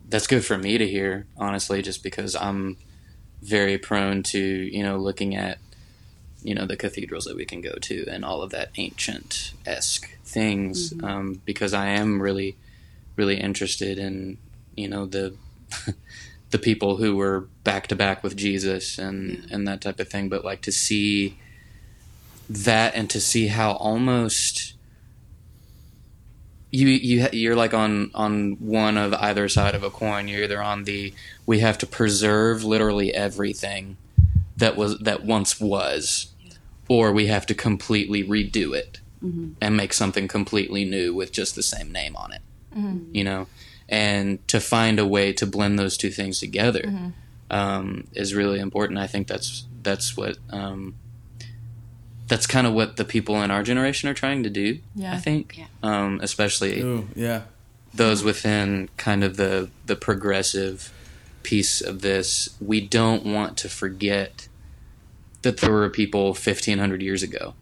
that's 0.09 0.27
good 0.27 0.44
for 0.44 0.59
me 0.59 0.77
to 0.77 0.87
hear, 0.87 1.27
honestly, 1.38 1.81
just 1.81 2.03
because 2.03 2.37
I'm 2.37 2.77
very 3.40 3.79
prone 3.79 4.22
to 4.22 4.38
you 4.38 4.83
know 4.83 4.96
looking 4.96 5.35
at 5.35 5.59
you 6.42 6.55
know 6.55 6.66
the 6.66 6.77
cathedrals 6.77 7.25
that 7.25 7.37
we 7.37 7.44
can 7.44 7.61
go 7.61 7.75
to 7.75 8.07
and 8.09 8.25
all 8.25 8.42
of 8.42 8.51
that 8.51 8.70
ancient 8.77 9.53
esque 9.66 10.16
things, 10.25 10.92
um, 11.03 11.40
because 11.44 11.75
I 11.75 11.88
am 11.88 12.20
really, 12.20 12.57
really 13.16 13.40
interested 13.40 13.98
in 13.98 14.38
you 14.77 14.88
know 14.88 15.07
the 15.07 15.35
the 16.51 16.59
people 16.59 16.96
who 16.96 17.16
were 17.16 17.48
back 17.64 17.87
to 17.88 17.96
back 17.96 18.22
with 18.22 18.37
Jesus 18.37 18.98
and 18.98 19.46
and 19.51 19.66
that 19.66 19.81
type 19.81 20.01
of 20.01 20.09
thing, 20.09 20.29
but 20.29 20.44
like 20.44 20.61
to 20.62 20.72
see 20.72 21.38
that 22.48 22.94
and 22.94 23.09
to 23.11 23.20
see 23.20 23.46
how 23.48 23.72
almost 23.72 24.71
you 26.72 26.88
you 26.88 27.28
you're 27.32 27.54
like 27.54 27.74
on 27.74 28.11
on 28.14 28.52
one 28.58 28.96
of 28.96 29.12
either 29.14 29.48
side 29.48 29.74
of 29.74 29.85
a 29.85 29.90
coin. 29.90 30.26
You're 30.26 30.44
either 30.44 30.61
on 30.62 30.85
the 30.85 31.12
we 31.46 31.61
have 31.61 31.78
to 31.78 31.87
preserve 31.87 32.64
literally 32.64 33.14
everything 33.14 33.98
that 34.56 34.74
was 34.76 34.98
that 34.98 35.22
once 35.24 35.61
was, 35.61 36.32
or 36.88 37.12
we 37.12 37.26
have 37.26 37.46
to 37.46 37.54
completely 37.54 38.24
redo 38.24 38.74
it 38.74 39.00
and 39.61 39.76
make 39.76 39.92
something 39.92 40.26
completely 40.26 40.85
new 40.85 41.14
with 41.14 41.30
just 41.30 41.54
the 41.54 41.62
same 41.62 41.92
name 41.92 42.16
on 42.16 42.32
it. 42.32 42.40
You 43.14 43.24
know, 43.24 43.46
and 43.88 44.46
to 44.48 44.58
find 44.58 44.98
a 44.98 45.06
way 45.06 45.32
to 45.35 45.46
blend 45.46 45.78
those 45.78 45.98
two 45.98 46.11
things 46.11 46.40
together 46.40 47.12
um, 47.50 48.08
is 48.14 48.35
really 48.35 48.58
important. 48.61 48.98
I 48.98 49.06
think 49.06 49.28
that's 49.28 49.66
that's 49.82 50.16
what 50.16 50.38
um, 50.50 50.94
that's 52.33 52.47
kind 52.47 52.66
of 52.66 52.73
what 52.73 52.97
the 52.97 53.05
people 53.05 53.42
in 53.42 53.51
our 53.51 53.62
generation 53.62 54.09
are 54.09 54.14
trying 54.14 54.42
to 54.42 54.49
do. 54.51 54.79
Yeah. 54.95 55.12
I 55.14 55.18
think, 55.18 55.59
Yeah. 55.59 55.66
um, 55.83 56.18
especially 56.23 56.81
Ooh, 56.81 57.09
yeah. 57.14 57.42
those 57.95 58.25
within 58.25 58.88
kind 58.97 59.23
of 59.23 59.37
the 59.37 59.68
the 59.87 59.97
progressive 59.97 60.90
piece 61.42 61.81
of 61.81 62.01
this. 62.01 62.51
We 62.61 62.80
don't 62.80 63.24
want 63.26 63.57
to 63.59 63.68
forget 63.68 64.49
that 65.43 65.59
there 65.59 65.72
were 65.72 65.91
people 65.91 66.33
fifteen 66.35 66.78
hundred 66.78 67.03
years 67.03 67.22
ago 67.22 67.55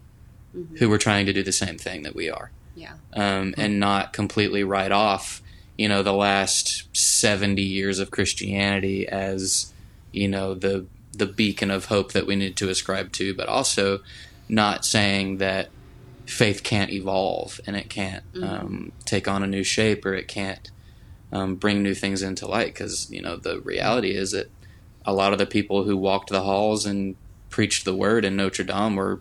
who 0.79 0.87
were 0.89 0.97
trying 0.97 1.25
to 1.25 1.33
do 1.33 1.43
the 1.43 1.51
same 1.51 1.77
thing 1.77 2.03
that 2.03 2.15
we 2.15 2.29
are 2.29 2.51
Yeah. 2.75 2.93
um, 3.13 3.53
and 3.57 3.79
not 3.79 4.13
completely 4.13 4.63
write 4.63 4.91
off, 4.91 5.41
you 5.77 5.87
know, 5.89 6.01
the 6.03 6.13
last 6.13 6.87
seventy 6.95 7.63
years 7.63 7.99
of 7.99 8.11
Christianity 8.11 9.07
as, 9.07 9.73
you 10.11 10.27
know, 10.27 10.53
the 10.53 10.85
the 11.13 11.25
beacon 11.25 11.71
of 11.71 11.85
hope 11.85 12.13
that 12.13 12.25
we 12.27 12.35
need 12.37 12.55
to 12.57 12.69
ascribe 12.69 13.11
to, 13.13 13.33
but 13.33 13.47
also 13.49 13.99
not 14.51 14.85
saying 14.85 15.37
that 15.37 15.69
faith 16.25 16.61
can't 16.61 16.91
evolve 16.91 17.59
and 17.65 17.75
it 17.75 17.89
can't 17.89 18.23
um, 18.43 18.91
take 19.05 19.27
on 19.27 19.41
a 19.41 19.47
new 19.47 19.63
shape 19.63 20.05
or 20.05 20.13
it 20.13 20.27
can't 20.27 20.69
um, 21.31 21.55
bring 21.55 21.81
new 21.81 21.95
things 21.95 22.21
into 22.21 22.45
light 22.45 22.67
because 22.73 23.09
you 23.09 23.21
know 23.21 23.37
the 23.37 23.59
reality 23.61 24.11
is 24.11 24.31
that 24.31 24.51
a 25.05 25.13
lot 25.13 25.31
of 25.33 25.39
the 25.39 25.45
people 25.45 25.83
who 25.85 25.97
walked 25.97 26.29
the 26.29 26.41
halls 26.41 26.85
and 26.85 27.15
preached 27.49 27.85
the 27.85 27.95
word 27.95 28.23
in 28.23 28.35
Notre 28.35 28.63
Dame 28.63 28.95
were 28.95 29.19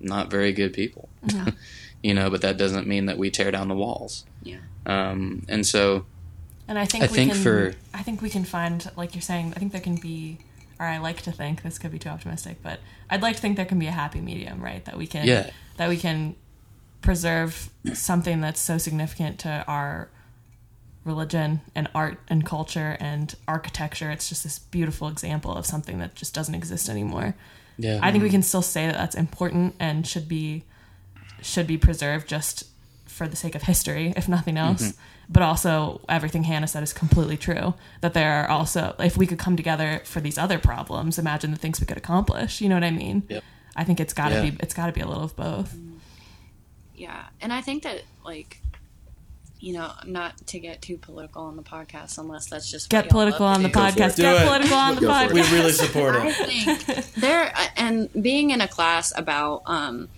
not 0.00 0.30
very 0.30 0.52
good 0.52 0.72
people. 0.72 1.08
you 2.02 2.14
know, 2.14 2.30
but 2.30 2.40
that 2.42 2.56
doesn't 2.56 2.86
mean 2.86 3.06
that 3.06 3.18
we 3.18 3.30
tear 3.30 3.50
down 3.50 3.68
the 3.68 3.74
walls. 3.74 4.24
Yeah. 4.42 4.58
Um, 4.86 5.44
and 5.48 5.64
so 5.66 6.06
And 6.66 6.78
I 6.78 6.86
think 6.86 7.04
I 7.04 7.06
we 7.08 7.12
think 7.14 7.32
can, 7.32 7.42
for- 7.42 7.74
I 7.94 8.02
think 8.02 8.22
we 8.22 8.30
can 8.30 8.44
find, 8.44 8.90
like 8.96 9.14
you're 9.14 9.22
saying, 9.22 9.52
I 9.54 9.58
think 9.60 9.70
there 9.72 9.80
can 9.80 9.96
be, 9.96 10.38
or 10.80 10.86
I 10.86 10.98
like 10.98 11.22
to 11.22 11.32
think 11.32 11.62
this 11.62 11.78
could 11.78 11.92
be 11.92 11.98
too 11.98 12.08
optimistic, 12.08 12.56
but 12.62 12.80
I'd 13.12 13.22
like 13.22 13.36
to 13.36 13.42
think 13.42 13.56
there 13.56 13.66
can 13.66 13.78
be 13.78 13.86
a 13.86 13.92
happy 13.92 14.20
medium, 14.20 14.60
right? 14.62 14.84
That 14.86 14.96
we 14.96 15.06
can, 15.06 15.26
Yeah. 15.26 15.50
that 15.76 15.88
we 15.88 15.96
can 15.98 16.34
preserve 17.02 17.68
something 17.92 18.40
that's 18.40 18.60
so 18.60 18.78
significant 18.78 19.38
to 19.40 19.64
our 19.68 20.08
religion 21.04 21.60
and 21.74 21.88
art 21.94 22.18
and 22.28 22.46
culture 22.46 22.96
and 23.00 23.34
architecture. 23.46 24.10
It's 24.10 24.28
just 24.28 24.44
this 24.44 24.58
beautiful 24.58 25.08
example 25.08 25.54
of 25.54 25.66
something 25.66 25.98
that 25.98 26.14
just 26.14 26.32
doesn't 26.34 26.54
exist 26.54 26.88
anymore. 26.88 27.34
yeah, 27.78 27.98
I 28.02 28.12
think 28.12 28.22
we 28.22 28.30
can 28.30 28.42
still 28.42 28.62
say 28.62 28.86
that 28.86 28.94
that's 28.94 29.14
important 29.16 29.74
and 29.80 30.06
should 30.06 30.28
be 30.28 30.64
should 31.40 31.66
be 31.66 31.76
preserved 31.76 32.28
just 32.28 32.64
for 33.12 33.28
the 33.28 33.36
sake 33.36 33.54
of 33.54 33.62
history, 33.62 34.12
if 34.16 34.28
nothing 34.28 34.56
else. 34.56 34.94
But 35.28 35.42
also, 35.42 36.00
everything 36.08 36.42
Hannah 36.44 36.66
said 36.66 36.82
is 36.82 36.92
completely 36.92 37.36
true. 37.36 37.74
That 38.00 38.12
there 38.14 38.32
are 38.42 38.48
also, 38.48 38.94
if 38.98 39.16
we 39.16 39.26
could 39.26 39.38
come 39.38 39.56
together 39.56 40.00
for 40.04 40.20
these 40.20 40.36
other 40.38 40.58
problems, 40.58 41.18
imagine 41.18 41.50
the 41.52 41.56
things 41.58 41.80
we 41.80 41.86
could 41.86 41.96
accomplish. 41.96 42.60
You 42.60 42.68
know 42.68 42.74
what 42.76 42.84
I 42.84 42.90
mean? 42.90 43.22
Yep. 43.28 43.44
I 43.76 43.84
think 43.84 44.00
it's 44.00 44.12
got 44.12 44.28
to 44.30 44.34
Yeah. 44.36 44.50
be 44.50 44.56
it's 44.60 44.74
got 44.74 44.86
to 44.86 44.92
be 44.92 45.00
a 45.00 45.06
little 45.06 45.22
of 45.24 45.34
both. 45.36 45.74
Yeah, 46.94 47.24
and 47.40 47.52
I 47.52 47.60
think 47.62 47.82
that 47.84 48.02
like, 48.24 48.60
you 49.58 49.72
know, 49.72 49.90
not 50.04 50.46
to 50.48 50.58
get 50.58 50.82
too 50.82 50.98
political 50.98 51.42
on 51.44 51.56
the 51.56 51.62
podcast, 51.62 52.18
unless 52.18 52.46
that's 52.46 52.70
just 52.70 52.90
Get 52.90 53.08
political 53.08 53.46
on 53.46 53.62
the 53.62 53.68
do. 53.68 53.74
podcast. 53.78 54.16
Get 54.16 54.42
it. 54.42 54.46
political 54.46 54.76
on 54.76 54.94
the 54.96 55.00
Go 55.00 55.06
for 55.06 55.24
it. 55.24 55.30
podcast. 55.30 55.50
We 55.50 55.56
really 55.58 55.72
support 55.72 56.16
I 56.16 56.32
think 56.32 57.04
there 57.14 57.52
and 57.76 58.08
being 58.20 58.50
in 58.50 58.60
a 58.60 58.68
class 58.68 59.12
about 59.16 59.62
um, 59.66 60.08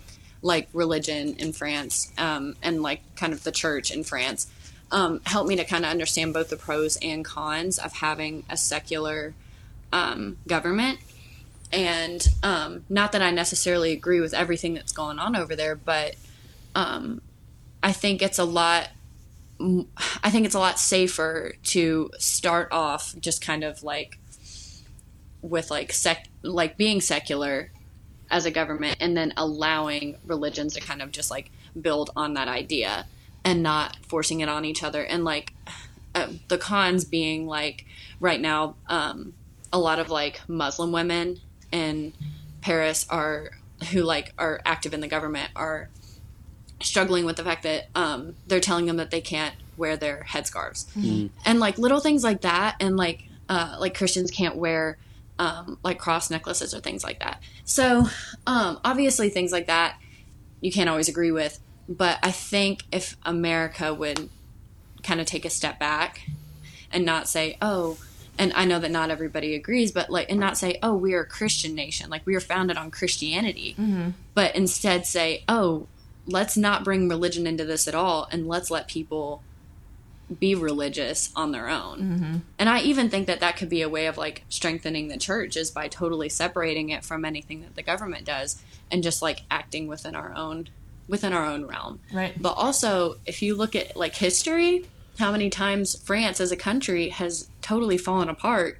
like 0.45 0.69
religion 0.73 1.35
in 1.39 1.51
France 1.51 2.13
um, 2.19 2.55
and 2.61 2.83
like 2.83 3.01
kind 3.15 3.33
of 3.33 3.43
the 3.43 3.51
church 3.51 3.89
in 3.89 4.03
France 4.03 4.45
um, 4.91 5.19
helped 5.25 5.49
me 5.49 5.55
to 5.55 5.65
kind 5.65 5.83
of 5.83 5.89
understand 5.89 6.35
both 6.35 6.49
the 6.49 6.55
pros 6.55 6.97
and 7.01 7.25
cons 7.25 7.79
of 7.79 7.93
having 7.93 8.45
a 8.47 8.55
secular 8.55 9.33
um, 9.91 10.37
government. 10.47 10.99
And 11.73 12.25
um, 12.43 12.85
not 12.89 13.11
that 13.13 13.23
I 13.23 13.31
necessarily 13.31 13.91
agree 13.91 14.21
with 14.21 14.35
everything 14.35 14.75
that's 14.75 14.91
going 14.91 15.17
on 15.17 15.35
over 15.35 15.55
there, 15.55 15.75
but 15.75 16.15
um, 16.75 17.21
I 17.81 17.91
think 17.91 18.21
it's 18.21 18.37
a 18.37 18.45
lot. 18.45 18.89
I 19.59 20.29
think 20.29 20.45
it's 20.45 20.53
a 20.53 20.59
lot 20.59 20.79
safer 20.79 21.53
to 21.63 22.11
start 22.19 22.71
off 22.71 23.15
just 23.19 23.41
kind 23.41 23.63
of 23.63 23.81
like 23.81 24.19
with 25.41 25.71
like 25.71 25.93
sec 25.93 26.27
like 26.43 26.75
being 26.75 26.99
secular 26.99 27.71
as 28.29 28.45
a 28.45 28.51
government 28.51 28.97
and 28.99 29.15
then 29.15 29.33
allowing 29.37 30.17
religions 30.25 30.73
to 30.73 30.81
kind 30.81 31.01
of 31.01 31.11
just 31.11 31.29
like 31.29 31.51
build 31.79 32.11
on 32.15 32.33
that 32.33 32.47
idea 32.47 33.05
and 33.43 33.61
not 33.61 33.97
forcing 34.07 34.39
it 34.39 34.49
on 34.49 34.65
each 34.65 34.83
other. 34.83 35.03
And 35.03 35.23
like 35.23 35.53
uh, 36.15 36.29
the 36.47 36.57
cons 36.57 37.03
being 37.05 37.45
like 37.45 37.85
right 38.19 38.39
now 38.39 38.75
um, 38.87 39.33
a 39.73 39.77
lot 39.77 39.99
of 39.99 40.09
like 40.09 40.39
muslim 40.47 40.93
women 40.93 41.37
in 41.71 42.13
paris 42.61 43.05
are 43.09 43.51
who 43.91 44.01
like 44.01 44.33
are 44.37 44.61
active 44.65 44.93
in 44.93 45.01
the 45.01 45.07
government 45.07 45.49
are 45.55 45.89
struggling 46.81 47.25
with 47.25 47.35
the 47.35 47.43
fact 47.43 47.63
that 47.63 47.87
um, 47.95 48.35
they're 48.47 48.59
telling 48.59 48.85
them 48.85 48.97
that 48.97 49.11
they 49.11 49.21
can't 49.21 49.55
wear 49.77 49.97
their 49.97 50.25
headscarves. 50.29 50.85
And 51.45 51.59
like 51.59 51.77
little 51.77 51.99
things 51.99 52.23
like 52.23 52.41
that 52.41 52.75
and 52.79 52.95
like 52.95 53.23
uh, 53.49 53.75
like 53.79 53.95
christians 53.95 54.31
can't 54.31 54.55
wear 54.55 54.97
um, 55.37 55.77
like 55.83 55.99
cross 55.99 56.31
necklaces 56.31 56.73
or 56.73 56.79
things 56.79 57.03
like 57.03 57.19
that 57.19 57.41
so 57.65 58.07
um, 58.47 58.79
obviously 58.85 59.29
things 59.29 59.51
like 59.51 59.67
that 59.67 59.97
you 60.61 60.71
can't 60.71 60.89
always 60.89 61.09
agree 61.09 61.31
with 61.31 61.59
but 61.89 62.17
i 62.23 62.31
think 62.31 62.83
if 62.91 63.15
america 63.25 63.93
would 63.93 64.29
kind 65.03 65.19
of 65.19 65.25
take 65.25 65.45
a 65.45 65.49
step 65.49 65.77
back 65.79 66.27
and 66.91 67.05
not 67.05 67.27
say 67.27 67.57
oh 67.61 67.97
and 68.39 68.51
i 68.55 68.65
know 68.65 68.79
that 68.79 68.91
not 68.91 69.09
everybody 69.11 69.53
agrees 69.55 69.91
but 69.91 70.09
like 70.09 70.29
and 70.29 70.39
not 70.39 70.57
say 70.57 70.77
oh 70.81 70.95
we 70.95 71.13
are 71.13 71.21
a 71.21 71.25
christian 71.25 71.75
nation 71.75 72.09
like 72.09 72.25
we 72.25 72.35
are 72.35 72.39
founded 72.39 72.77
on 72.77 72.89
christianity 72.89 73.75
but 74.33 74.55
instead 74.55 75.05
say 75.05 75.43
oh 75.47 75.87
let's 76.27 76.57
not 76.57 76.83
bring 76.83 77.07
religion 77.07 77.45
into 77.45 77.63
this 77.65 77.87
at 77.87 77.93
all 77.93 78.27
and 78.31 78.47
let's 78.47 78.71
let 78.71 78.87
people 78.87 79.43
be 80.39 80.55
religious 80.55 81.31
on 81.35 81.51
their 81.51 81.69
own. 81.69 81.99
Mm-hmm. 81.99 82.35
And 82.57 82.69
I 82.69 82.81
even 82.81 83.09
think 83.09 83.27
that 83.27 83.39
that 83.41 83.57
could 83.57 83.69
be 83.69 83.81
a 83.81 83.89
way 83.89 84.07
of 84.07 84.17
like 84.17 84.43
strengthening 84.49 85.07
the 85.07 85.17
church 85.17 85.55
is 85.55 85.69
by 85.69 85.87
totally 85.87 86.29
separating 86.29 86.89
it 86.89 87.05
from 87.05 87.25
anything 87.25 87.61
that 87.61 87.75
the 87.75 87.83
government 87.83 88.25
does 88.25 88.61
and 88.91 89.03
just 89.03 89.21
like 89.21 89.43
acting 89.51 89.87
within 89.87 90.15
our 90.15 90.33
own 90.35 90.69
within 91.07 91.33
our 91.33 91.45
own 91.45 91.65
realm. 91.65 91.99
Right. 92.11 92.33
But 92.41 92.53
also, 92.53 93.17
if 93.27 93.43
you 93.43 93.55
look 93.55 93.75
at 93.75 93.95
like 93.95 94.15
history, 94.15 94.85
how 95.19 95.31
many 95.31 95.51
times 95.51 95.95
France 96.01 96.41
as 96.41 96.51
a 96.51 96.57
country 96.57 97.09
has 97.09 97.47
totally 97.61 97.97
fallen 97.97 98.27
apart 98.27 98.79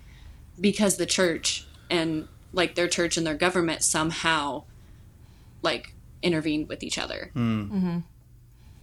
because 0.59 0.97
the 0.97 1.05
church 1.05 1.67
and 1.89 2.27
like 2.53 2.75
their 2.75 2.87
church 2.87 3.17
and 3.17 3.27
their 3.27 3.35
government 3.35 3.83
somehow 3.83 4.63
like 5.61 5.93
intervened 6.23 6.67
with 6.67 6.81
each 6.81 6.97
other. 6.97 7.29
Hmm. 7.33 7.61
Mm-hmm. 7.61 7.97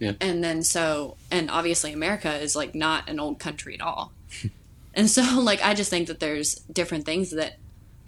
Yeah. 0.03 0.13
And 0.19 0.43
then 0.43 0.63
so, 0.63 1.17
and 1.31 1.49
obviously 1.49 1.93
America 1.93 2.33
is 2.35 2.55
like 2.55 2.75
not 2.75 3.09
an 3.09 3.19
old 3.19 3.39
country 3.39 3.75
at 3.75 3.81
all. 3.81 4.11
and 4.93 5.09
so, 5.09 5.39
like, 5.39 5.63
I 5.63 5.73
just 5.73 5.89
think 5.89 6.07
that 6.07 6.19
there's 6.19 6.55
different 6.71 7.05
things 7.05 7.31
that 7.31 7.57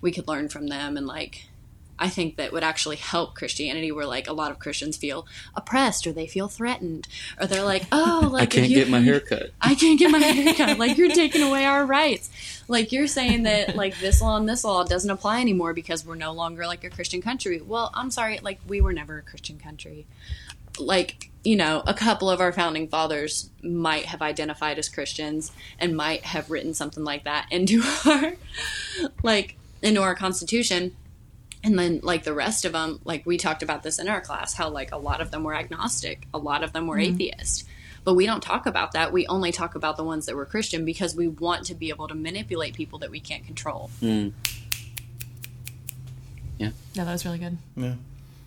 we 0.02 0.12
could 0.12 0.28
learn 0.28 0.50
from 0.50 0.68
them. 0.68 0.98
And 0.98 1.08
like, 1.08 1.46
I 1.98 2.10
think 2.10 2.36
that 2.36 2.52
would 2.52 2.64
actually 2.64 2.98
help 2.98 3.36
Christianity 3.36 3.91
where 3.91 4.06
like 4.06 4.28
a 4.28 4.34
lot 4.34 4.52
of 4.52 4.60
Christians 4.60 4.98
feel 4.98 5.26
oppressed 5.56 6.06
or 6.06 6.12
they 6.12 6.28
feel 6.28 6.50
threatened 6.50 7.08
or 7.39 7.48
they're 7.48 7.64
like, 7.64 7.84
oh, 7.91 8.30
like 8.32 8.43
I 8.43 8.46
can't 8.48 8.70
you- 8.70 8.76
get 8.76 8.89
my 8.89 9.00
hair 9.00 9.20
cut. 9.22 9.52
I 9.62 9.76
can't 9.76 9.98
get 9.98 10.12
my 10.12 10.18
hair 10.20 10.54
cut. 10.54 10.78
Like 10.78 10.98
you're 10.98 11.14
taking 11.14 11.41
away 11.41 11.66
our 11.66 11.86
rights. 11.86 12.30
Like 12.68 12.91
you're 12.91 13.08
saying 13.08 13.43
that 13.43 13.76
like 13.76 13.98
this 14.00 14.22
law 14.22 14.36
and 14.38 14.50
this 14.50 14.64
law 14.64 14.84
doesn't 14.84 15.10
apply 15.10 15.39
anymore 15.39 15.74
because 15.74 16.06
we're 16.06 16.16
no 16.16 16.34
longer 16.34 16.66
like 16.68 16.84
a 16.84 16.89
Christian 16.89 17.22
country. 17.22 17.62
Well, 17.62 17.91
I'm 17.93 18.12
sorry, 18.12 18.39
like 18.41 18.60
we 18.68 18.82
were 18.82 18.91
never 18.93 19.20
a 19.20 19.22
Christian 19.22 19.58
country. 19.58 20.06
Like, 20.80 21.30
you 21.43 21.55
know, 21.55 21.84
a 21.86 21.93
couple 21.93 22.30
of 22.30 22.41
our 22.41 22.51
founding 22.51 22.88
fathers 22.88 23.49
might 23.61 24.05
have 24.05 24.21
identified 24.21 24.80
as 24.80 24.89
Christians 24.89 25.51
and 25.80 25.95
might 25.95 26.23
have 26.26 26.49
written 26.49 26.73
something 26.73 27.03
like 27.03 27.23
that 27.26 27.47
into 27.51 27.82
our 28.05 28.34
like 29.23 29.57
into 29.82 30.01
our 30.01 30.15
constitution 30.15 30.95
and 31.63 31.78
then 31.78 31.99
like 32.03 32.23
the 32.23 32.34
rest 32.34 32.65
of 32.65 32.71
them 32.71 32.99
like 33.03 33.26
we 33.26 33.38
talked 33.38 33.61
about 33.61 33.84
this 33.84 33.99
in 33.99 34.07
our 34.07 34.21
class 34.21 34.53
how 34.53 34.69
like 34.69 34.91
a 34.91 34.97
lot 34.97 35.21
of 35.21 35.32
them 35.32 35.43
were 35.43 35.53
agnostic 35.53 36.28
a 36.34 36.38
lot 36.38 36.63
of 36.63 36.73
them 36.73 36.88
were 36.88 36.97
atheist 36.97 37.67
but 38.03 38.13
we 38.13 38.26
don't 38.26 38.41
talk 38.41 38.65
about 38.65 38.93
that 38.93 39.11
we 39.11 39.28
only 39.28 39.51
talk 39.51 39.76
about 39.76 39.97
the 39.97 40.03
ones 40.03 40.26
that 40.26 40.36
were 40.36 40.45
christian 40.45 40.86
because 40.86 41.15
we 41.15 41.28
want 41.28 41.65
to 41.65 41.76
be 41.76 41.89
able 41.89 42.07
to 42.07 42.15
manipulate 42.15 42.73
people 42.73 42.97
that 42.99 43.11
we 43.11 43.19
can't 43.19 43.45
control 43.45 43.89
Mm. 44.01 44.32
Yeah, 46.57 47.03
that 47.03 47.11
was 47.11 47.26
really 47.26 47.39
good. 47.39 47.57
Yeah. 47.76 47.95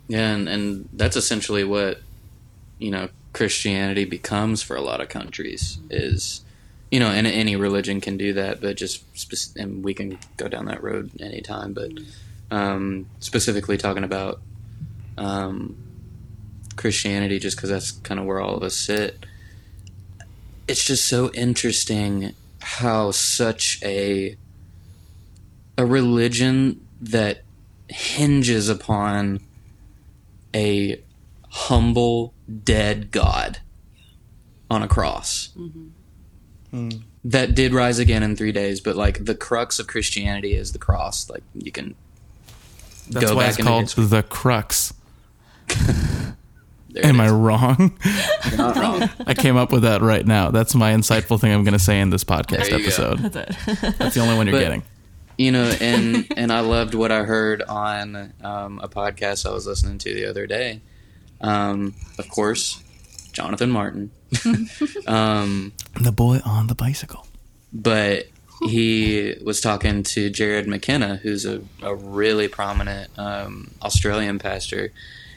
Yeah, 0.09 0.33
and, 0.35 0.49
and 0.49 0.89
that's 0.95 1.17
essentially 1.17 1.65
what 1.65 2.01
you 2.79 2.91
know 2.91 3.09
Christianity 3.33 4.05
becomes 4.05 4.63
for 4.63 4.77
a 4.77 4.81
lot 4.81 5.01
of 5.01 5.09
countries 5.09 5.79
is 5.91 6.43
you 6.91 7.01
know, 7.01 7.09
and 7.09 7.27
any 7.27 7.57
religion 7.57 8.01
can 8.01 8.17
do 8.17 8.33
that, 8.35 8.61
but 8.61 8.77
just 8.77 9.03
and 9.57 9.85
we 9.85 9.93
can 9.93 10.19
go 10.37 10.49
down 10.49 10.67
that 10.67 10.83
road 10.83 11.11
anytime. 11.21 11.75
But 11.75 11.91
um, 12.51 13.07
specifically 13.21 13.77
talking 13.77 14.05
about 14.05 14.41
um, 15.19 15.77
Christianity, 16.77 17.39
just 17.39 17.57
because 17.57 17.69
that's 17.71 17.93
kind 17.93 18.19
of 18.19 18.27
where 18.27 18.41
all 18.41 18.57
of 18.57 18.63
us 18.63 18.77
sit. 18.77 19.27
It's 20.67 20.85
just 20.85 21.07
so 21.07 21.31
interesting 21.33 22.35
how 22.61 23.11
such 23.11 23.81
a 23.83 24.37
a 25.77 25.85
religion 25.85 26.87
that 27.01 27.43
hinges 27.89 28.69
upon 28.69 29.41
a 30.55 31.01
humble 31.67 32.35
dead 32.65 33.11
god 33.11 33.59
on 34.71 34.83
a 34.83 34.89
cross 34.89 35.51
that 37.25 37.55
did 37.55 37.73
rise 37.73 37.99
again 37.99 38.23
in 38.23 38.37
three 38.37 38.53
days 38.53 38.81
but 38.81 38.95
like 38.97 39.25
the 39.25 39.35
crux 39.35 39.79
of 39.79 39.87
christianity 39.87 40.55
is 40.55 40.73
the 40.73 40.79
cross 40.79 41.29
like 41.31 41.43
you 41.55 41.73
can 41.73 41.95
That's 43.11 43.27
Go 43.27 43.37
why 43.37 43.43
back 43.43 43.49
it's 43.51 43.59
into 43.59 43.69
called 43.71 43.83
history. 43.85 44.05
the 44.05 44.23
crux. 44.23 44.93
there 46.91 47.05
Am 47.07 47.21
I 47.21 47.29
wrong? 47.31 47.99
You're 48.49 48.57
not 48.59 48.77
wrong 48.77 49.09
I 49.27 49.35
came 49.35 49.57
up 49.57 49.73
with 49.73 49.83
that 49.83 50.01
right 50.03 50.27
now. 50.27 50.51
That's 50.51 50.75
my 50.75 50.93
insightful 50.93 51.41
thing 51.41 51.53
I'm 51.53 51.65
going 51.65 51.73
to 51.73 51.79
say 51.79 52.01
in 52.01 52.11
this 52.11 52.25
podcast 52.25 52.69
There 52.69 52.71
go. 52.71 52.77
episode. 52.85 53.19
That's 53.19 53.69
it. 53.69 53.95
That's 53.99 54.15
the 54.15 54.21
only 54.21 54.37
one 54.37 54.47
you're 54.47 54.57
But- 54.57 54.61
getting. 54.63 54.83
you 55.39 55.53
know 55.53 55.71
and 55.81 56.27
and 56.37 56.53
i 56.53 56.59
loved 56.61 56.95
what 56.95 57.13
i 57.13 57.23
heard 57.23 57.63
on 57.63 58.33
um, 58.43 58.81
a 58.83 58.89
podcast 58.89 59.49
i 59.49 59.53
was 59.53 59.67
listening 59.69 59.97
to 59.99 60.13
the 60.13 60.27
other 60.27 60.47
day 60.49 60.81
um, 61.41 61.95
of 62.19 62.29
course 62.29 62.83
jonathan 63.33 63.71
martin. 63.71 64.11
Um, 65.07 65.73
The 66.01 66.13
boy 66.13 66.41
on 66.45 66.67
the 66.67 66.75
bicycle. 66.75 67.27
but 67.73 68.27
he 68.69 69.37
was 69.45 69.61
talking 69.61 70.03
to 70.03 70.31
Jarrod 70.31 70.67
McKenna, 70.67 71.17
who's 71.17 71.47
a, 71.47 71.63
a 71.83 71.95
really 71.95 72.49
prominent 72.49 73.17
um, 73.17 73.71
Australian 73.83 74.39
pastor, 74.41 74.91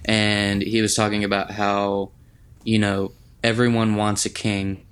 and 0.06 0.62
he 0.64 0.82
was 0.82 0.96
talking 0.96 1.24
about 1.24 1.52
how, 1.52 2.10
you 2.64 2.80
know, 2.80 3.12
everyone 3.44 3.96
wants 3.96 4.26
a 4.26 4.30
king, 4.30 4.84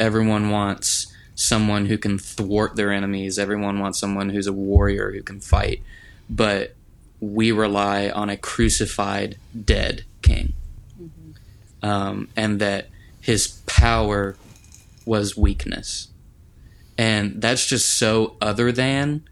everyone 0.00 0.50
wants 0.50 1.06
someone 1.34 1.84
who 1.86 1.98
can 1.98 2.18
thwart 2.18 2.76
their 2.76 2.90
enemies, 2.90 3.38
everyone 3.38 3.78
wants 3.78 3.98
someone 3.98 4.30
who's 4.30 4.46
a 4.46 4.52
warrior 4.54 5.12
who 5.12 5.22
can 5.22 5.38
fight, 5.40 5.82
but 6.30 6.74
we 7.20 7.52
rely 7.52 8.08
on 8.08 8.30
a 8.30 8.36
crucified, 8.36 9.38
dead 9.64 10.04
king. 10.22 10.52
Um, 11.82 12.28
and 12.36 12.58
that 12.60 12.88
his 13.20 13.48
power 13.66 14.36
was 15.04 15.36
weakness. 15.36 16.08
And 16.98 17.40
that's 17.40 17.66
just 17.66 17.96
so 17.96 18.36
other 18.40 18.72
than 18.72 19.22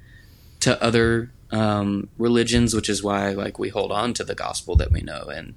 to 0.60 0.82
other 0.82 1.30
um, 1.50 2.08
religions, 2.18 2.74
which 2.74 2.88
is 2.88 3.02
why 3.02 3.30
like 3.30 3.58
we 3.58 3.70
hold 3.70 3.92
on 3.92 4.14
to 4.14 4.24
the 4.24 4.34
gospel 4.34 4.76
that 4.76 4.92
we 4.92 5.00
know. 5.00 5.24
And 5.24 5.54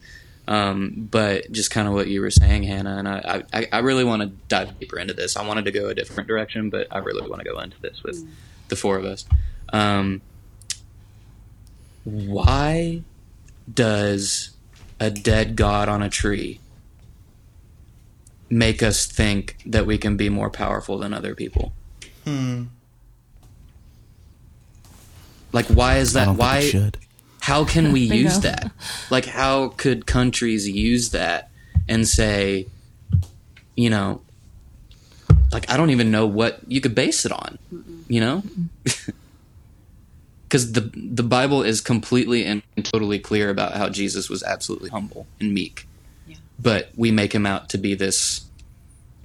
um, 0.47 1.07
but 1.11 1.51
just 1.51 1.71
kind 1.71 1.87
of 1.87 1.93
what 1.93 2.07
you 2.07 2.21
were 2.21 2.31
saying, 2.31 2.63
Hannah, 2.63 2.97
and 2.97 3.07
I, 3.07 3.43
I, 3.51 3.67
I 3.73 3.79
really 3.79 4.05
want 4.05 4.21
to 4.21 4.27
dive 4.47 4.79
deeper 4.79 4.97
into 4.97 5.13
this. 5.13 5.35
I 5.35 5.45
wanted 5.45 5.65
to 5.65 5.71
go 5.71 5.89
a 5.89 5.93
different 5.93 6.27
direction, 6.27 6.69
but 6.69 6.87
I 6.89 6.99
really 6.99 7.27
want 7.27 7.41
to 7.41 7.49
go 7.49 7.59
into 7.59 7.79
this 7.81 8.01
with 8.01 8.25
the 8.69 8.77
four 8.77 8.97
of 8.97 9.03
us. 9.03 9.25
Um, 9.73 10.21
why 12.07 13.01
does 13.71 14.51
a 14.97 15.11
dead 15.11 15.57
god 15.57 15.89
on 15.89 16.01
a 16.01 16.09
tree 16.09 16.61
make 18.49 18.81
us 18.81 19.05
think 19.05 19.57
that 19.65 19.85
we 19.85 19.97
can 19.97 20.15
be 20.15 20.29
more 20.29 20.49
powerful 20.49 20.97
than 20.97 21.13
other 21.13 21.35
people? 21.35 21.73
Hmm. 22.23 22.65
Like, 25.51 25.65
why 25.65 25.97
is 25.97 26.13
that? 26.13 26.37
Why? 26.37 26.61
should. 26.61 26.97
how 27.41 27.65
can 27.65 27.91
we 27.91 27.99
use 28.23 28.39
that? 28.39 28.71
Like, 29.09 29.25
how 29.25 29.69
could 29.69 30.05
countries 30.05 30.67
use 30.67 31.09
that 31.09 31.51
and 31.89 32.07
say, 32.07 32.67
you 33.75 33.89
know, 33.89 34.21
like 35.51 35.69
I 35.69 35.75
don't 35.75 35.89
even 35.89 36.09
know 36.09 36.25
what 36.25 36.59
you 36.69 36.79
could 36.79 36.95
base 36.95 37.25
it 37.25 37.33
on, 37.33 37.59
you 38.07 38.21
know? 38.21 38.43
Because 40.47 40.71
the 40.71 40.89
the 40.95 41.23
Bible 41.23 41.61
is 41.61 41.81
completely 41.81 42.45
and 42.45 42.63
totally 42.83 43.19
clear 43.19 43.49
about 43.49 43.73
how 43.73 43.89
Jesus 43.89 44.29
was 44.29 44.43
absolutely 44.43 44.89
humble 44.89 45.27
and 45.41 45.53
meek, 45.53 45.85
but 46.59 46.89
we 46.95 47.11
make 47.11 47.33
him 47.35 47.45
out 47.45 47.67
to 47.69 47.77
be 47.77 47.95
this 47.95 48.45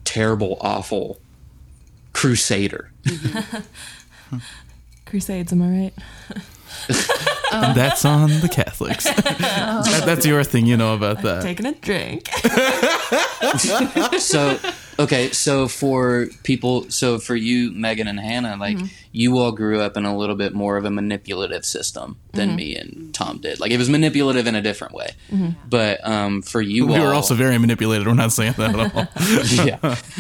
terrible, 0.04 0.58
awful 0.60 1.20
crusader. 2.12 2.90
Crusades, 5.04 5.52
am 5.52 5.62
I 5.62 5.68
right? 5.68 5.94
And 7.52 7.76
that's 7.76 8.04
on 8.06 8.30
the 8.40 8.48
Catholics. 8.48 9.06
Oh. 9.54 9.82
That- 9.82 10.04
that's 10.06 10.24
your 10.26 10.42
thing, 10.42 10.64
you 10.66 10.76
know 10.78 10.94
about 10.94 11.20
that. 11.22 11.42
Taking 11.42 11.66
a 11.66 11.72
drink. 11.74 12.26
so 14.18 14.58
okay 15.03 15.30
so 15.30 15.68
for 15.68 16.26
people 16.42 16.88
so 16.90 17.18
for 17.18 17.34
you 17.36 17.70
megan 17.72 18.07
and 18.09 18.18
hannah 18.20 18.57
like 18.59 18.78
you 19.12 19.36
all 19.38 19.53
grew 19.53 19.80
up 19.80 19.96
in 19.96 20.05
a 20.05 20.16
little 20.16 20.36
bit 20.36 20.55
more 20.55 20.76
of 20.76 20.84
a 20.84 20.90
manipulative 20.90 21.64
system 21.64 22.16
than 22.32 22.57
me 22.57 22.74
and 22.76 23.12
tom 23.14 23.38
did 23.38 23.61
like 23.61 23.70
it 23.70 23.78
was 23.78 23.88
manipulative 23.90 24.46
in 24.46 24.55
a 24.55 24.62
different 24.62 24.94
way 24.94 25.11
but 25.68 25.98
um 26.07 26.42
for 26.42 26.61
you 26.61 26.86
we 26.86 26.96
all 26.96 27.07
were 27.07 27.14
also 27.14 27.34
very 27.34 27.59
manipulated. 27.59 28.07
We're 28.07 28.14
not 28.14 28.32
saying 28.32 28.55
that 28.59 28.74
at 28.74 28.94
all. 28.94 29.09
yeah 29.66 29.78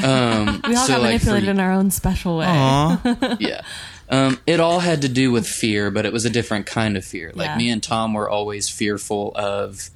um 0.08 0.60
We 0.68 0.74
all 0.76 0.86
so, 0.86 0.94
got 0.94 1.00
like, 1.02 1.12
manipulated 1.12 1.44
you- 1.44 1.50
in 1.52 1.60
our 1.60 1.72
own 1.72 1.90
special 1.90 2.38
way. 2.38 2.46
Yeah. 3.40 3.62
Um, 4.08 4.38
it 4.46 4.60
all 4.60 4.80
had 4.80 5.00
to 5.02 5.08
do 5.08 5.30
with 5.32 5.46
fear, 5.46 5.90
but 5.90 6.04
it 6.04 6.12
was 6.12 6.26
a 6.26 6.30
different 6.30 6.66
kind 6.66 6.98
of 6.98 7.04
fear. 7.04 7.32
Like 7.34 7.46
Yeah. 7.48 7.56
me 7.56 7.70
and 7.70 7.82
Tom 7.82 8.12
were 8.12 8.28
always 8.28 8.68
fearful 8.68 9.32
of 9.34 9.88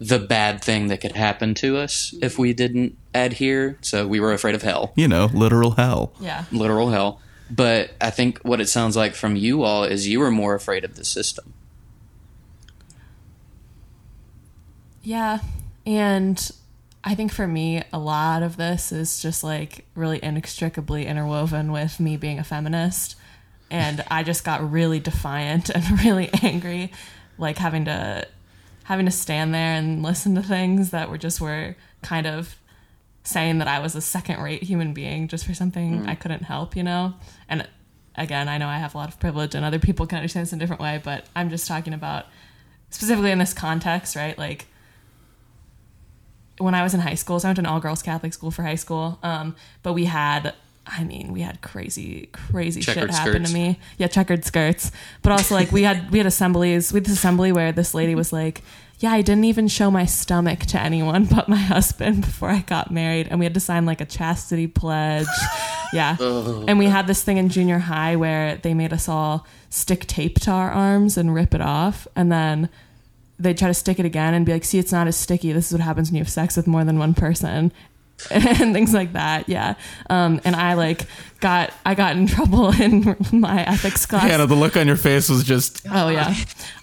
the 0.00 0.18
bad 0.18 0.64
thing 0.64 0.88
that 0.88 1.00
could 1.00 1.12
happen 1.12 1.54
to 1.54 1.76
us 1.76 2.14
if 2.22 2.38
we 2.38 2.54
didn't 2.54 2.96
adhere. 3.14 3.76
So 3.82 4.06
we 4.06 4.18
were 4.18 4.32
afraid 4.32 4.54
of 4.54 4.62
hell. 4.62 4.92
You 4.96 5.06
know, 5.06 5.26
literal 5.26 5.72
hell. 5.72 6.14
Yeah. 6.20 6.44
literal 6.50 6.88
hell. 6.90 7.20
But 7.50 7.90
I 8.00 8.10
think 8.10 8.38
what 8.38 8.60
it 8.60 8.68
sounds 8.68 8.96
like 8.96 9.14
from 9.14 9.36
you 9.36 9.62
all 9.62 9.84
is 9.84 10.08
you 10.08 10.20
were 10.20 10.30
more 10.30 10.54
afraid 10.54 10.84
of 10.84 10.94
the 10.94 11.04
system. 11.04 11.52
Yeah. 15.02 15.40
And 15.84 16.50
I 17.04 17.14
think 17.14 17.32
for 17.32 17.46
me, 17.46 17.82
a 17.92 17.98
lot 17.98 18.42
of 18.42 18.56
this 18.56 18.92
is 18.92 19.20
just 19.20 19.44
like 19.44 19.84
really 19.94 20.20
inextricably 20.22 21.06
interwoven 21.06 21.72
with 21.72 22.00
me 22.00 22.16
being 22.16 22.38
a 22.38 22.44
feminist. 22.44 23.16
And 23.70 24.02
I 24.10 24.22
just 24.22 24.44
got 24.44 24.70
really 24.70 24.98
defiant 24.98 25.68
and 25.70 26.00
really 26.04 26.30
angry, 26.42 26.90
like 27.36 27.58
having 27.58 27.84
to 27.84 28.26
having 28.84 29.06
to 29.06 29.12
stand 29.12 29.54
there 29.54 29.74
and 29.74 30.02
listen 30.02 30.34
to 30.34 30.42
things 30.42 30.90
that 30.90 31.10
were 31.10 31.18
just 31.18 31.40
were 31.40 31.76
kind 32.02 32.26
of 32.26 32.56
saying 33.22 33.58
that 33.58 33.68
I 33.68 33.78
was 33.78 33.94
a 33.94 34.00
second 34.00 34.40
rate 34.40 34.62
human 34.62 34.92
being 34.92 35.28
just 35.28 35.46
for 35.46 35.54
something 35.54 36.06
I 36.06 36.14
couldn't 36.14 36.42
help, 36.42 36.74
you 36.74 36.82
know? 36.82 37.14
And 37.48 37.68
again, 38.16 38.48
I 38.48 38.58
know 38.58 38.68
I 38.68 38.78
have 38.78 38.94
a 38.94 38.98
lot 38.98 39.08
of 39.08 39.20
privilege 39.20 39.54
and 39.54 39.64
other 39.64 39.78
people 39.78 40.06
can 40.06 40.16
understand 40.16 40.46
this 40.46 40.52
in 40.52 40.58
a 40.58 40.60
different 40.60 40.82
way, 40.82 41.00
but 41.02 41.26
I'm 41.36 41.50
just 41.50 41.66
talking 41.66 41.92
about 41.92 42.26
specifically 42.88 43.30
in 43.30 43.38
this 43.38 43.52
context, 43.52 44.16
right? 44.16 44.36
Like 44.36 44.66
when 46.58 46.74
I 46.74 46.82
was 46.82 46.94
in 46.94 47.00
high 47.00 47.14
school, 47.14 47.38
so 47.38 47.48
I 47.48 47.50
went 47.50 47.56
to 47.56 47.62
an 47.62 47.66
all 47.66 47.80
girls 47.80 48.02
Catholic 48.02 48.32
school 48.32 48.50
for 48.50 48.62
high 48.62 48.74
school. 48.74 49.18
Um, 49.22 49.54
but 49.82 49.92
we 49.92 50.06
had, 50.06 50.54
I 50.92 51.04
mean, 51.04 51.32
we 51.32 51.40
had 51.42 51.60
crazy, 51.60 52.28
crazy 52.32 52.80
Checkered 52.80 53.10
shit 53.10 53.10
happen 53.10 53.32
skirts. 53.32 53.50
to 53.50 53.54
me. 53.54 53.78
Yeah, 53.98 54.08
checkered 54.08 54.44
skirts. 54.44 54.90
But 55.22 55.32
also, 55.32 55.54
like, 55.54 55.70
we 55.72 55.82
had 55.82 56.10
we 56.10 56.18
had 56.18 56.26
assemblies. 56.26 56.92
We 56.92 56.98
had 56.98 57.04
this 57.04 57.14
assembly 57.14 57.52
where 57.52 57.70
this 57.72 57.94
lady 57.94 58.14
was 58.14 58.32
like, 58.32 58.62
"Yeah, 58.98 59.12
I 59.12 59.22
didn't 59.22 59.44
even 59.44 59.68
show 59.68 59.90
my 59.90 60.04
stomach 60.04 60.60
to 60.66 60.80
anyone 60.80 61.24
but 61.26 61.48
my 61.48 61.56
husband 61.56 62.22
before 62.22 62.50
I 62.50 62.60
got 62.60 62.90
married," 62.90 63.28
and 63.30 63.38
we 63.38 63.46
had 63.46 63.54
to 63.54 63.60
sign 63.60 63.86
like 63.86 64.00
a 64.00 64.06
chastity 64.06 64.66
pledge. 64.66 65.26
Yeah, 65.92 66.16
oh, 66.20 66.64
and 66.68 66.78
we 66.78 66.84
had 66.84 67.08
this 67.08 67.24
thing 67.24 67.36
in 67.36 67.48
junior 67.48 67.80
high 67.80 68.14
where 68.14 68.58
they 68.58 68.74
made 68.74 68.92
us 68.92 69.08
all 69.08 69.44
stick 69.70 70.06
tape 70.06 70.38
to 70.42 70.52
our 70.52 70.70
arms 70.70 71.16
and 71.16 71.34
rip 71.34 71.52
it 71.52 71.60
off, 71.60 72.06
and 72.14 72.30
then 72.30 72.68
they'd 73.40 73.58
try 73.58 73.66
to 73.66 73.74
stick 73.74 73.98
it 73.98 74.04
again 74.06 74.34
and 74.34 74.46
be 74.46 74.52
like, 74.52 74.62
see, 74.64 74.78
it's 74.78 74.92
not 74.92 75.08
as 75.08 75.16
sticky. 75.16 75.50
This 75.50 75.66
is 75.66 75.72
what 75.72 75.80
happens 75.80 76.10
when 76.10 76.16
you 76.16 76.22
have 76.22 76.30
sex 76.30 76.56
with 76.56 76.68
more 76.68 76.84
than 76.84 76.98
one 77.00 77.14
person. 77.14 77.72
And 78.30 78.74
things 78.74 78.92
like 78.94 79.12
that, 79.14 79.48
yeah. 79.48 79.74
Um, 80.08 80.40
and 80.44 80.54
I 80.54 80.74
like 80.74 81.06
got 81.40 81.72
I 81.84 81.94
got 81.94 82.16
in 82.16 82.26
trouble 82.26 82.70
in 82.80 83.16
my 83.32 83.62
ethics 83.64 84.06
class. 84.06 84.22
Hannah, 84.22 84.46
the 84.46 84.54
look 84.54 84.76
on 84.76 84.86
your 84.86 84.96
face 84.96 85.28
was 85.28 85.42
just 85.42 85.86
Oh 85.90 86.08
yeah, 86.08 86.34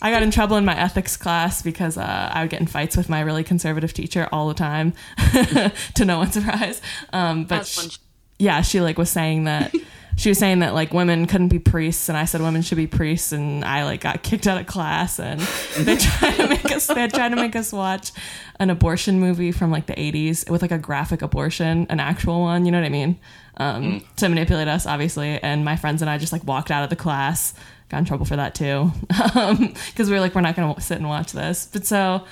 I 0.02 0.12
got 0.12 0.24
in 0.24 0.32
trouble 0.32 0.58
in 0.58 0.66
my 0.66 0.78
ethics 0.78 1.16
class 1.16 1.62
because 1.62 1.98
uh, 1.98 2.32
I 2.34 2.42
would 2.42 2.50
get 2.50 2.60
in 2.60 2.68
fights 2.68 2.98
with 2.98 3.08
my 3.10 3.22
really 3.22 3.44
conservative 3.44 3.94
teacher 3.94 4.28
all 4.32 4.48
the 4.48 4.54
time, 4.54 4.94
to 5.96 6.06
no 6.06 6.18
one's 6.18 6.34
surprise. 6.34 6.82
Um, 7.14 7.44
but 7.44 7.58
That's 7.58 7.76
fun. 7.76 7.90
sh- 7.90 7.98
yeah, 8.40 8.62
she 8.62 8.82
like 8.82 8.98
was 8.98 9.10
saying 9.10 9.46
that 9.46 9.74
she 10.18 10.30
was 10.30 10.38
saying 10.38 10.60
that 10.60 10.74
like 10.74 10.94
women 10.94 11.26
couldn't 11.28 11.48
be 11.48 11.60
priests, 11.60 12.10
and 12.10 12.18
I 12.18 12.26
said 12.26 12.42
women 12.42 12.62
should 12.64 12.76
be 12.76 12.88
priests, 12.88 13.32
and 13.32 13.64
I 13.64 13.86
like 13.86 14.02
got 14.02 14.24
kicked 14.24 14.48
out 14.48 14.60
of 14.60 14.68
class, 14.68 15.20
and 15.20 15.40
they 15.78 15.96
tried 15.98 16.36
to 16.36 16.48
make 16.50 16.66
us 16.72 16.88
they 16.88 17.08
tried 17.08 17.30
to 17.30 17.36
make 17.36 17.56
us 17.56 17.72
watch 17.72 18.12
an 18.60 18.70
abortion 18.70 19.20
movie 19.20 19.52
from 19.52 19.70
like 19.72 19.86
the 19.86 19.94
80s 19.94 20.50
with 20.50 20.62
like 20.64 20.72
a 20.72 20.78
graphic 20.80 21.22
abortion, 21.22 21.86
an 21.90 22.00
actual 22.00 22.42
one, 22.42 22.66
you 22.66 22.72
know 22.72 22.80
what 22.80 22.86
I 22.86 22.90
mean? 22.90 23.20
Um, 23.58 24.04
to 24.18 24.28
manipulate 24.30 24.68
us, 24.68 24.86
obviously. 24.88 25.40
And 25.42 25.64
my 25.64 25.76
friends 25.76 26.02
and 26.02 26.10
I 26.10 26.18
just 26.18 26.34
like 26.34 26.44
walked 26.44 26.72
out 26.72 26.84
of 26.84 26.90
the 26.90 26.96
class, 26.96 27.54
got 27.90 28.00
in 28.00 28.06
trouble 28.06 28.26
for 28.26 28.36
that 28.36 28.56
too, 28.56 28.92
because 29.08 30.10
we 30.10 30.14
were 30.16 30.20
like, 30.20 30.34
we're 30.34 30.42
not 30.42 30.56
going 30.56 30.74
to 30.74 30.82
sit 30.82 30.98
and 30.98 31.08
watch 31.08 31.32
this. 31.32 31.70
But 31.72 31.86
so 31.86 32.24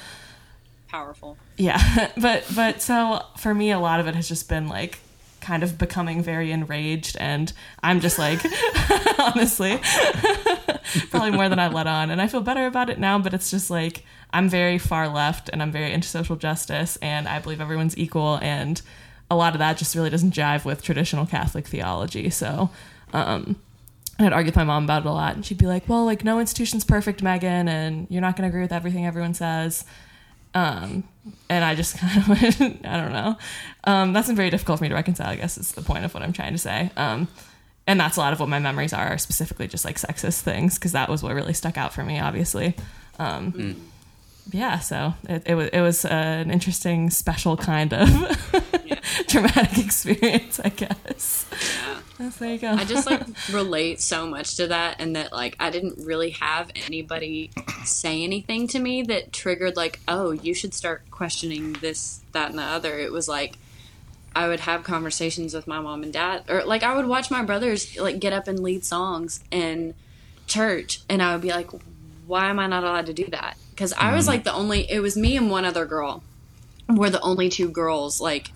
Powerful. 0.88 1.38
yeah 1.58 2.12
but 2.18 2.44
but 2.56 2.82
so 2.82 3.22
for 3.38 3.54
me 3.54 3.72
a 3.72 3.80
lot 3.80 4.00
of 4.00 4.08
it 4.08 4.16
has 4.16 4.28
just 4.28 4.48
been 4.50 4.68
like 4.68 5.00
kind 5.46 5.62
of 5.62 5.78
becoming 5.78 6.24
very 6.24 6.52
enraged 6.52 7.16
and 7.20 7.54
i'm 7.84 8.00
just 8.00 8.18
like 8.18 8.40
honestly 9.20 9.80
probably 11.12 11.30
more 11.30 11.48
than 11.48 11.60
i 11.60 11.68
let 11.68 11.86
on 11.86 12.10
and 12.10 12.20
i 12.20 12.28
feel 12.28 12.42
better 12.42 12.66
about 12.66 12.90
it 12.90 12.98
now 12.98 13.20
but 13.20 13.32
it's 13.32 13.52
just 13.52 13.70
like 13.70 14.04
i'm 14.34 14.50
very 14.50 14.80
far 14.80 15.08
left 15.08 15.48
and 15.50 15.62
i'm 15.62 15.72
very 15.72 15.94
into 15.94 16.08
social 16.08 16.36
justice 16.36 16.98
and 17.00 17.28
i 17.28 17.38
believe 17.38 17.62
everyone's 17.62 17.96
equal 17.96 18.40
and 18.42 18.82
a 19.30 19.36
lot 19.36 19.54
of 19.54 19.60
that 19.60 19.78
just 19.78 19.94
really 19.94 20.10
doesn't 20.10 20.34
jive 20.34 20.66
with 20.66 20.82
traditional 20.82 21.28
catholic 21.28 21.68
theology 21.68 22.28
so 22.32 22.72
um 23.14 23.56
I'd 24.18 24.32
argue 24.32 24.48
with 24.48 24.56
my 24.56 24.64
mom 24.64 24.86
about 24.86 25.06
it 25.06 25.10
a 25.10 25.12
lot, 25.12 25.36
and 25.36 25.46
she'd 25.46 25.58
be 25.58 25.66
like, 25.66 25.90
"Well, 25.90 26.06
like 26.06 26.24
no 26.24 26.40
institution's 26.40 26.86
perfect, 26.86 27.22
Megan, 27.22 27.68
and 27.68 28.08
you're 28.10 28.22
not 28.22 28.38
going 28.38 28.44
to 28.44 28.48
agree 28.48 28.62
with 28.62 28.72
everything 28.72 29.06
everyone 29.06 29.34
says." 29.34 29.84
Um, 30.56 31.04
and 31.50 31.64
I 31.64 31.76
just 31.76 31.98
kind 32.00 32.18
of, 32.18 32.28
went, 32.30 32.86
I 32.86 32.98
don't 32.98 33.12
know. 33.12 33.38
Um, 33.84 34.14
that's 34.14 34.28
been 34.28 34.36
very 34.36 34.50
difficult 34.50 34.80
for 34.80 34.84
me 34.84 34.90
to 34.90 34.96
reconcile. 34.96 35.28
I 35.28 35.36
guess 35.36 35.58
is 35.58 35.74
the 35.74 35.82
point 35.84 36.06
of 36.06 36.14
what 36.14 36.24
I'm 36.24 36.34
trying 36.34 36.54
to 36.54 36.58
say. 36.58 36.90
Um, 36.98 37.28
and 37.88 38.00
that's 38.00 38.18
a 38.18 38.20
lot 38.20 38.34
of 38.34 38.40
what 38.40 38.50
my 38.50 38.58
memories 38.58 38.94
are, 38.94 39.16
specifically 39.20 39.68
just 39.68 39.86
like 39.86 39.98
sexist 39.98 40.42
things, 40.42 40.76
because 40.76 40.94
that 40.94 41.08
was 41.10 41.22
what 41.22 41.36
really 41.36 41.54
stuck 41.54 41.78
out 41.78 41.94
for 41.94 42.04
me, 42.04 42.20
obviously. 42.20 42.76
Um, 43.20 43.52
Yeah, 44.52 44.78
so 44.80 45.14
it, 45.28 45.42
it 45.48 45.56
was 45.56 45.70
it 45.70 45.82
was 45.82 46.06
an 46.06 46.52
interesting, 46.52 47.10
special 47.10 47.58
kind 47.58 47.94
of 47.94 48.08
traumatic 49.28 49.78
experience, 49.84 50.60
I 50.64 50.70
guess. 50.70 51.46
Yes, 52.20 52.38
there 52.38 52.54
you 52.54 52.60
go. 52.60 52.72
I 52.72 52.86
just 52.86 53.06
like 53.06 53.24
relate 53.52 54.00
so 54.00 54.26
much 54.26 54.56
to 54.58 54.68
that, 54.68 54.98
and 55.00 55.16
that 55.16 55.34
like 55.34 55.56
I 55.60 55.70
didn't 55.70 56.06
really 56.06 56.32
have 56.32 56.72
anybody 56.76 57.52
say 57.84 58.24
anything 58.24 58.68
to 58.70 58.80
me 58.80 59.04
that 59.04 59.34
triggered 59.34 59.76
like, 59.76 60.00
oh, 60.08 60.32
you 60.32 60.54
should 60.54 60.74
start 60.74 61.04
questioning 61.12 61.74
this, 61.74 62.22
that, 62.32 62.50
and 62.50 62.60
the 62.60 62.64
other. 62.64 62.98
It 62.98 63.12
was 63.12 63.28
like 63.28 63.58
I 64.36 64.48
would 64.48 64.62
have 64.62 64.84
conversations 64.84 65.54
with 65.54 65.68
my 65.68 65.80
mom 65.80 66.04
and 66.04 66.14
dad, 66.14 66.44
or 66.50 66.64
like 66.64 66.84
I 66.84 66.96
would 66.96 67.06
watch 67.06 67.30
my 67.30 67.44
brothers 67.44 67.98
like 67.98 68.20
get 68.20 68.32
up 68.32 68.48
and 68.48 68.60
lead 68.60 68.86
songs 68.86 69.44
in 69.52 69.94
church, 70.48 71.02
and 71.10 71.22
I 71.22 71.34
would 71.34 71.42
be 71.42 71.52
like, 71.52 71.70
why 72.28 72.50
am 72.50 72.60
I 72.60 72.68
not 72.68 72.84
allowed 72.84 73.08
to 73.08 73.14
do 73.14 73.28
that? 73.28 73.58
Because 73.72 73.92
I 73.94 74.14
was 74.14 74.24
mm-hmm. 74.24 74.32
like 74.32 74.44
the 74.46 74.54
only. 74.54 74.90
It 74.90 75.00
was 75.00 75.18
me 75.18 75.36
and 75.36 75.50
one 75.50 75.66
other 75.66 75.86
girl. 75.86 76.24
We're 76.88 77.10
the 77.10 77.22
only 77.22 77.50
two 77.50 77.68
girls 77.68 78.22
like 78.22 78.52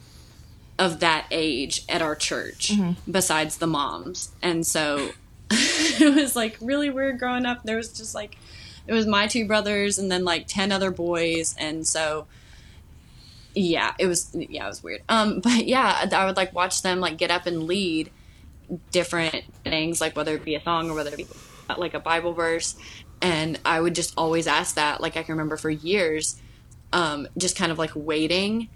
of 0.79 1.01
that 1.01 1.25
age 1.29 1.83
at 1.89 2.01
our 2.01 2.15
church 2.15 2.71
besides 3.09 3.57
the 3.57 3.67
moms. 3.67 4.31
And 4.41 4.65
so 4.65 5.09
it 5.51 6.15
was 6.15 6.35
like 6.35 6.57
really 6.61 6.89
weird 6.89 7.19
growing 7.19 7.45
up. 7.45 7.63
There 7.63 7.75
was 7.75 7.91
just 7.91 8.15
like 8.15 8.37
it 8.87 8.93
was 8.93 9.05
my 9.05 9.27
two 9.27 9.45
brothers 9.45 9.99
and 9.99 10.09
then 10.09 10.23
like 10.23 10.47
10 10.47 10.71
other 10.71 10.89
boys 10.89 11.53
and 11.59 11.85
so 11.85 12.25
yeah, 13.53 13.93
it 13.99 14.07
was 14.07 14.33
yeah, 14.33 14.65
it 14.65 14.67
was 14.67 14.81
weird. 14.81 15.01
Um 15.09 15.39
but 15.43 15.65
yeah, 15.65 16.09
I 16.11 16.25
would 16.25 16.37
like 16.37 16.55
watch 16.55 16.81
them 16.81 17.01
like 17.01 17.17
get 17.17 17.29
up 17.29 17.45
and 17.45 17.63
lead 17.63 18.09
different 18.91 19.43
things 19.63 19.99
like 19.99 20.15
whether 20.15 20.33
it 20.35 20.45
be 20.45 20.55
a 20.55 20.63
song 20.63 20.89
or 20.89 20.93
whether 20.93 21.11
it 21.11 21.17
be 21.17 21.27
like 21.77 21.93
a 21.93 21.99
Bible 21.99 22.33
verse 22.33 22.75
and 23.21 23.59
I 23.65 23.81
would 23.81 23.95
just 23.95 24.13
always 24.17 24.47
ask 24.47 24.75
that 24.75 25.01
like 25.01 25.17
I 25.17 25.23
can 25.23 25.33
remember 25.33 25.57
for 25.57 25.69
years 25.69 26.39
um 26.93 27.27
just 27.37 27.55
kind 27.57 27.71
of 27.71 27.77
like 27.77 27.91
waiting 27.95 28.69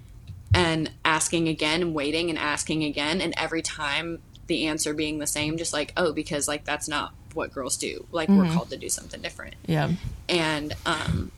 and 0.53 0.91
asking 1.03 1.47
again 1.47 1.81
and 1.81 1.93
waiting 1.93 2.29
and 2.29 2.37
asking 2.37 2.83
again 2.83 3.21
and 3.21 3.33
every 3.37 3.61
time 3.61 4.19
the 4.47 4.67
answer 4.67 4.93
being 4.93 5.19
the 5.19 5.27
same 5.27 5.57
just 5.57 5.73
like 5.73 5.93
oh 5.97 6.13
because 6.13 6.47
like 6.47 6.63
that's 6.65 6.87
not 6.87 7.13
what 7.33 7.51
girls 7.53 7.77
do 7.77 8.05
like 8.11 8.29
we're 8.29 8.47
called 8.51 8.69
to 8.69 8.77
do 8.77 8.89
something 8.89 9.21
different 9.21 9.55
yeah. 9.65 9.89
and 10.29 10.73
um 10.85 11.31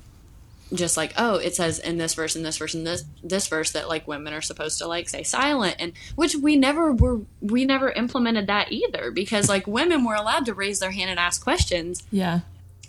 just 0.73 0.97
like 0.97 1.13
oh 1.17 1.35
it 1.35 1.55
says 1.55 1.77
in 1.79 1.97
this 1.97 2.15
verse 2.15 2.35
and 2.35 2.43
this 2.43 2.57
verse 2.57 2.73
and 2.73 2.85
this 2.85 3.05
this 3.23 3.47
verse 3.47 3.71
that 3.71 3.87
like 3.87 4.07
women 4.07 4.33
are 4.33 4.41
supposed 4.41 4.79
to 4.79 4.87
like 4.87 5.07
say 5.07 5.21
silent 5.23 5.75
and 5.79 5.93
which 6.15 6.35
we 6.35 6.55
never 6.57 6.91
were 6.91 7.21
we 7.39 7.63
never 7.65 7.91
implemented 7.91 8.47
that 8.47 8.71
either 8.71 9.11
because 9.11 9.47
like 9.47 9.67
women 9.67 10.03
were 10.03 10.15
allowed 10.15 10.45
to 10.45 10.53
raise 10.53 10.79
their 10.79 10.91
hand 10.91 11.09
and 11.09 11.19
ask 11.19 11.41
questions 11.43 12.03
Yeah. 12.11 12.39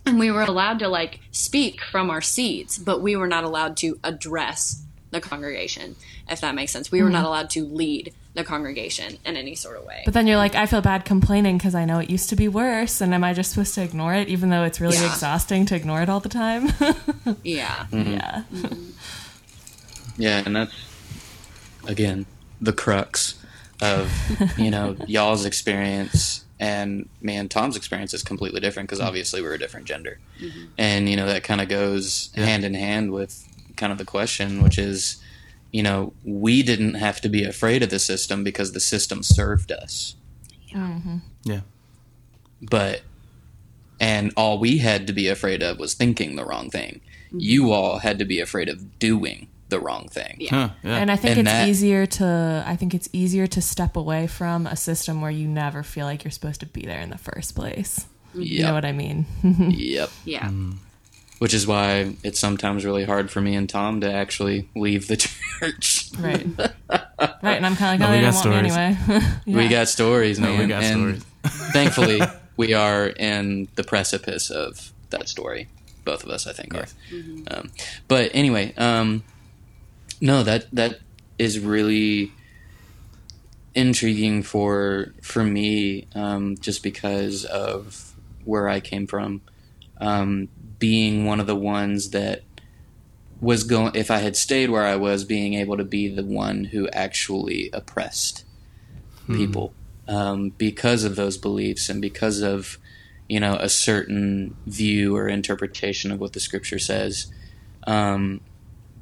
and 0.07 0.19
we 0.19 0.31
were 0.31 0.43
allowed 0.43 0.79
to 0.81 0.89
like 0.89 1.21
speak 1.31 1.83
from 1.83 2.09
our 2.11 2.23
seats 2.23 2.79
but 2.79 3.03
we 3.03 3.15
were 3.15 3.29
not 3.29 3.45
allowed 3.45 3.77
to 3.79 4.01
address 4.03 4.83
the 5.21 5.29
congregation 5.29 5.97
if 6.29 6.41
that 6.41 6.55
makes 6.55 6.73
sense. 6.73 6.91
We 6.91 7.03
were 7.03 7.11
not 7.11 7.19
mm-hmm. 7.19 7.27
allowed 7.27 7.51
to 7.51 7.65
lead 7.65 8.13
the 8.35 8.45
congregation 8.45 9.19
in 9.25 9.37
any 9.37 9.55
sort 9.55 9.77
of 9.77 9.85
way. 9.85 10.03
But 10.05 10.15
then 10.15 10.27
you're 10.27 10.37
like, 10.37 10.55
I 10.55 10.67
feel 10.67 10.81
bad 10.81 11.05
complaining 11.05 11.57
because 11.57 11.75
I 11.75 11.85
know 11.85 11.99
it 11.99 12.11
used 12.11 12.29
to 12.31 12.37
be 12.37 12.49
worse, 12.49 13.01
and 13.01 13.15
am 13.15 13.25
I 13.25 13.33
just 13.33 13.51
supposed 13.51 13.75
to 13.75 13.83
ignore 13.83 14.15
it, 14.15 14.29
even 14.29 14.51
though 14.51 14.65
it's 14.65 14.81
really 14.81 14.97
Yeah. 14.97 15.07
exhausting 15.07 15.67
to 15.67 15.77
ignore 15.77 16.03
it 16.03 16.09
all 16.09 16.21
the 16.21 16.29
time? 16.29 16.67
yeah. 17.43 17.87
Mm-hmm. 17.91 18.13
Yeah. 18.13 18.43
Mm-hmm. 18.53 18.91
Yeah, 20.19 20.43
and 20.45 20.57
that's 20.57 20.73
again 21.87 22.27
the 22.61 22.73
crux 22.73 23.35
of 23.81 24.11
you 24.59 24.71
know 24.71 24.97
y'all's 25.07 25.45
experience 25.45 26.45
and 26.59 27.09
me 27.21 27.37
and 27.37 27.51
Tom's 27.51 27.77
experience 27.77 28.15
is 28.15 28.23
completely 28.23 28.61
different 28.61 28.89
because 28.89 29.01
obviously 29.01 29.43
we're 29.43 29.55
a 29.55 29.59
different 29.59 29.87
gender, 29.87 30.19
and 30.79 31.09
you 31.09 31.17
know 31.17 31.27
that 31.27 31.45
kind 31.45 31.61
of 31.61 31.69
goes 31.69 32.31
hand 32.35 32.65
in 32.65 32.75
hand 32.75 33.13
with 33.13 33.47
kind 33.77 33.93
of 33.93 33.99
the 33.99 34.05
question, 34.05 34.63
which 34.63 34.79
is, 34.79 35.17
you 35.73 35.83
know, 35.83 36.13
we 36.25 36.63
didn't 36.63 36.95
have 36.95 37.21
to 37.23 37.29
be 37.29 37.45
afraid 37.45 37.83
of 37.83 37.91
the 37.91 37.99
system 37.99 38.43
because 38.45 38.73
the 38.73 38.81
system 38.81 39.23
served 39.23 39.71
us, 39.73 40.17
mm-hmm. 40.73 41.19
Yeah. 41.45 41.61
but 42.63 43.03
and 44.01 44.33
all 44.37 44.59
we 44.59 44.79
had 44.79 45.07
to 45.07 45.13
be 45.13 45.29
afraid 45.29 45.63
of 45.63 45.79
was 45.79 45.95
thinking 45.95 46.37
the 46.37 46.45
wrong 46.45 46.71
thing. 46.71 47.01
Mm-hmm. 47.29 47.39
You 47.41 47.73
all 47.73 47.99
had 47.99 48.19
to 48.19 48.25
be 48.25 48.41
afraid 48.41 48.69
of 48.69 48.99
doing 48.99 49.49
the 49.69 49.81
wrong 49.81 50.07
thing. 50.09 50.47
Huh, 50.49 50.71
yeah. 50.85 50.97
And 50.97 51.11
I 51.11 51.17
think 51.17 51.39
And 51.39 51.49
it's 51.49 51.53
that- 51.53 51.69
easier 51.69 52.07
to 52.07 52.65
I 52.67 52.77
think 52.77 52.95
it's 52.95 53.09
easier 53.13 53.47
to 53.49 53.61
step 53.61 53.97
away 53.97 54.27
from 54.27 54.67
a 54.67 54.77
system 54.77 55.21
where 55.21 55.31
you 55.31 55.49
never 55.49 55.83
feel 55.83 56.07
like 56.07 56.25
you're 56.25 56.31
supposed 56.31 56.61
to 56.61 56.67
be 56.67 56.83
there 56.83 57.01
in 57.01 57.11
the 57.11 57.19
first 57.19 57.55
place. 57.57 58.07
You 58.35 58.65
know 58.65 58.75
what 58.75 58.85
I 58.85 58.93
mean? 58.93 59.25
Yep. 59.43 60.11
yeah 60.27 60.49
mm. 60.49 60.77
Which 61.39 61.53
is 61.53 61.67
why 61.67 62.15
it's 62.23 62.41
sometimes 62.41 62.85
really 62.85 63.05
hard 63.05 63.31
for 63.31 63.41
me 63.41 63.55
and 63.55 63.69
Tom 63.69 64.01
to 64.01 64.11
actually 64.13 64.69
leave 64.75 65.07
the 65.09 65.17
church. 65.61 66.11
right. 66.19 66.47
right. 66.89 67.03
And 67.43 67.67
I'm 67.67 67.77
kind 67.77 68.01
of 68.01 68.01
like, 68.01 68.01
No, 68.01 68.09
oh, 68.09 68.11
they 68.11 68.21
don't 68.21 68.35
want 68.35 68.51
me 68.51 68.71
anyway. 68.71 69.27
We 69.47 69.69
got 69.69 69.89
stories, 69.89 70.39
No, 70.39 70.57
we 70.57 70.67
got 70.67 70.83
and 70.83 71.23
stories. 71.23 71.73
thankfully, 71.73 72.21
we 72.57 72.73
are 72.75 73.07
in 73.09 73.69
the 73.75 73.85
precipice 73.85 74.51
of 74.51 74.93
that 75.11 75.29
story. 75.29 75.69
Both 76.05 76.25
of 76.25 76.31
us, 76.31 76.47
I 76.47 76.53
think, 76.53 76.75
are. 76.75 76.87
Um, 77.51 77.71
but 78.07 78.31
anyway, 78.33 78.73
um, 78.77 79.25
no, 80.21 80.43
that 80.45 80.71
that 80.73 81.01
is 81.39 81.59
really 81.59 82.33
intriguing 83.75 84.43
for 84.43 85.13
for 85.23 85.43
me, 85.45 86.07
um, 86.15 86.57
just 86.59 86.83
because 86.83 87.45
of 87.45 88.15
where 88.45 88.69
I 88.69 88.81
came 88.81 89.07
from, 89.07 89.43
um, 90.01 90.49
being 90.79 91.25
one 91.25 91.41
of 91.41 91.47
the 91.47 91.57
ones 91.57 92.11
that 92.11 92.43
was 93.41 93.65
going. 93.65 93.95
If 93.95 94.11
I 94.11 94.19
had 94.19 94.37
stayed 94.37 94.71
where 94.71 94.85
I 94.85 94.97
was, 94.97 95.25
being 95.25 95.55
able 95.55 95.77
to 95.77 95.85
be 95.85 96.09
the 96.09 96.25
one 96.25 96.65
who 96.65 96.89
actually 96.91 97.71
oppressed 97.73 98.45
people 99.37 99.75
um, 100.09 100.51
because 100.51 101.05
of 101.05 101.17
those 101.17 101.37
beliefs 101.37 101.89
and 101.89 102.01
because 102.01 102.41
of 102.41 102.79
you 103.29 103.41
know 103.41 103.55
a 103.55 103.69
certain 103.69 104.57
view 104.67 105.17
or 105.17 105.29
interpretation 105.29 106.13
of 106.13 106.21
what 106.21 106.33
the 106.33 106.41
scripture 106.41 106.79
says. 106.79 107.33
Um, 107.87 108.41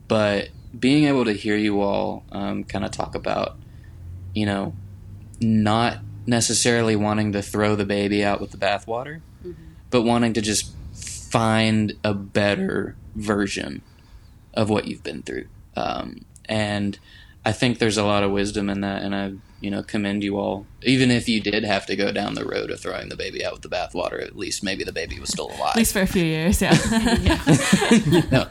but 0.09 0.49
being 0.79 1.05
able 1.05 1.25
to 1.25 1.33
hear 1.33 1.57
you 1.57 1.81
all 1.81 2.25
um, 2.33 2.65
kind 2.65 2.85
of 2.85 2.91
talk 2.91 3.15
about, 3.15 3.57
you 4.35 4.45
know, 4.47 4.75
not 5.41 5.99
necessarily 6.27 6.97
wanting 6.97 7.33
to 7.33 7.43
throw 7.43 7.77
the 7.77 7.85
baby 7.85 8.25
out 8.25 8.41
with 8.41 8.51
the 8.51 8.57
bathwater, 8.57 9.21
but 9.91 10.03
wanting 10.03 10.33
to 10.33 10.41
just 10.41 10.73
find 11.35 11.95
a 12.05 12.15
better 12.15 12.95
version 13.17 13.83
of 14.55 14.71
what 14.71 14.85
you've 14.85 15.03
been 15.03 15.21
through. 15.21 15.47
Um, 15.75 16.25
and 16.45 16.97
I 17.45 17.51
think 17.51 17.81
there's 17.81 17.97
a 17.97 18.05
lot 18.05 18.23
of 18.23 18.31
wisdom 18.31 18.71
in 18.71 18.83
that, 18.83 19.03
and 19.03 19.17
I, 19.17 19.33
you 19.61 19.69
know, 19.69 19.83
commend 19.83 20.23
you 20.23 20.39
all. 20.39 20.65
Even 20.85 21.11
if 21.11 21.29
you 21.29 21.41
did 21.41 21.65
have 21.65 21.87
to 21.87 21.97
go 21.97 22.13
down 22.13 22.35
the 22.35 22.45
road 22.45 22.71
of 22.71 22.79
throwing 22.79 23.09
the 23.09 23.17
baby 23.17 23.45
out 23.45 23.53
with 23.53 23.63
the 23.63 23.69
bathwater, 23.69 24.23
at 24.23 24.37
least 24.37 24.63
maybe 24.63 24.85
the 24.85 24.93
baby 24.93 25.19
was 25.19 25.31
still 25.31 25.47
alive. 25.47 25.71
At 25.71 25.77
least 25.77 25.93
for 25.93 26.03
a 26.03 26.07
few 26.07 26.25
years, 26.25 26.63
yeah. 26.63 26.79
you 27.91 28.23
know? 28.31 28.47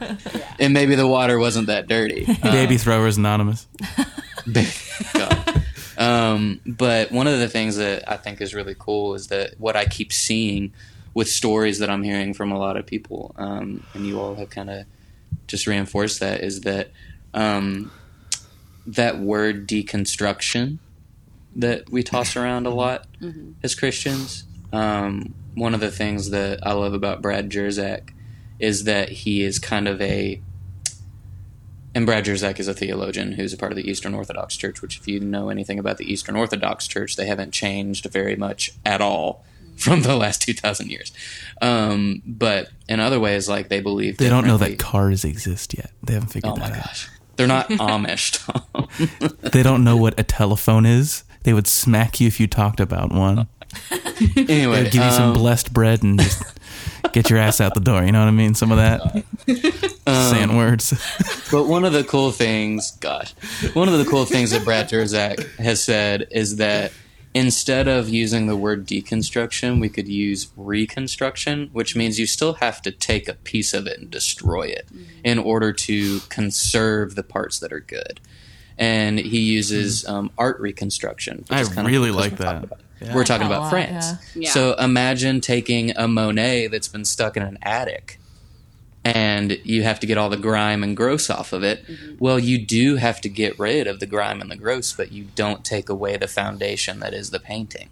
and 0.58 0.74
maybe 0.74 0.94
the 0.94 1.08
water 1.08 1.38
wasn't 1.38 1.68
that 1.68 1.88
dirty. 1.88 2.26
Um, 2.42 2.52
Baby 2.52 2.76
Throwers 2.76 3.16
Anonymous. 3.16 3.66
Um, 5.96 6.60
but 6.66 7.10
one 7.12 7.28
of 7.28 7.38
the 7.38 7.48
things 7.48 7.76
that 7.76 8.06
I 8.06 8.18
think 8.18 8.42
is 8.42 8.54
really 8.54 8.76
cool 8.78 9.14
is 9.14 9.28
that 9.28 9.58
what 9.58 9.74
I 9.74 9.86
keep 9.86 10.12
seeing 10.12 10.74
with 11.14 11.28
stories 11.28 11.78
that 11.78 11.88
I'm 11.88 12.02
hearing 12.02 12.34
from 12.34 12.52
a 12.52 12.58
lot 12.58 12.76
of 12.76 12.86
people, 12.86 13.34
um, 13.38 13.86
and 13.94 14.06
you 14.06 14.20
all 14.20 14.34
have 14.34 14.50
kind 14.50 14.68
of 14.68 14.84
just 15.46 15.66
reinforced 15.66 16.20
that, 16.20 16.40
is 16.40 16.62
that 16.62 16.90
um, 17.32 17.90
that 18.86 19.18
word 19.18 19.68
deconstruction 19.68 20.78
that 21.56 21.88
we 21.88 22.02
toss 22.02 22.36
around 22.36 22.66
a 22.66 22.70
lot 22.70 23.06
as 23.62 23.74
Christians. 23.74 24.44
Um, 24.72 25.34
one 25.54 25.72
of 25.72 25.80
the 25.80 25.90
things 25.90 26.30
that 26.30 26.66
I 26.66 26.72
love 26.72 26.94
about 26.94 27.22
Brad 27.22 27.48
Jersak 27.48 28.10
is 28.58 28.84
that 28.84 29.08
he 29.08 29.42
is 29.42 29.58
kind 29.58 29.86
of 29.86 30.00
a 30.00 30.40
and 31.94 32.06
Brad 32.06 32.24
Jersak 32.24 32.58
is 32.58 32.66
a 32.66 32.74
theologian 32.74 33.32
who's 33.32 33.52
a 33.52 33.56
part 33.56 33.70
of 33.70 33.76
the 33.76 33.88
Eastern 33.88 34.14
Orthodox 34.14 34.56
Church, 34.56 34.82
which, 34.82 34.98
if 34.98 35.06
you 35.06 35.20
know 35.20 35.48
anything 35.48 35.78
about 35.78 35.96
the 35.96 36.12
Eastern 36.12 36.34
Orthodox 36.34 36.88
Church, 36.88 37.14
they 37.14 37.26
haven't 37.26 37.52
changed 37.52 38.06
very 38.06 38.34
much 38.34 38.72
at 38.84 39.00
all 39.00 39.44
from 39.76 40.02
the 40.02 40.14
last 40.16 40.42
2,000 40.42 40.90
years. 40.90 41.12
Um, 41.62 42.22
but 42.26 42.68
in 42.88 43.00
other 43.00 43.18
ways, 43.20 43.48
like 43.48 43.68
they 43.68 43.80
believe 43.80 44.16
They 44.18 44.28
don't 44.28 44.46
know 44.46 44.56
that 44.58 44.78
cars 44.78 45.24
exist 45.24 45.74
yet. 45.76 45.90
They 46.02 46.14
haven't 46.14 46.28
figured 46.30 46.52
Oh 46.52 46.56
my 46.56 46.68
that 46.70 46.78
out. 46.78 46.84
gosh. 46.84 47.08
They're 47.36 47.46
not 47.46 47.68
Amish, 47.70 48.44
Tom. 48.46 48.88
They 49.50 49.62
don't 49.62 49.82
know 49.84 49.96
what 49.96 50.18
a 50.18 50.22
telephone 50.22 50.86
is. 50.86 51.24
They 51.42 51.52
would 51.52 51.66
smack 51.66 52.20
you 52.20 52.28
if 52.28 52.38
you 52.40 52.46
talked 52.46 52.80
about 52.80 53.10
one. 53.12 53.48
anyway, 54.36 54.84
They'd 54.84 54.92
give 54.92 55.02
you 55.04 55.10
some 55.10 55.30
um, 55.30 55.34
blessed 55.34 55.72
bread 55.72 56.02
and 56.04 56.20
just 56.20 56.42
get 57.12 57.28
your 57.28 57.40
ass 57.40 57.60
out 57.60 57.74
the 57.74 57.80
door. 57.80 58.04
You 58.04 58.12
know 58.12 58.20
what 58.20 58.28
I 58.28 58.30
mean? 58.30 58.54
Some 58.54 58.70
of 58.70 58.78
that. 58.78 59.24
Saying 60.06 60.56
words. 60.56 60.92
But 61.50 61.64
one 61.66 61.84
of 61.84 61.92
the 61.92 62.04
cool 62.04 62.30
things, 62.30 62.92
gosh, 63.00 63.32
one 63.74 63.88
of 63.88 63.98
the 63.98 64.04
cool 64.04 64.24
things 64.26 64.52
that 64.52 64.64
Brad 64.64 64.88
Jersak 64.88 65.56
has 65.58 65.82
said 65.82 66.28
is 66.30 66.56
that 66.56 66.92
instead 67.34 67.88
of 67.88 68.08
using 68.08 68.46
the 68.46 68.56
word 68.56 68.86
deconstruction, 68.86 69.80
we 69.80 69.88
could 69.88 70.06
use 70.08 70.48
reconstruction, 70.56 71.68
which 71.72 71.96
means 71.96 72.18
you 72.18 72.26
still 72.26 72.54
have 72.54 72.80
to 72.82 72.90
take 72.90 73.28
a 73.28 73.34
piece 73.34 73.74
of 73.74 73.86
it 73.86 73.98
and 73.98 74.10
destroy 74.10 74.62
it 74.68 74.86
in 75.24 75.38
order 75.38 75.72
to 75.72 76.20
conserve 76.28 77.16
the 77.16 77.22
parts 77.24 77.58
that 77.58 77.72
are 77.72 77.80
good. 77.80 78.20
and 78.76 79.18
he 79.20 79.38
uses 79.38 80.04
um, 80.06 80.30
art 80.36 80.58
reconstruction. 80.58 81.38
which 81.38 81.52
I 81.52 81.60
is 81.60 81.68
kind 81.68 81.86
of 81.86 81.92
really 81.92 82.10
what 82.10 82.20
like 82.20 82.36
that. 82.38 82.68
Yeah. 83.00 83.14
We're 83.14 83.24
talking 83.24 83.46
about 83.46 83.62
lot, 83.62 83.70
France. 83.70 84.06
yeah. 84.34 84.42
Yeah. 84.42 84.50
So 84.50 84.74
imagine 84.74 85.40
taking 85.40 85.96
a 85.96 86.08
Monet 86.08 86.68
that's 86.68 86.88
been 86.88 87.04
stuck 87.04 87.36
in 87.36 87.42
an 87.42 87.58
attic 87.62 88.18
and 89.04 89.60
you 89.64 89.82
have 89.82 90.00
to 90.00 90.06
get 90.06 90.16
all 90.16 90.30
the 90.30 90.36
grime 90.38 90.82
and 90.82 90.96
gross 90.96 91.28
off 91.28 91.52
of 91.52 91.62
it. 91.62 91.84
Well, 92.18 92.38
you 92.38 92.58
do 92.58 92.96
have 92.96 93.20
to 93.20 93.28
get 93.28 93.58
rid 93.58 93.86
of 93.86 94.00
the 94.00 94.06
grime 94.06 94.40
and 94.40 94.50
the 94.50 94.56
gross, 94.56 94.92
but 94.94 95.12
you 95.12 95.24
don't 95.34 95.62
take 95.64 95.90
away 95.90 96.16
the 96.16 96.26
foundation 96.26 97.00
that 97.00 97.12
is 97.12 97.30
the 97.30 97.38
painting. 97.40 97.90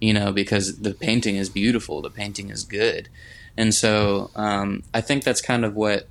You 0.00 0.12
know, 0.14 0.32
because 0.32 0.78
the 0.78 0.92
painting 0.92 1.36
is 1.36 1.48
beautiful, 1.48 2.02
the 2.02 2.10
painting 2.10 2.50
is 2.50 2.64
good. 2.64 3.08
And 3.56 3.72
so 3.72 4.30
um, 4.34 4.82
I 4.92 5.00
think 5.00 5.22
that's 5.22 5.40
kind 5.40 5.64
of 5.64 5.76
what 5.76 6.08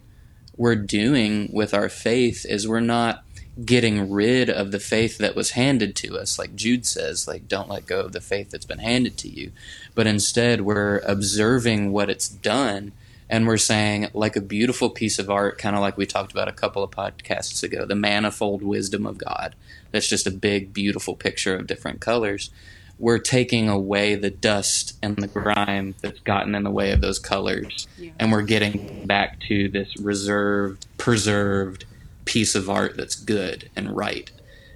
we're 0.55 0.75
doing 0.75 1.49
with 1.51 1.73
our 1.73 1.89
faith 1.89 2.45
is 2.45 2.67
we're 2.67 2.79
not 2.79 3.23
getting 3.65 4.09
rid 4.09 4.49
of 4.49 4.71
the 4.71 4.79
faith 4.79 5.17
that 5.17 5.35
was 5.35 5.51
handed 5.51 5.93
to 5.93 6.17
us 6.17 6.39
like 6.39 6.55
jude 6.55 6.85
says 6.85 7.27
like 7.27 7.45
don't 7.45 7.67
let 7.67 7.85
go 7.85 8.01
of 8.01 8.13
the 8.13 8.21
faith 8.21 8.51
that's 8.51 8.65
been 8.65 8.79
handed 8.79 9.17
to 9.17 9.27
you 9.27 9.51
but 9.95 10.07
instead 10.07 10.61
we're 10.61 10.99
observing 10.99 11.91
what 11.91 12.09
it's 12.09 12.29
done 12.29 12.93
and 13.29 13.45
we're 13.45 13.57
saying 13.57 14.07
like 14.13 14.35
a 14.35 14.41
beautiful 14.41 14.89
piece 14.89 15.19
of 15.19 15.29
art 15.29 15.57
kind 15.57 15.75
of 15.75 15.81
like 15.81 15.97
we 15.97 16.05
talked 16.05 16.31
about 16.31 16.47
a 16.47 16.53
couple 16.53 16.83
of 16.83 16.91
podcasts 16.91 17.61
ago 17.63 17.85
the 17.85 17.95
manifold 17.95 18.61
wisdom 18.63 19.05
of 19.05 19.17
god. 19.17 19.55
That's 19.91 20.07
just 20.07 20.27
a 20.27 20.31
big 20.31 20.73
beautiful 20.73 21.15
picture 21.15 21.55
of 21.55 21.67
different 21.67 21.99
colors. 21.99 22.51
We're 22.97 23.19
taking 23.19 23.69
away 23.69 24.15
the 24.15 24.29
dust 24.29 24.97
and 25.01 25.15
the 25.15 25.27
grime 25.27 25.95
that's 26.01 26.19
gotten 26.19 26.53
in 26.53 26.63
the 26.63 26.69
way 26.69 26.91
of 26.91 26.99
those 26.99 27.17
colors. 27.17 27.87
And 28.19 28.31
we're 28.31 28.41
getting 28.41 29.07
back 29.07 29.39
to 29.47 29.69
this 29.69 29.95
reserved 29.97 30.85
preserved 30.97 31.85
piece 32.25 32.55
of 32.55 32.69
art 32.69 32.97
that's 32.97 33.15
good 33.15 33.69
and 33.75 33.95
right. 33.95 34.31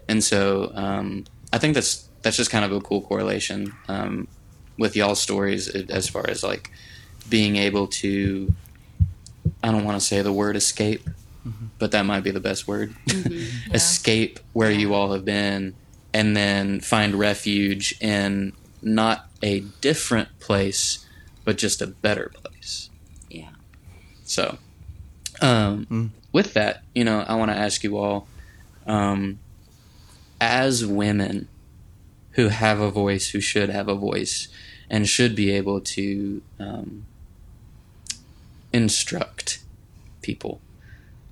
And 0.07 0.23
so 0.23 0.71
um, 0.73 1.25
i 1.51 1.57
think 1.57 1.75
that's 1.75 2.09
that's 2.23 2.37
just 2.37 2.49
kind 2.49 2.65
of 2.65 2.71
a 2.71 2.81
cool 2.81 3.01
correlation 3.01 3.73
um, 3.87 4.27
with 4.79 4.95
y'all's 4.95 5.21
stories 5.21 5.67
as 5.67 6.09
far 6.09 6.27
as 6.27 6.43
like 6.43 6.71
being 7.29 7.55
able 7.55 7.87
to 7.87 8.53
i 9.63 9.71
don't 9.71 9.83
want 9.83 9.99
to 9.99 10.05
say 10.05 10.21
the 10.21 10.33
word 10.33 10.55
escape 10.55 11.07
but 11.79 11.91
that 11.91 12.05
might 12.05 12.23
be 12.23 12.31
the 12.31 12.39
best 12.39 12.67
word. 12.67 12.93
Escape 13.73 14.39
where 14.53 14.71
you 14.71 14.93
all 14.93 15.11
have 15.11 15.25
been 15.25 15.75
and 16.13 16.37
then 16.37 16.79
find 16.79 17.15
refuge 17.15 17.95
in 17.99 18.53
not 18.81 19.27
a 19.41 19.61
different 19.81 20.39
place 20.39 21.05
but 21.45 21.57
just 21.57 21.81
a 21.81 21.87
better 21.87 22.31
place. 22.33 22.89
Yeah. 23.29 23.49
so 24.23 24.57
um, 25.41 26.13
with 26.31 26.53
that 26.53 26.83
you 26.93 27.03
know 27.03 27.25
i 27.27 27.35
want 27.35 27.51
to 27.51 27.57
ask 27.57 27.83
you 27.83 27.97
all 27.97 28.27
um, 28.85 29.39
as 30.39 30.85
women 30.85 31.47
who 32.31 32.49
have 32.49 32.79
a 32.79 32.91
voice 32.91 33.29
who 33.31 33.41
should 33.41 33.69
have 33.69 33.89
a 33.89 33.95
voice 33.95 34.47
and 34.89 35.09
should 35.09 35.35
be 35.35 35.51
able 35.51 35.81
to 35.81 36.41
um, 36.59 37.05
instruct 38.73 39.59
people 40.21 40.59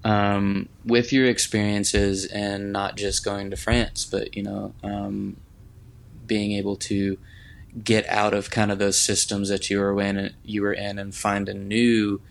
um, 0.03 0.69
with 0.85 1.11
your 1.11 1.25
experiences 1.25 2.25
and 2.25 2.71
not 2.71 2.95
just 2.95 3.25
going 3.25 3.49
to 3.51 3.57
France, 3.57 4.05
but 4.05 4.35
you 4.35 4.43
know, 4.43 4.73
um, 4.83 5.37
being 6.25 6.53
able 6.53 6.75
to 6.75 7.17
get 7.83 8.05
out 8.07 8.33
of 8.33 8.49
kind 8.49 8.71
of 8.71 8.79
those 8.79 8.99
systems 8.99 9.49
that 9.49 9.69
you 9.69 9.79
were 9.79 9.99
in, 10.01 10.33
you 10.43 10.61
were 10.61 10.73
in, 10.73 10.99
and 10.99 11.15
find 11.15 11.47
a 11.47 11.53
new 11.53 12.21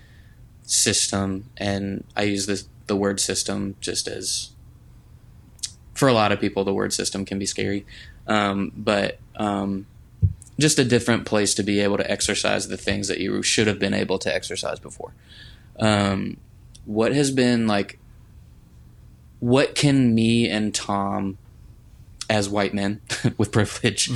system. 0.63 1.51
And 1.57 2.05
I 2.17 2.23
use 2.23 2.47
this 2.47 2.69
the 2.87 2.97
word 2.97 3.21
system 3.21 3.77
just 3.81 4.09
as 4.09 4.51
for 5.95 6.09
a 6.09 6.13
lot 6.13 6.33
of 6.33 6.41
people, 6.41 6.65
the 6.65 6.75
word 6.75 6.93
system 6.93 7.25
can 7.25 7.39
be 7.39 7.47
scary, 7.47 7.85
um, 8.27 8.73
but 8.75 9.19
um, 9.37 9.87
just 10.61 10.79
a 10.79 10.85
different 10.85 11.27
place 11.27 11.55
to 11.55 11.63
be 11.63 11.81
able 11.81 11.97
to 11.97 12.11
exercise 12.11 12.69
the 12.69 12.77
things 12.77 13.09
that 13.09 13.19
you 13.19 13.43
should 13.43 13.67
have 13.67 13.79
been 13.79 13.95
able 13.95 14.19
to 14.19 14.35
exercise 14.35 14.79
before. 14.79 15.13
Um, 15.79 16.37
what 16.85 17.13
has 17.13 17.31
been 17.31 17.67
like 17.67 17.99
what 19.39 19.75
can 19.75 20.15
me 20.15 20.49
and 20.49 20.75
tom 20.75 21.39
as 22.29 22.49
white 22.49 22.75
men 22.75 23.01
with 23.39 23.51
privilege 23.51 24.11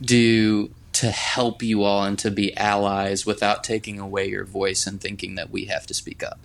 do 0.00 0.70
to 0.92 1.10
help 1.10 1.62
you 1.62 1.82
all 1.82 2.04
and 2.04 2.18
to 2.18 2.30
be 2.30 2.56
allies 2.56 3.24
without 3.24 3.64
taking 3.64 3.98
away 3.98 4.28
your 4.28 4.44
voice 4.44 4.86
and 4.86 5.00
thinking 5.00 5.36
that 5.36 5.50
we 5.50 5.66
have 5.66 5.86
to 5.86 5.94
speak 5.94 6.22
up? 6.22 6.40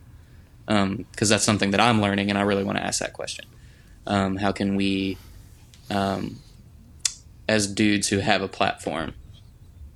Because 0.65 1.29
that's 1.29 1.43
something 1.43 1.71
that 1.71 1.79
i'm 1.79 2.01
learning 2.01 2.29
and 2.29 2.37
i 2.37 2.41
really 2.41 2.63
want 2.63 2.77
to 2.77 2.83
ask 2.83 2.99
that 2.99 3.13
question. 3.13 3.45
Um, 4.05 4.37
how 4.37 4.51
can 4.51 4.75
we 4.75 5.17
um, 5.89 6.39
as 7.47 7.67
dudes 7.67 8.09
who 8.09 8.19
have 8.19 8.41
a 8.41 8.47
platform 8.47 9.13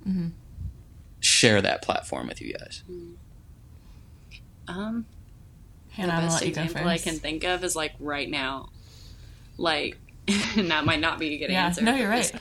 Mm-hmm. 0.06 0.28
share 1.20 1.62
that 1.62 1.82
platform 1.82 2.26
with 2.26 2.40
you 2.40 2.52
guys 2.52 2.82
mm-hmm. 2.90 3.12
Um, 4.68 5.06
Hannah, 5.90 6.08
the 6.08 6.12
I'm 6.12 6.18
gonna 6.20 6.26
best 6.28 6.40
let 6.40 6.48
you 6.48 6.54
go 6.54 6.62
example 6.62 6.88
I 6.88 6.98
can 6.98 7.14
think 7.16 7.44
of 7.44 7.64
is 7.64 7.76
like 7.76 7.92
right 8.00 8.28
now, 8.28 8.70
like, 9.58 9.98
and 10.56 10.70
that 10.70 10.84
might 10.84 11.00
not 11.00 11.18
be 11.18 11.34
a 11.34 11.38
good 11.38 11.50
yeah, 11.50 11.66
answer. 11.66 11.82
no, 11.82 11.94
you're 11.94 12.08
right. 12.08 12.32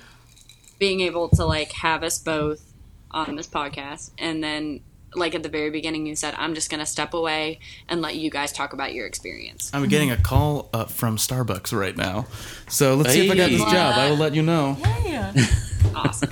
Being 0.79 1.01
able 1.01 1.29
to 1.29 1.45
like 1.45 1.71
have 1.73 2.03
us 2.03 2.17
both 2.17 2.73
on 3.11 3.35
this 3.35 3.47
podcast, 3.47 4.11
and 4.17 4.43
then 4.43 4.81
like 5.13 5.35
at 5.35 5.43
the 5.43 5.49
very 5.49 5.69
beginning, 5.69 6.05
you 6.05 6.15
said, 6.15 6.33
"I'm 6.37 6.55
just 6.55 6.69
gonna 6.69 6.85
step 6.85 7.13
away 7.13 7.59
and 7.89 8.01
let 8.01 8.15
you 8.15 8.29
guys 8.29 8.53
talk 8.53 8.73
about 8.73 8.93
your 8.93 9.05
experience." 9.05 9.69
I'm 9.73 9.87
getting 9.89 10.11
a 10.11 10.17
call 10.17 10.69
up 10.73 10.89
from 10.89 11.17
Starbucks 11.17 11.77
right 11.77 11.97
now. 11.97 12.27
So 12.69 12.95
let's 12.95 13.11
see 13.11 13.25
if 13.25 13.31
I 13.31 13.35
got 13.35 13.49
this 13.49 13.63
job. 13.65 13.95
I 13.95 14.09
will 14.09 14.17
let 14.17 14.33
you 14.33 14.41
know. 14.41 14.77
Yeah. 15.03 15.33
Awesome. 15.93 16.29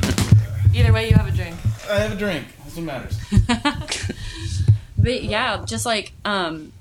Either 0.80 0.94
way, 0.94 1.10
you 1.10 1.16
have 1.16 1.28
a 1.28 1.32
drink. 1.32 1.56
I 1.90 2.00
have 2.00 2.12
a 2.12 2.16
drink. 2.16 2.46
That's 2.64 2.76
what 2.76 2.86
matters. 2.86 4.12
But 5.02 5.24
yeah, 5.24 5.64
just 5.66 5.86
like 5.86 6.12
um 6.26 6.74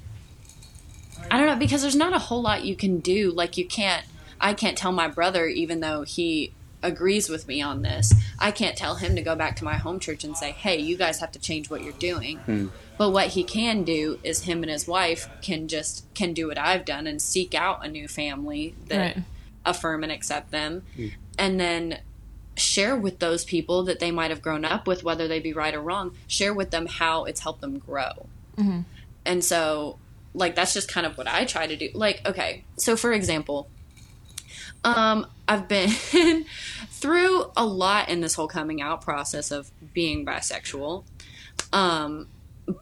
I 1.31 1.39
don't 1.39 1.47
know 1.47 1.57
because 1.57 1.83
there's 1.83 1.95
not 1.97 2.13
a 2.13 2.19
whole 2.19 2.43
lot 2.43 2.65
you 2.65 2.75
can 2.75 2.99
do. 2.99 3.31
Like 3.31 3.57
you 3.57 3.65
can't 3.67 4.05
I 4.41 4.55
can't 4.55 4.77
tell 4.77 4.91
my 4.93 5.07
brother 5.09 5.47
even 5.47 5.81
though 5.81 6.03
he 6.03 6.53
agrees 6.83 7.29
with 7.29 7.47
me 7.47 7.63
on 7.63 7.83
this. 7.83 8.13
I 8.39 8.51
can't 8.51 8.77
tell 8.77 8.97
him 8.97 9.15
to 9.17 9.23
go 9.23 9.35
back 9.37 9.55
to 9.57 9.65
my 9.65 9.75
home 9.75 10.01
church 10.01 10.25
and 10.25 10.37
say, 10.37 10.51
"Hey, 10.51 10.79
you 10.79 10.97
guys 10.97 11.21
have 11.21 11.31
to 11.33 11.39
change 11.39 11.71
what 11.71 11.83
you're 11.83 11.93
doing." 11.93 12.71
But 12.97 13.11
what 13.11 13.29
he 13.29 13.45
can 13.45 13.85
do 13.85 14.19
is 14.25 14.43
him 14.43 14.63
and 14.65 14.71
his 14.71 14.89
wife 14.89 15.29
can 15.41 15.69
just 15.69 16.05
can 16.15 16.33
do 16.35 16.49
what 16.49 16.59
I've 16.59 16.85
done 16.85 17.07
and 17.07 17.23
seek 17.23 17.55
out 17.55 17.85
a 17.85 17.89
new 17.89 18.09
family 18.09 18.75
that 18.89 19.17
Right. 19.17 19.25
affirm 19.65 20.03
and 20.03 20.11
accept 20.11 20.51
them 20.51 20.83
and 21.39 21.61
then 21.61 22.01
share 22.59 22.97
with 22.97 23.19
those 23.21 23.45
people 23.45 23.85
that 23.85 24.01
they 24.01 24.11
might 24.11 24.31
have 24.31 24.43
grown 24.43 24.65
up 24.65 24.87
with 24.87 25.05
whether 25.05 25.27
they 25.29 25.41
be 25.41 25.53
right 25.53 25.75
or 25.75 25.81
wrong 25.81 26.15
share 26.27 26.53
with 26.53 26.71
them 26.71 26.87
how 26.87 27.25
it's 27.25 27.41
helped 27.41 27.61
them 27.61 27.79
grow. 27.79 28.27
And 29.25 29.45
so 29.45 29.99
like 30.35 30.55
that's 30.55 30.75
just 30.75 30.89
kind 30.89 31.07
of 31.07 31.17
what 31.17 31.27
i 31.27 31.45
try 31.45 31.67
to 31.67 31.77
do. 31.77 31.89
Like 31.95 32.27
okay 32.27 32.65
so 32.77 32.97
for 32.97 33.13
example 33.13 33.69
um 34.85 35.27
i've 35.49 35.67
been 35.69 35.91
through 36.91 37.51
a 37.57 37.65
lot 37.65 38.09
in 38.09 38.21
this 38.21 38.35
whole 38.35 38.49
coming 38.49 38.81
out 38.83 39.01
process 39.01 39.51
of 39.51 39.71
being 39.95 40.25
bisexual. 40.27 41.05
Um 41.73 42.29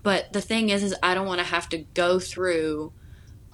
but 0.03 0.33
the 0.33 0.41
thing 0.41 0.71
is 0.71 0.83
is 0.83 0.95
i 1.03 1.15
don't 1.15 1.27
want 1.27 1.39
to 1.39 1.47
have 1.47 1.69
to 1.69 1.79
go 1.95 2.19
through 2.19 2.93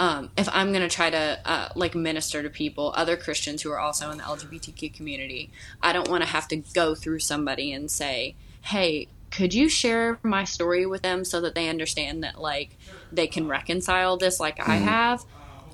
um, 0.03 0.31
if 0.37 0.49
I'm 0.53 0.73
going 0.73 0.83
to 0.83 0.93
try 0.93 1.11
to 1.11 1.39
uh, 1.45 1.69
like 1.77 1.95
minister 1.95 2.43
to 2.43 2.51
people, 2.51 2.93
other 2.97 3.17
Christians 3.17 3.63
who 3.63 3.71
are 3.71 3.79
also 3.79 4.11
in 4.11 4.19
the 4.19 4.25
LGBTQ 4.25 4.93
community, 4.93 5.53
I 5.81 5.93
don't 5.93 6.09
want 6.09 6.25
to 6.25 6.29
have 6.29 6.49
to 6.49 6.57
go 6.57 6.97
through 6.97 7.21
somebody 7.21 7.73
and 7.73 7.89
say, 7.89 8.35
"Hey, 8.63 9.07
could 9.31 9.55
you 9.55 9.69
share 9.69 10.19
my 10.25 10.43
story 10.43 10.87
with 10.87 11.03
them 11.03 11.25
so 11.25 11.41
that 11.43 11.55
they 11.55 11.69
understand 11.69 12.25
that 12.25 12.41
like 12.41 12.77
they 13.13 13.29
can 13.29 13.47
reconcile 13.47 14.17
this 14.17 14.41
like 14.41 14.59
I 14.59 14.79
have?" 14.79 15.25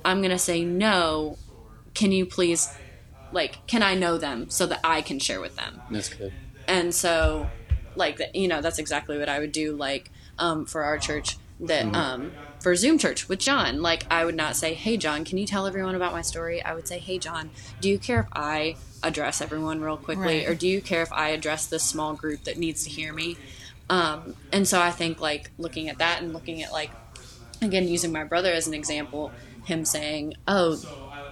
I'm 0.05 0.19
going 0.19 0.29
to 0.29 0.37
say, 0.37 0.63
"No. 0.63 1.39
Can 1.95 2.11
you 2.11 2.27
please 2.27 2.77
like 3.31 3.61
can 3.65 3.81
I 3.81 3.95
know 3.95 4.19
them 4.19 4.51
so 4.51 4.67
that 4.67 4.79
I 4.83 5.01
can 5.01 5.17
share 5.17 5.41
with 5.41 5.55
them?" 5.55 5.81
that's 5.89 6.09
good 6.09 6.33
and 6.67 6.93
so 6.93 7.51
like 7.95 8.21
you 8.35 8.47
know 8.47 8.61
that's 8.61 8.77
exactly 8.77 9.17
what 9.17 9.27
i 9.27 9.39
would 9.39 9.51
do 9.51 9.75
like 9.75 10.11
um, 10.37 10.65
for 10.65 10.83
our 10.83 10.97
church 10.99 11.37
that 11.59 11.93
um, 11.93 12.37
for 12.61 12.75
zoom 12.75 12.97
church 12.97 13.27
with 13.29 13.39
john. 13.39 13.81
Like 13.81 14.05
i 14.11 14.25
would 14.25 14.35
not 14.35 14.55
say 14.55 14.73
hey 14.73 14.97
john 14.97 15.23
can 15.25 15.37
you 15.37 15.45
tell 15.45 15.65
everyone 15.67 15.95
about 15.95 16.11
my 16.13 16.21
story? 16.21 16.61
I 16.63 16.73
would 16.73 16.87
say 16.87 16.99
hey 16.99 17.17
john 17.17 17.49
do 17.81 17.89
you 17.89 17.99
care 17.99 18.21
if 18.21 18.27
i 18.33 18.75
address 19.03 19.41
everyone 19.41 19.79
real 19.81 19.97
quickly? 19.97 20.39
Right. 20.39 20.47
or 20.47 20.55
do 20.55 20.67
you 20.67 20.81
care 20.81 21.01
if 21.01 21.11
i 21.13 21.29
address 21.29 21.67
this 21.67 21.83
small 21.83 22.13
group 22.13 22.43
that 22.43 22.57
needs 22.57 22.83
to 22.83 22.89
hear 22.89 23.13
me? 23.13 23.37
Um, 23.89 24.35
and 24.51 24.67
so 24.67 24.79
i 24.79 24.91
think 24.91 25.19
like 25.19 25.51
looking 25.57 25.89
at 25.89 25.97
that 25.99 26.21
and 26.21 26.33
looking 26.33 26.61
at 26.61 26.71
like 26.71 26.91
again 27.61 27.87
using 27.87 28.11
my 28.11 28.23
brother 28.23 28.51
as 28.51 28.67
an 28.67 28.73
example 28.73 29.31
him 29.65 29.83
saying 29.85 30.35
oh 30.47 30.81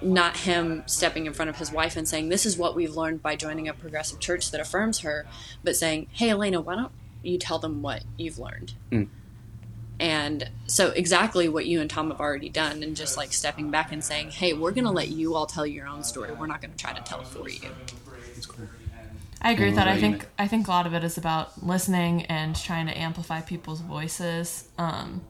not 0.01 0.37
him 0.37 0.83
stepping 0.85 1.25
in 1.25 1.33
front 1.33 1.49
of 1.49 1.57
his 1.57 1.71
wife 1.71 1.95
and 1.97 2.07
saying 2.07 2.29
this 2.29 2.45
is 2.45 2.57
what 2.57 2.75
we've 2.75 2.95
learned 2.95 3.21
by 3.21 3.35
joining 3.35 3.67
a 3.67 3.73
progressive 3.73 4.19
church 4.19 4.51
that 4.51 4.59
affirms 4.61 4.99
her 4.99 5.25
but 5.63 5.75
saying 5.75 6.07
hey 6.13 6.29
elena 6.29 6.59
why 6.61 6.75
don't 6.75 6.91
you 7.23 7.37
tell 7.37 7.59
them 7.59 7.81
what 7.81 8.03
you've 8.17 8.37
learned 8.39 8.73
And 9.99 10.49
so, 10.67 10.89
exactly 10.89 11.49
what 11.49 11.65
you 11.65 11.81
and 11.81 11.89
Tom 11.89 12.11
have 12.11 12.19
already 12.19 12.49
done, 12.49 12.83
and 12.83 12.95
just 12.95 13.17
like 13.17 13.33
stepping 13.33 13.71
back 13.71 13.91
and 13.91 14.03
saying, 14.03 14.29
hey, 14.29 14.53
we're 14.53 14.71
going 14.71 14.85
to 14.85 14.91
let 14.91 15.09
you 15.09 15.35
all 15.35 15.47
tell 15.47 15.65
your 15.65 15.87
own 15.87 16.03
story. 16.03 16.31
We're 16.31 16.47
not 16.47 16.61
going 16.61 16.71
to 16.71 16.77
try 16.77 16.93
to 16.93 17.01
tell 17.01 17.21
it 17.21 17.27
for 17.27 17.49
you. 17.49 17.69
I 19.41 19.51
agree 19.51 19.67
with 19.67 19.75
that. 19.75 19.87
I 19.87 19.99
think 19.99 20.27
I 20.37 20.47
think 20.47 20.67
a 20.67 20.71
lot 20.71 20.87
of 20.87 20.93
it 20.93 21.03
is 21.03 21.17
about 21.17 21.63
listening 21.63 22.23
and 22.25 22.55
trying 22.55 22.87
to 22.87 22.97
amplify 22.97 23.41
people's 23.41 23.81
voices. 23.81 24.67
Um, 24.77 25.21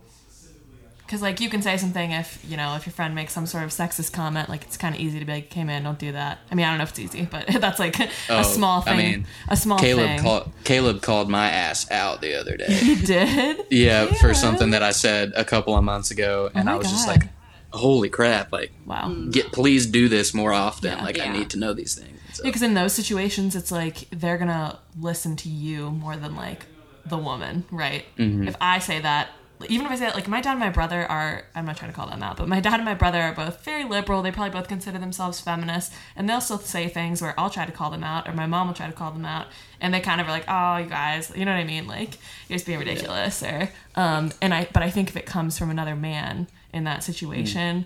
because 1.08 1.22
like 1.22 1.39
you 1.41 1.49
can 1.49 1.62
say 1.64 1.78
something 1.78 2.12
if 2.12 2.43
you 2.47 2.55
know 2.58 2.76
if 2.76 2.86
your 2.86 2.93
friend 2.93 3.16
makes 3.16 3.34
some 3.34 3.45
sort 3.47 3.64
of 3.64 3.72
sexist 3.72 4.12
comment, 4.14 4.49
like 4.49 4.64
it's 4.64 4.78
kind 4.78 4.93
of 4.93 5.01
easy 5.01 5.18
to 5.20 5.26
be 5.26 5.32
like, 5.32 5.51
"Hey 5.51 5.64
man, 5.64 5.84
don't 5.84 5.97
do 5.97 6.12
that." 6.12 6.38
I 6.51 6.55
mean, 6.55 6.66
I 6.66 6.70
don't 6.70 6.78
know 6.78 6.84
if 6.84 6.89
it's 6.91 6.99
easy, 6.99 7.26
but 7.26 7.47
that's 7.62 7.80
like 7.80 7.99
a 7.99 8.10
Oh, 8.30 8.43
small 8.43 8.82
I 8.82 8.84
thing. 8.84 8.97
mean, 8.97 9.28
a 9.47 9.55
small 9.58 9.80
Caleb 9.80 10.05
thing. 10.05 10.20
called 10.20 10.51
Caleb 10.66 11.01
called 11.01 11.30
my 11.30 11.49
ass 11.49 11.89
out 11.91 12.22
the 12.22 12.36
other 12.39 12.58
day. 12.58 12.80
you 12.84 12.95
did? 12.97 13.66
Yeah, 13.72 14.05
for 14.16 14.28
Yeah. 14.28 14.34
something 14.34 14.70
that 14.72 14.84
I 14.84 14.91
said 14.91 15.32
a 15.36 15.45
couple 15.45 15.76
of 15.76 15.84
months 15.84 16.12
ago, 16.12 16.51
and 16.53 16.68
Oh 16.70 16.74
I 16.74 16.76
was 16.76 16.89
just 16.91 17.08
like, 17.08 17.24
"Holy 17.72 18.10
crap! 18.10 18.51
Like, 18.51 18.72
Wow. 18.86 19.10
get 19.32 19.51
please 19.51 19.86
do 19.86 20.10
this 20.10 20.34
more 20.34 20.53
often. 20.53 20.91
Yeah. 20.97 21.03
like, 21.03 21.20
I 21.20 21.30
need 21.30 21.49
to 21.51 21.58
know 21.58 21.74
these 21.74 21.95
things." 21.95 22.20
So, 22.34 22.43
Because 22.43 22.62
in 22.62 22.74
those 22.76 22.93
situations, 22.93 23.55
it's 23.55 23.72
like 23.72 24.08
they're 24.12 24.38
gonna 24.38 24.78
listen 24.99 25.36
to 25.38 25.49
you 25.49 25.89
more 25.89 26.16
than 26.18 26.36
like 26.36 26.66
the 27.05 27.18
woman, 27.18 27.64
right? 27.72 28.03
Mm-hmm. 28.18 28.47
If 28.49 28.55
I 28.62 28.80
say 28.80 28.99
that, 28.99 29.30
even 29.68 29.86
if 29.86 29.91
I 29.91 29.95
say 29.95 30.05
that, 30.05 30.16
like 30.16 30.28
my 30.28 30.41
dad 30.41 30.51
and 30.51 30.60
my 30.60 30.70
brother 30.70 31.05
are, 31.05 31.43
I'm 31.55 31.66
not 31.66 31.78
trying 31.78 31.91
to 31.91 31.95
call 31.95 32.08
them 32.08 32.22
out, 32.22 32.38
but 32.38 32.47
my 32.47 32.60
dad 32.60 32.76
and 32.76 32.86
my 32.86 32.93
brother 32.93 33.22
are 33.22 33.34
both 33.34 33.64
very 33.64 33.84
liberal. 33.84 34.22
They 34.22 34.32
probably 34.32 34.51
both 34.51 34.68
consider 34.68 34.99
themselves 34.99 35.41
feminists, 35.41 35.95
and 36.16 36.30
they'll 36.30 36.41
still 36.41 36.60
say 36.60 36.88
things 36.88 37.22
where 37.22 37.34
I'll 37.39 37.49
try 37.49 37.66
to 37.66 37.72
call 37.72 37.89
them 37.89 38.03
out, 38.03 38.28
or 38.28 38.34
my 38.34 38.45
mom 38.45 38.68
will 38.68 38.74
try 38.74 38.88
to 38.88 38.93
call 38.93 39.12
them 39.12 39.26
out, 39.26 39.47
and 39.82 39.93
they 39.93 39.99
kind 39.99 40.22
of 40.22 40.28
are 40.28 40.32
like, 40.32 40.45
"Oh, 40.47 40.78
you 40.78 40.89
guys," 40.89 41.32
you 41.36 41.45
know 41.45 41.51
what 41.51 41.60
I 41.60 41.64
mean? 41.64 41.88
Like 41.88 42.18
you're 42.47 42.58
just 42.58 42.66
being 42.66 42.80
ridiculous, 42.80 43.41
or 43.41 43.70
um, 43.95 44.32
and 44.41 44.53
I, 44.53 44.68
but 44.72 44.84
I 44.84 44.89
think 44.89 45.10
if 45.10 45.18
it 45.18 45.26
comes 45.26 45.58
from 45.58 45.70
another 45.70 45.95
man 45.95 46.47
in 46.74 46.84
that 46.86 47.03
situation. 47.03 47.86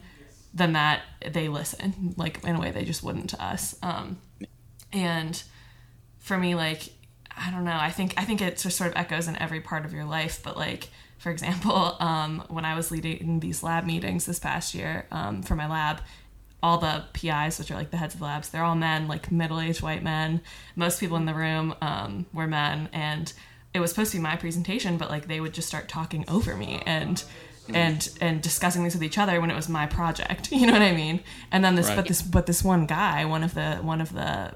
Then 0.54 0.74
that 0.74 1.04
they 1.26 1.48
listen, 1.48 2.14
like 2.18 2.44
in 2.44 2.58
a 2.58 2.60
way 2.60 2.72
they 2.72 2.84
just 2.84 3.04
wouldn't 3.04 3.30
to 3.30 3.42
us. 3.42 3.74
Um, 3.82 4.18
and 4.92 5.42
for 6.20 6.38
me 6.38 6.56
like 6.56 6.90
i 7.36 7.52
don't 7.52 7.64
know 7.64 7.78
i 7.80 7.90
think 7.90 8.14
i 8.18 8.24
think 8.24 8.42
it 8.42 8.58
just 8.58 8.78
sort 8.78 8.90
of 8.90 8.96
echoes 8.96 9.28
in 9.28 9.36
every 9.38 9.60
part 9.60 9.86
of 9.86 9.94
your 9.94 10.06
life 10.06 10.42
but 10.44 10.56
like 10.58 10.90
for 11.22 11.30
example 11.32 11.96
um, 12.00 12.44
when 12.50 12.66
i 12.66 12.76
was 12.76 12.92
leading 12.92 13.40
these 13.40 13.64
lab 13.64 13.86
meetings 13.86 14.26
this 14.26 14.40
past 14.40 14.76
year 14.76 15.06
um, 15.12 15.42
for 15.42 15.56
my 15.56 15.68
lab 15.68 16.02
all 16.64 16.78
the 16.78 17.04
PIs, 17.14 17.58
which 17.58 17.72
are 17.72 17.76
like 17.76 17.90
the 17.90 17.98
heads 17.98 18.14
of 18.14 18.20
the 18.20 18.26
labs, 18.26 18.50
they're 18.50 18.64
all 18.64 18.76
men, 18.76 19.08
like 19.08 19.32
middle-aged 19.32 19.82
white 19.82 20.04
men. 20.04 20.42
Most 20.76 21.00
people 21.00 21.18
in 21.18 21.26
the 21.26 21.34
room 21.34 21.74
um, 21.82 22.28
were 22.34 22.46
men, 22.46 22.88
and 22.94 23.34
it 23.74 23.80
was 23.80 23.90
supposed 23.90 24.12
to 24.12 24.18
be 24.18 24.22
my 24.22 24.36
presentation, 24.36 24.98
but 24.98 25.10
like 25.10 25.28
they 25.28 25.40
would 25.40 25.54
just 25.54 25.68
start 25.68 25.90
talking 25.90 26.24
over 26.28 26.56
me 26.56 26.84
and 26.86 27.24
and 27.74 28.10
and 28.20 28.42
discussing 28.42 28.84
this 28.84 28.94
with 28.94 29.04
each 29.04 29.18
other 29.18 29.40
when 29.42 29.50
it 29.50 29.56
was 29.56 29.70
my 29.70 29.86
project. 29.88 30.52
You 30.60 30.68
know 30.68 30.74
what 30.74 30.82
I 30.84 30.92
mean? 30.92 31.22
And 31.52 31.64
then 31.64 31.76
this, 31.76 31.88
Right. 31.88 31.96
but 31.96 32.08
this, 32.08 32.22
but 32.22 32.46
this 32.46 32.64
one 32.64 32.86
guy, 32.86 33.26
one 33.26 33.44
of 33.44 33.56
the 33.56 33.78
one 33.78 34.02
of 34.02 34.14
the 34.14 34.54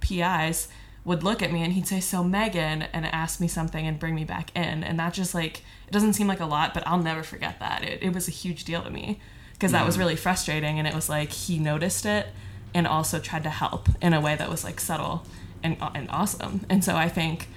PIs 0.00 0.68
would 1.08 1.24
look 1.24 1.42
at 1.42 1.50
me 1.50 1.62
and 1.62 1.72
he'd 1.72 1.88
say, 1.88 2.00
"So 2.00 2.22
Megan," 2.22 2.82
and 2.82 3.06
ask 3.06 3.40
me 3.40 3.48
something 3.48 3.86
and 3.86 3.98
bring 3.98 4.14
me 4.14 4.24
back 4.24 4.54
in, 4.54 4.84
and 4.84 4.98
that 5.00 5.14
just 5.14 5.34
like 5.34 5.62
it 5.86 5.90
doesn't 5.90 6.12
seem 6.12 6.28
like 6.28 6.38
a 6.38 6.46
lot, 6.46 6.74
but 6.74 6.86
I'll 6.86 7.02
never 7.02 7.22
forget 7.22 7.58
that. 7.60 7.82
It, 7.82 8.02
it 8.02 8.12
was 8.12 8.28
a 8.28 8.30
huge 8.30 8.64
deal 8.64 8.82
to 8.82 8.90
me 8.90 9.18
because 9.54 9.72
that 9.72 9.86
was 9.86 9.96
mm. 9.96 10.00
really 10.00 10.16
frustrating, 10.16 10.78
and 10.78 10.86
it 10.86 10.94
was 10.94 11.08
like 11.08 11.32
he 11.32 11.58
noticed 11.58 12.04
it 12.04 12.26
and 12.74 12.86
also 12.86 13.18
tried 13.18 13.42
to 13.44 13.50
help 13.50 13.88
in 14.02 14.12
a 14.12 14.20
way 14.20 14.36
that 14.36 14.50
was 14.50 14.62
like 14.64 14.78
subtle 14.78 15.24
and 15.62 15.78
uh, 15.80 15.90
and 15.94 16.10
awesome. 16.10 16.66
And 16.68 16.84
so 16.84 16.94
I 16.94 17.08
think 17.08 17.48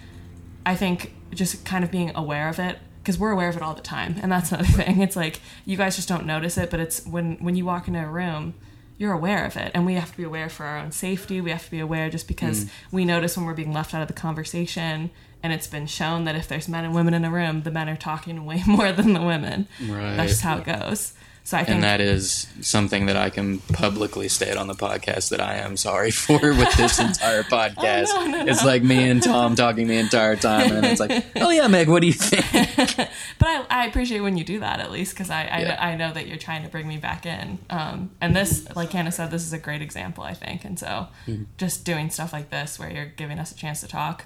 I 0.65 0.75
think 0.75 1.13
just 1.31 1.65
kind 1.65 1.83
of 1.83 1.91
being 1.91 2.11
aware 2.15 2.47
of 2.47 2.57
it 2.57 2.79
because 3.03 3.17
we're 3.17 3.31
aware 3.31 3.49
of 3.49 3.57
it 3.57 3.61
all 3.61 3.73
the 3.73 3.81
time, 3.81 4.15
and 4.21 4.31
that's 4.31 4.53
another 4.53 4.67
thing. 4.83 5.01
It's 5.01 5.17
like 5.17 5.41
you 5.65 5.75
guys 5.75 5.97
just 5.97 6.07
don't 6.07 6.25
notice 6.25 6.57
it, 6.57 6.69
but 6.69 6.79
it's 6.79 7.05
when 7.05 7.35
when 7.37 7.57
you 7.57 7.65
walk 7.65 7.89
into 7.89 8.01
a 8.01 8.07
room, 8.07 8.53
you're 9.01 9.13
aware 9.13 9.45
of 9.45 9.57
it, 9.57 9.71
and 9.73 9.83
we 9.83 9.95
have 9.95 10.11
to 10.11 10.17
be 10.17 10.23
aware 10.23 10.47
for 10.47 10.63
our 10.63 10.77
own 10.77 10.91
safety. 10.91 11.41
We 11.41 11.49
have 11.49 11.65
to 11.65 11.71
be 11.71 11.79
aware 11.79 12.11
just 12.11 12.27
because 12.27 12.65
mm. 12.65 12.69
we 12.91 13.03
notice 13.03 13.35
when 13.35 13.47
we're 13.47 13.55
being 13.55 13.73
left 13.73 13.95
out 13.95 14.03
of 14.03 14.07
the 14.07 14.13
conversation, 14.13 15.09
and 15.41 15.51
it's 15.51 15.65
been 15.65 15.87
shown 15.87 16.25
that 16.25 16.35
if 16.35 16.47
there's 16.47 16.69
men 16.69 16.85
and 16.85 16.93
women 16.93 17.15
in 17.15 17.25
a 17.25 17.31
room, 17.31 17.63
the 17.63 17.71
men 17.71 17.89
are 17.89 17.95
talking 17.95 18.45
way 18.45 18.61
more 18.67 18.91
than 18.91 19.13
the 19.13 19.21
women. 19.21 19.67
Right. 19.81 20.15
That's 20.15 20.33
just 20.33 20.43
how 20.43 20.59
it 20.59 20.65
goes. 20.65 21.13
So 21.43 21.57
I 21.57 21.63
think 21.63 21.75
and 21.75 21.83
that 21.83 21.99
is 21.99 22.47
something 22.61 23.07
that 23.07 23.17
I 23.17 23.29
can 23.29 23.59
publicly 23.59 24.29
state 24.29 24.55
on 24.55 24.67
the 24.67 24.73
podcast 24.75 25.29
that 25.31 25.41
I 25.41 25.55
am 25.55 25.75
sorry 25.75 26.11
for 26.25 26.39
with 26.39 26.71
this 26.77 26.99
entire 26.99 27.43
podcast. 27.57 28.07
Oh, 28.09 28.25
no, 28.27 28.43
no, 28.43 28.51
it's 28.51 28.63
like 28.63 28.83
me 28.83 29.09
and 29.09 29.21
Tom 29.21 29.55
talking 29.55 29.87
the 29.87 29.97
entire 29.97 30.35
time, 30.35 30.71
and 30.71 30.85
it's 30.85 30.99
like, 30.99 31.25
"Oh 31.37 31.49
yeah, 31.49 31.67
Meg, 31.67 31.89
what 31.89 32.01
do 32.01 32.07
you 32.07 32.13
think?" 32.13 33.09
but 33.39 33.47
I, 33.47 33.65
I 33.69 33.85
appreciate 33.87 34.21
when 34.21 34.37
you 34.37 34.43
do 34.43 34.59
that 34.59 34.79
at 34.79 34.91
least 34.91 35.13
because 35.13 35.29
I, 35.29 35.41
I, 35.45 35.59
Yeah. 35.61 35.77
I 35.85 35.95
know 35.95 36.13
that 36.13 36.27
you're 36.27 36.37
trying 36.37 36.63
to 36.63 36.69
bring 36.69 36.87
me 36.87 36.97
back 36.97 37.25
in. 37.25 37.57
Um, 37.69 38.11
and 38.21 38.35
this, 38.35 38.73
like 38.75 38.91
Hannah 38.91 39.11
said, 39.11 39.31
this 39.31 39.43
is 39.43 39.51
a 39.51 39.57
great 39.59 39.81
example, 39.81 40.23
I 40.23 40.33
think. 40.35 40.63
And 40.63 40.77
so 40.79 41.07
Mm-hmm. 41.27 41.43
just 41.57 41.83
doing 41.85 42.09
stuff 42.11 42.31
like 42.33 42.49
this 42.51 42.77
where 42.79 42.89
you're 42.91 43.05
giving 43.17 43.39
us 43.39 43.51
a 43.51 43.55
chance 43.55 43.81
to 43.81 43.87
talk 43.87 44.25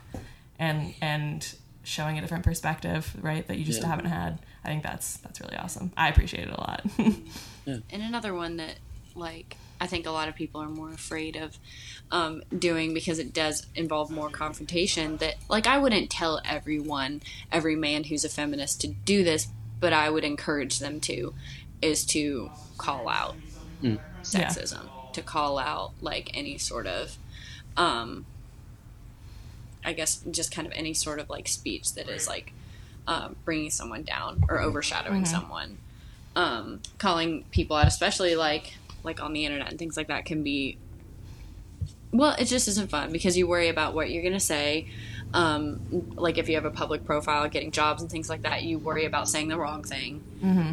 and 0.60 0.94
and 1.02 1.56
showing 1.84 2.18
a 2.18 2.22
different 2.22 2.44
perspective, 2.44 3.16
right, 3.22 3.48
that 3.48 3.58
you 3.58 3.64
just 3.66 3.82
Yeah. 3.82 3.88
haven't 3.88 4.06
had. 4.08 4.40
I 4.66 4.70
think 4.70 4.84
that's 4.84 5.18
that's 5.18 5.40
really 5.40 5.56
awesome. 5.56 5.92
I 5.96 6.10
appreciate 6.10 6.48
it 6.48 6.54
a 6.54 6.60
lot. 6.60 6.84
And 7.68 7.84
another 8.04 8.34
one 8.34 8.58
that, 8.58 8.76
like, 9.16 9.58
I 9.82 9.88
think 9.88 10.06
a 10.06 10.12
lot 10.12 10.28
of 10.30 10.36
people 10.36 10.62
are 10.62 10.70
more 10.70 10.92
afraid 10.92 11.36
of 11.36 11.58
um, 12.12 12.44
doing 12.58 12.94
because 12.94 13.18
it 13.18 13.34
does 13.34 13.66
involve 13.74 14.12
more 14.12 14.30
confrontation. 14.30 15.18
That, 15.18 15.36
like, 15.50 15.66
I 15.66 15.80
wouldn't 15.80 16.12
tell 16.12 16.42
everyone, 16.46 17.22
every 17.52 17.76
man 17.76 18.04
who's 18.04 18.24
a 18.24 18.30
feminist 18.30 18.82
to 18.82 18.88
do 18.88 19.24
this, 19.24 19.48
but 19.80 19.94
I 19.94 20.12
would 20.12 20.24
encourage 20.24 20.78
them 20.78 21.00
to, 21.02 21.34
is 21.82 22.06
to 22.08 22.52
call 22.78 23.10
out 23.10 23.36
sexism, 24.22 24.88
to 25.14 25.22
call 25.24 25.58
out, 25.58 25.94
like, 26.02 26.30
any 26.36 26.60
sort 26.60 26.86
of, 26.86 27.18
um, 27.78 28.26
I 29.84 29.94
guess, 29.94 30.18
just 30.30 30.54
kind 30.54 30.68
of 30.68 30.74
any 30.76 30.94
sort 30.94 31.20
of, 31.20 31.32
like, 31.32 31.48
speech 31.48 31.94
that 31.96 32.10
is, 32.10 32.28
like, 32.28 32.54
um, 33.08 33.36
bringing 33.46 33.70
someone 33.70 34.04
down 34.04 34.44
or 34.50 34.60
overshadowing 34.62 35.26
someone 35.26 35.78
um, 36.36 36.82
calling 36.98 37.46
people 37.52 37.76
out, 37.76 37.88
especially 37.88 38.36
like 38.36 38.76
like 39.04 39.22
on 39.22 39.34
the 39.34 39.46
internet 39.46 39.70
and 39.70 39.78
things 39.80 39.96
like 39.98 40.08
that, 40.08 40.26
can 40.26 40.44
be 40.44 40.78
well. 42.12 42.36
It 42.38 42.46
just 42.46 42.68
isn't 42.68 42.90
fun 42.90 43.12
because 43.12 43.38
you 43.38 43.48
worry 43.48 43.70
about 43.70 43.94
what 43.94 44.10
you're 44.10 44.24
gonna 44.24 44.40
say. 44.40 44.88
Um, 45.34 46.14
like 46.16 46.38
if 46.38 46.48
you 46.50 46.56
have 46.56 46.66
a 46.66 46.72
public 46.72 47.06
profile, 47.06 47.48
getting 47.50 47.72
jobs 47.72 48.02
and 48.02 48.10
things 48.10 48.30
like 48.30 48.44
that, 48.44 48.64
you 48.64 48.80
worry 48.80 49.06
about 49.06 49.28
saying 49.28 49.48
the 49.50 49.58
wrong 49.58 49.84
thing. 49.84 50.24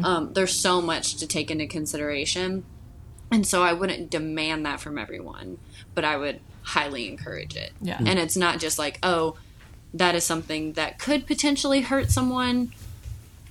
Um, 0.05 0.33
there's 0.33 0.53
so 0.53 0.81
much 0.81 1.15
to 1.17 1.27
take 1.27 1.51
into 1.51 1.67
consideration, 1.67 2.63
and 3.31 3.45
so 3.45 3.61
I 3.63 3.73
wouldn't 3.73 4.09
demand 4.09 4.65
that 4.65 4.79
from 4.79 4.97
everyone, 4.97 5.57
but 5.95 6.05
I 6.05 6.17
would 6.17 6.39
highly 6.61 7.09
encourage 7.09 7.55
it. 7.55 7.73
Yeah. 7.81 7.97
and 7.99 8.17
it's 8.19 8.37
not 8.37 8.59
just 8.59 8.79
like 8.79 8.99
oh, 9.03 9.35
that 9.93 10.15
is 10.15 10.23
something 10.23 10.73
that 10.73 10.99
could 10.99 11.27
potentially 11.27 11.81
hurt 11.81 12.09
someone 12.11 12.71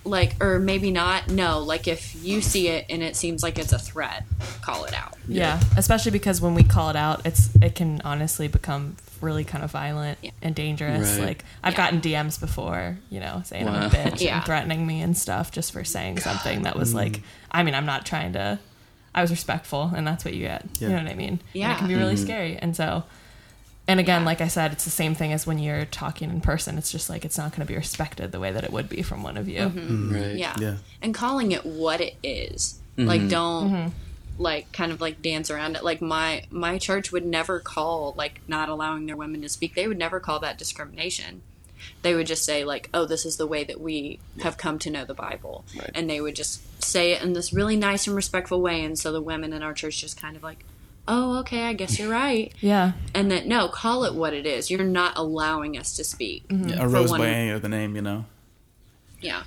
like 0.05 0.35
or 0.43 0.59
maybe 0.59 0.91
not 0.91 1.29
no 1.31 1.61
like 1.61 1.87
if 1.87 2.17
you 2.25 2.41
see 2.41 2.67
it 2.67 2.85
and 2.91 3.05
it 3.05 3.15
seems 3.15 3.41
like 3.41 3.57
it's 3.57 3.73
a 3.73 3.79
threat 3.79 4.25
call 4.61 4.85
it 4.85 4.93
out 4.93 5.13
yeah, 5.29 5.61
especially 5.77 6.11
because 6.11 6.41
when 6.41 6.55
we 6.55 6.63
call 6.65 6.91
it 6.91 6.97
out, 6.97 7.25
it's 7.27 7.55
it 7.61 7.75
can 7.75 8.01
honestly 8.05 8.49
become 8.49 8.97
really 9.21 9.45
kind 9.45 9.63
of 9.63 9.71
violent 9.71 10.19
Yeah. 10.21 10.31
and 10.43 10.55
dangerous. 10.55 11.17
Right. 11.17 11.27
Like 11.29 11.45
I've 11.63 11.75
Yeah. 11.75 11.77
gotten 11.77 12.01
DMs 12.01 12.41
before, 12.41 12.99
you 13.09 13.21
know, 13.21 13.43
saying 13.45 13.69
I'm 13.69 13.85
a 13.85 13.89
bitch 13.89 14.21
Yeah. 14.21 14.37
and 14.37 14.45
threatening 14.45 14.87
me 14.87 15.01
and 15.01 15.17
stuff 15.17 15.53
just 15.53 15.73
for 15.73 15.85
saying 15.85 16.19
something 16.21 16.63
that 16.63 16.77
was 16.77 16.93
like. 16.95 17.13
Mm. 17.19 17.23
I 17.53 17.63
mean, 17.63 17.75
I'm 17.75 17.87
not 17.87 18.05
trying 18.07 18.33
to. 18.33 18.59
I 19.15 19.21
was 19.21 19.31
respectful, 19.31 19.93
and 19.95 20.07
that's 20.07 20.25
what 20.25 20.33
you 20.33 20.41
get. 20.41 20.65
You 20.81 20.89
know 20.89 20.97
what 20.97 21.07
I 21.07 21.15
mean? 21.15 21.29
And 21.29 21.41
Yeah. 21.53 21.75
it 21.75 21.79
can 21.79 21.89
be 21.89 21.95
really 21.95 22.15
mm-hmm. 22.15 22.25
scary, 22.25 22.57
and 22.57 22.75
so. 22.75 23.05
And 23.93 24.01
again, 24.01 24.25
like 24.25 24.41
I 24.41 24.49
said, 24.49 24.73
it's 24.73 24.85
the 24.85 24.91
same 24.91 25.15
thing 25.15 25.33
as 25.35 25.47
when 25.47 25.59
you're 25.59 25.85
talking 25.85 26.31
in 26.31 26.41
person. 26.41 26.79
It's 26.79 26.91
just 26.91 27.11
like 27.11 27.25
it's 27.27 27.37
not 27.37 27.51
going 27.53 27.61
to 27.61 27.67
be 27.67 27.77
respected 27.77 28.33
the 28.33 28.41
way 28.41 28.51
that 28.51 28.65
it 28.65 28.73
would 28.73 28.89
be 28.89 29.03
from 29.03 29.23
one 29.23 29.37
of 29.37 29.49
you. 29.49 29.61
Mm-hmm. 29.61 29.79
Mm-hmm. 29.79 30.15
right. 30.15 30.37
yeah 30.37 30.57
Yeah. 30.59 30.77
and 31.03 31.15
calling 31.15 31.53
it 31.53 31.67
what 31.67 32.01
it 32.01 32.17
is. 32.23 32.81
Mm-hmm. 32.97 33.09
like 33.09 33.29
don't 33.29 33.93
like 34.39 34.73
kind 34.73 34.93
of 34.93 35.01
like 35.01 35.21
dance 35.23 35.51
around 35.51 35.77
it 35.77 35.85
like 35.85 36.01
my 36.03 36.45
my 36.51 36.77
church 36.79 37.13
would 37.13 37.25
never 37.25 37.61
call 37.61 38.15
like 38.19 38.41
not 38.49 38.69
allowing 38.69 39.07
their 39.07 39.17
women 39.17 39.41
to 39.43 39.49
speak 39.49 39.75
they 39.75 39.87
would 39.89 39.99
never 39.99 40.21
call 40.21 40.41
that 40.41 40.59
discrimination 40.59 41.41
they 42.03 42.15
would 42.15 42.27
just 42.27 42.45
say 42.45 42.65
like 42.65 42.89
oh 42.93 43.05
this 43.07 43.25
is 43.25 43.37
the 43.39 43.47
way 43.47 43.65
that 43.65 43.81
we 43.81 44.19
have 44.43 44.57
come 44.59 44.79
to 44.79 44.91
know 44.91 45.05
the 45.07 45.15
bible 45.15 45.65
Right. 45.79 45.91
and 45.95 46.09
they 46.09 46.21
would 46.21 46.35
just 46.37 46.61
say 46.85 47.13
it 47.13 47.23
in 47.23 47.33
this 47.35 47.53
really 47.53 47.77
nice 47.77 48.07
and 48.07 48.15
respectful 48.17 48.61
way 48.61 48.85
and 48.85 48.99
so 48.99 49.11
the 49.13 49.23
women 49.23 49.53
in 49.55 49.63
our 49.63 49.73
church 49.75 50.01
just 50.03 50.21
kind 50.21 50.37
of 50.37 50.43
like 50.43 50.63
oh 51.09 51.39
okay 51.41 51.65
i 51.65 51.73
guess 51.73 51.99
you're 51.99 52.11
right 52.11 52.53
Yeah, 52.61 52.93
and 53.15 53.31
that 53.31 53.47
no 53.47 53.69
call 53.69 54.05
it 54.05 54.15
what 54.15 54.33
it 54.35 54.47
is 54.47 54.71
you're 54.71 54.85
not 54.85 55.13
allowing 55.17 55.77
us 55.79 55.97
to 55.97 56.05
speak 56.05 56.45
A 56.51 56.89
rose 56.89 57.11
by 57.11 57.27
any 57.29 57.51
other 57.51 57.69
name, 57.69 57.97
you 57.97 58.03
know. 58.03 58.25
yeah 59.21 59.43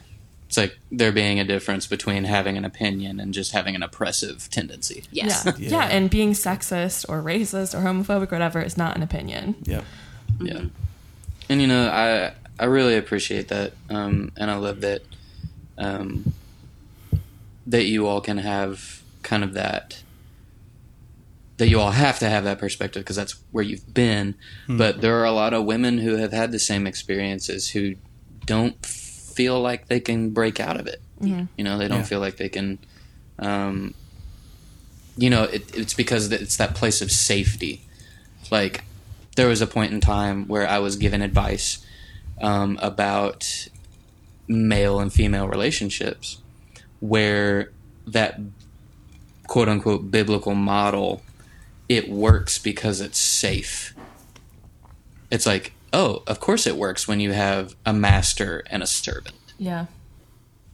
It's 0.47 0.57
like 0.57 0.77
there 0.91 1.11
being 1.11 1.39
a 1.39 1.43
difference 1.45 1.87
between 1.87 2.25
having 2.25 2.57
an 2.57 2.65
opinion 2.65 3.19
and 3.19 3.33
just 3.33 3.51
having 3.53 3.73
an 3.75 3.83
oppressive 3.83 4.49
tendency. 4.51 5.03
yes 5.11 5.43
yeah, 5.45 5.53
Yeah. 5.57 5.69
yeah, 5.69 5.85
and 5.85 6.09
being 6.09 6.33
sexist 6.33 7.05
or 7.09 7.21
racist 7.21 7.73
or 7.73 7.81
homophobic 7.83 8.31
or 8.31 8.35
whatever 8.35 8.61
is 8.61 8.77
not 8.77 8.95
an 8.97 9.03
opinion. 9.03 9.55
Yep. 9.63 9.83
Yeah. 10.41 10.61
And 11.49 11.61
you 11.61 11.67
know, 11.67 11.87
I 11.89 12.33
I 12.59 12.65
really 12.65 12.95
appreciate 12.97 13.47
that, 13.49 13.73
um, 13.89 14.31
and 14.37 14.49
I 14.49 14.55
love 14.55 14.81
that 14.81 15.01
um, 15.77 16.33
that 17.67 17.83
you 17.85 18.07
all 18.07 18.21
can 18.21 18.37
have 18.39 19.01
kind 19.23 19.43
of 19.43 19.53
that 19.53 20.01
that 21.57 21.69
you 21.69 21.79
all 21.79 21.91
have 21.91 22.19
to 22.19 22.29
have 22.29 22.43
that 22.43 22.59
perspective 22.59 23.03
because 23.03 23.15
that's 23.15 23.35
where 23.51 23.63
you've 23.63 23.93
been. 23.93 24.35
But 24.67 25.01
there 25.01 25.17
are 25.19 25.25
a 25.25 25.31
lot 25.31 25.53
of 25.53 25.63
women 25.65 25.99
who 25.99 26.17
have 26.17 26.33
had 26.33 26.51
the 26.51 26.59
same 26.59 26.85
experiences 26.85 27.69
who 27.69 27.95
don't 28.45 28.85
feel 28.85 29.61
like 29.61 29.87
they 29.87 29.99
can 29.99 30.31
break 30.31 30.59
out 30.59 30.79
of 30.79 30.87
it. 30.87 31.01
You 31.21 31.47
know, 31.63 31.77
they 31.77 31.87
don't 31.87 31.99
Yeah. 31.99 32.03
feel 32.03 32.19
like 32.19 32.37
they 32.37 32.49
can. 32.49 32.77
Um, 33.39 33.93
you 35.17 35.29
know, 35.29 35.43
it, 35.43 35.73
it's 35.75 35.93
because 35.93 36.31
it's 36.31 36.57
that 36.57 36.75
place 36.75 37.01
of 37.01 37.09
safety. 37.11 37.81
Like, 38.51 38.83
there 39.37 39.47
was 39.47 39.61
a 39.61 39.67
point 39.67 39.93
in 39.93 40.01
time 40.01 40.45
where 40.47 40.67
I 40.67 40.79
was 40.79 40.97
given 40.97 41.21
advice 41.21 41.79
um, 42.41 42.77
about 42.81 43.69
male 44.47 44.99
and 44.99 45.11
female 45.11 45.47
relationships, 45.47 46.37
where 46.99 47.71
that 48.07 48.39
quote 49.47 49.69
unquote 49.69 50.11
biblical 50.11 50.53
model 50.53 51.21
it 51.89 52.09
works 52.09 52.57
because 52.57 53.01
it's 53.01 53.17
safe. 53.19 53.93
It's 55.31 55.45
like, 55.45 55.73
oh, 55.93 56.23
of 56.27 56.39
course 56.39 56.67
it 56.67 56.75
works 56.77 57.07
when 57.07 57.19
you 57.19 57.31
have 57.31 57.75
a 57.85 57.93
master 57.93 58.63
and 58.69 58.81
a 58.83 58.87
servant. 58.87 59.35
Yeah. 59.57 59.85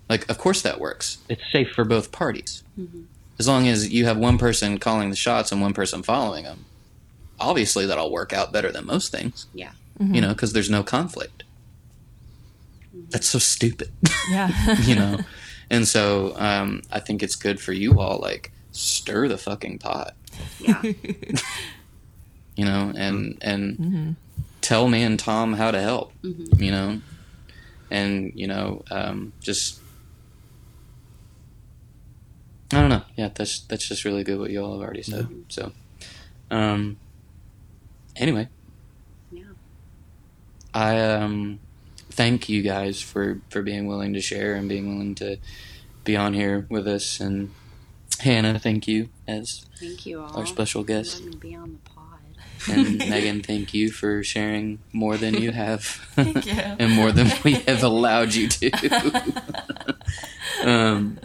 Like, 0.09 0.29
of 0.29 0.37
course 0.37 0.61
that 0.61 0.79
works. 0.79 1.19
It's 1.29 1.41
safe 1.51 1.69
for 1.71 1.85
both 1.85 2.11
parties. 2.11 2.63
Mm-hmm. 2.79 3.03
As 3.39 3.47
long 3.47 3.67
as 3.67 3.89
you 3.91 4.05
have 4.05 4.17
one 4.17 4.37
person 4.37 4.77
calling 4.77 5.09
the 5.09 5.15
shots 5.15 5.51
and 5.51 5.61
one 5.61 5.73
person 5.73 6.03
following 6.03 6.43
them, 6.43 6.65
obviously 7.39 7.85
that'll 7.85 8.11
work 8.11 8.33
out 8.33 8.51
better 8.51 8.71
than 8.71 8.85
most 8.85 9.11
things, 9.11 9.47
Yeah. 9.53 9.71
Mm-hmm. 9.99 10.15
you 10.15 10.21
know, 10.21 10.29
because 10.29 10.53
there's 10.53 10.69
no 10.69 10.83
conflict. 10.83 11.43
Mm-hmm. 12.95 13.09
That's 13.09 13.27
so 13.27 13.39
stupid, 13.39 13.91
Yeah. 14.29 14.75
you 14.81 14.95
know? 14.95 15.19
And 15.69 15.87
so 15.87 16.33
um, 16.37 16.81
I 16.91 16.99
think 16.99 17.23
it's 17.23 17.35
good 17.37 17.59
for 17.59 17.71
you 17.71 17.99
all, 17.99 18.19
like, 18.19 18.51
stir 18.71 19.27
the 19.29 19.37
fucking 19.37 19.79
pot. 19.79 20.13
Yeah. 20.59 20.81
you 22.55 22.65
know, 22.65 22.91
and 22.95 23.37
and 23.41 24.15
tell 24.61 24.87
me 24.87 25.03
and 25.03 25.17
Tom 25.19 25.53
how 25.53 25.71
to 25.71 25.81
help, 25.81 26.13
you 26.23 26.71
know, 26.71 27.01
and 27.89 28.31
you 28.35 28.47
know, 28.47 28.83
um, 28.91 29.33
just 29.41 29.79
I 32.73 32.79
don't 32.79 32.89
know. 32.89 33.03
Yeah, 33.15 33.29
that's 33.33 33.59
that's 33.61 33.87
just 33.87 34.05
really 34.05 34.23
good 34.23 34.39
what 34.39 34.49
you 34.51 34.63
all 34.63 34.73
have 34.73 34.81
already 34.81 35.03
said. 35.03 35.27
So, 35.49 35.71
um, 36.49 36.97
anyway, 38.15 38.47
Yeah. 39.31 39.43
I 40.73 40.99
um 40.99 41.59
thank 42.09 42.47
you 42.47 42.61
guys 42.61 43.01
for 43.01 43.39
for 43.49 43.61
being 43.61 43.87
willing 43.87 44.13
to 44.13 44.21
share 44.21 44.55
and 44.55 44.69
being 44.69 44.87
willing 44.93 45.15
to 45.15 45.37
be 46.03 46.15
on 46.15 46.33
here 46.33 46.65
with 46.69 46.87
us 46.87 47.19
and 47.19 47.51
Hannah, 48.21 48.59
thank 48.59 48.87
you 48.87 49.09
as 49.27 49.65
Thank 49.79 50.05
you 50.05 50.21
all. 50.21 50.37
our 50.37 50.45
special 50.45 50.83
guest. 50.83 51.21
Let 51.23 51.29
me 51.33 51.35
be 51.37 51.55
on 51.55 51.73
the 51.73 51.89
pod. 51.89 51.97
And 52.69 52.97
Megan, 53.09 53.41
thank 53.41 53.73
you 53.73 53.91
for 53.91 54.23
sharing 54.23 54.79
more 54.93 55.17
than 55.17 55.33
you 55.35 55.51
have. 55.51 55.83
Thank 56.15 56.45
you. 56.45 56.53
and 56.79 56.91
more 56.93 57.11
than 57.11 57.31
we 57.43 57.53
have 57.53 57.81
allowed 57.83 58.35
you 58.35 58.47
to. 58.49 58.71
um, 60.63 61.19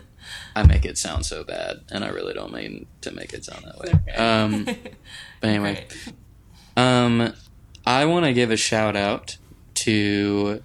I 0.54 0.62
make 0.62 0.86
it 0.86 0.96
sound 0.96 1.26
so 1.26 1.44
bad, 1.44 1.82
and 1.90 2.04
I 2.04 2.08
really 2.08 2.32
don't 2.32 2.52
mean 2.54 2.86
to 3.02 3.10
make 3.10 3.34
it 3.34 3.44
sound 3.44 3.66
that 3.66 3.78
way. 3.78 4.14
Um, 4.14 4.64
but 4.64 5.48
anyway, 5.50 5.86
Great. 6.04 6.14
um, 6.78 7.34
I 7.84 8.06
want 8.06 8.24
to 8.24 8.32
give 8.32 8.50
a 8.50 8.56
shout 8.56 8.96
out 8.96 9.36
to 9.74 10.62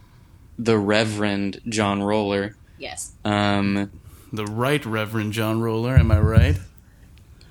the 0.58 0.78
Reverend 0.78 1.60
John 1.68 2.02
Roller. 2.02 2.56
Yes. 2.78 3.12
Um, 3.26 3.92
The 4.34 4.46
Right 4.46 4.86
Reverend 4.86 5.34
John 5.34 5.62
Roller, 5.62 5.96
am 5.96 6.12
I 6.12 6.20
right? 6.20 6.58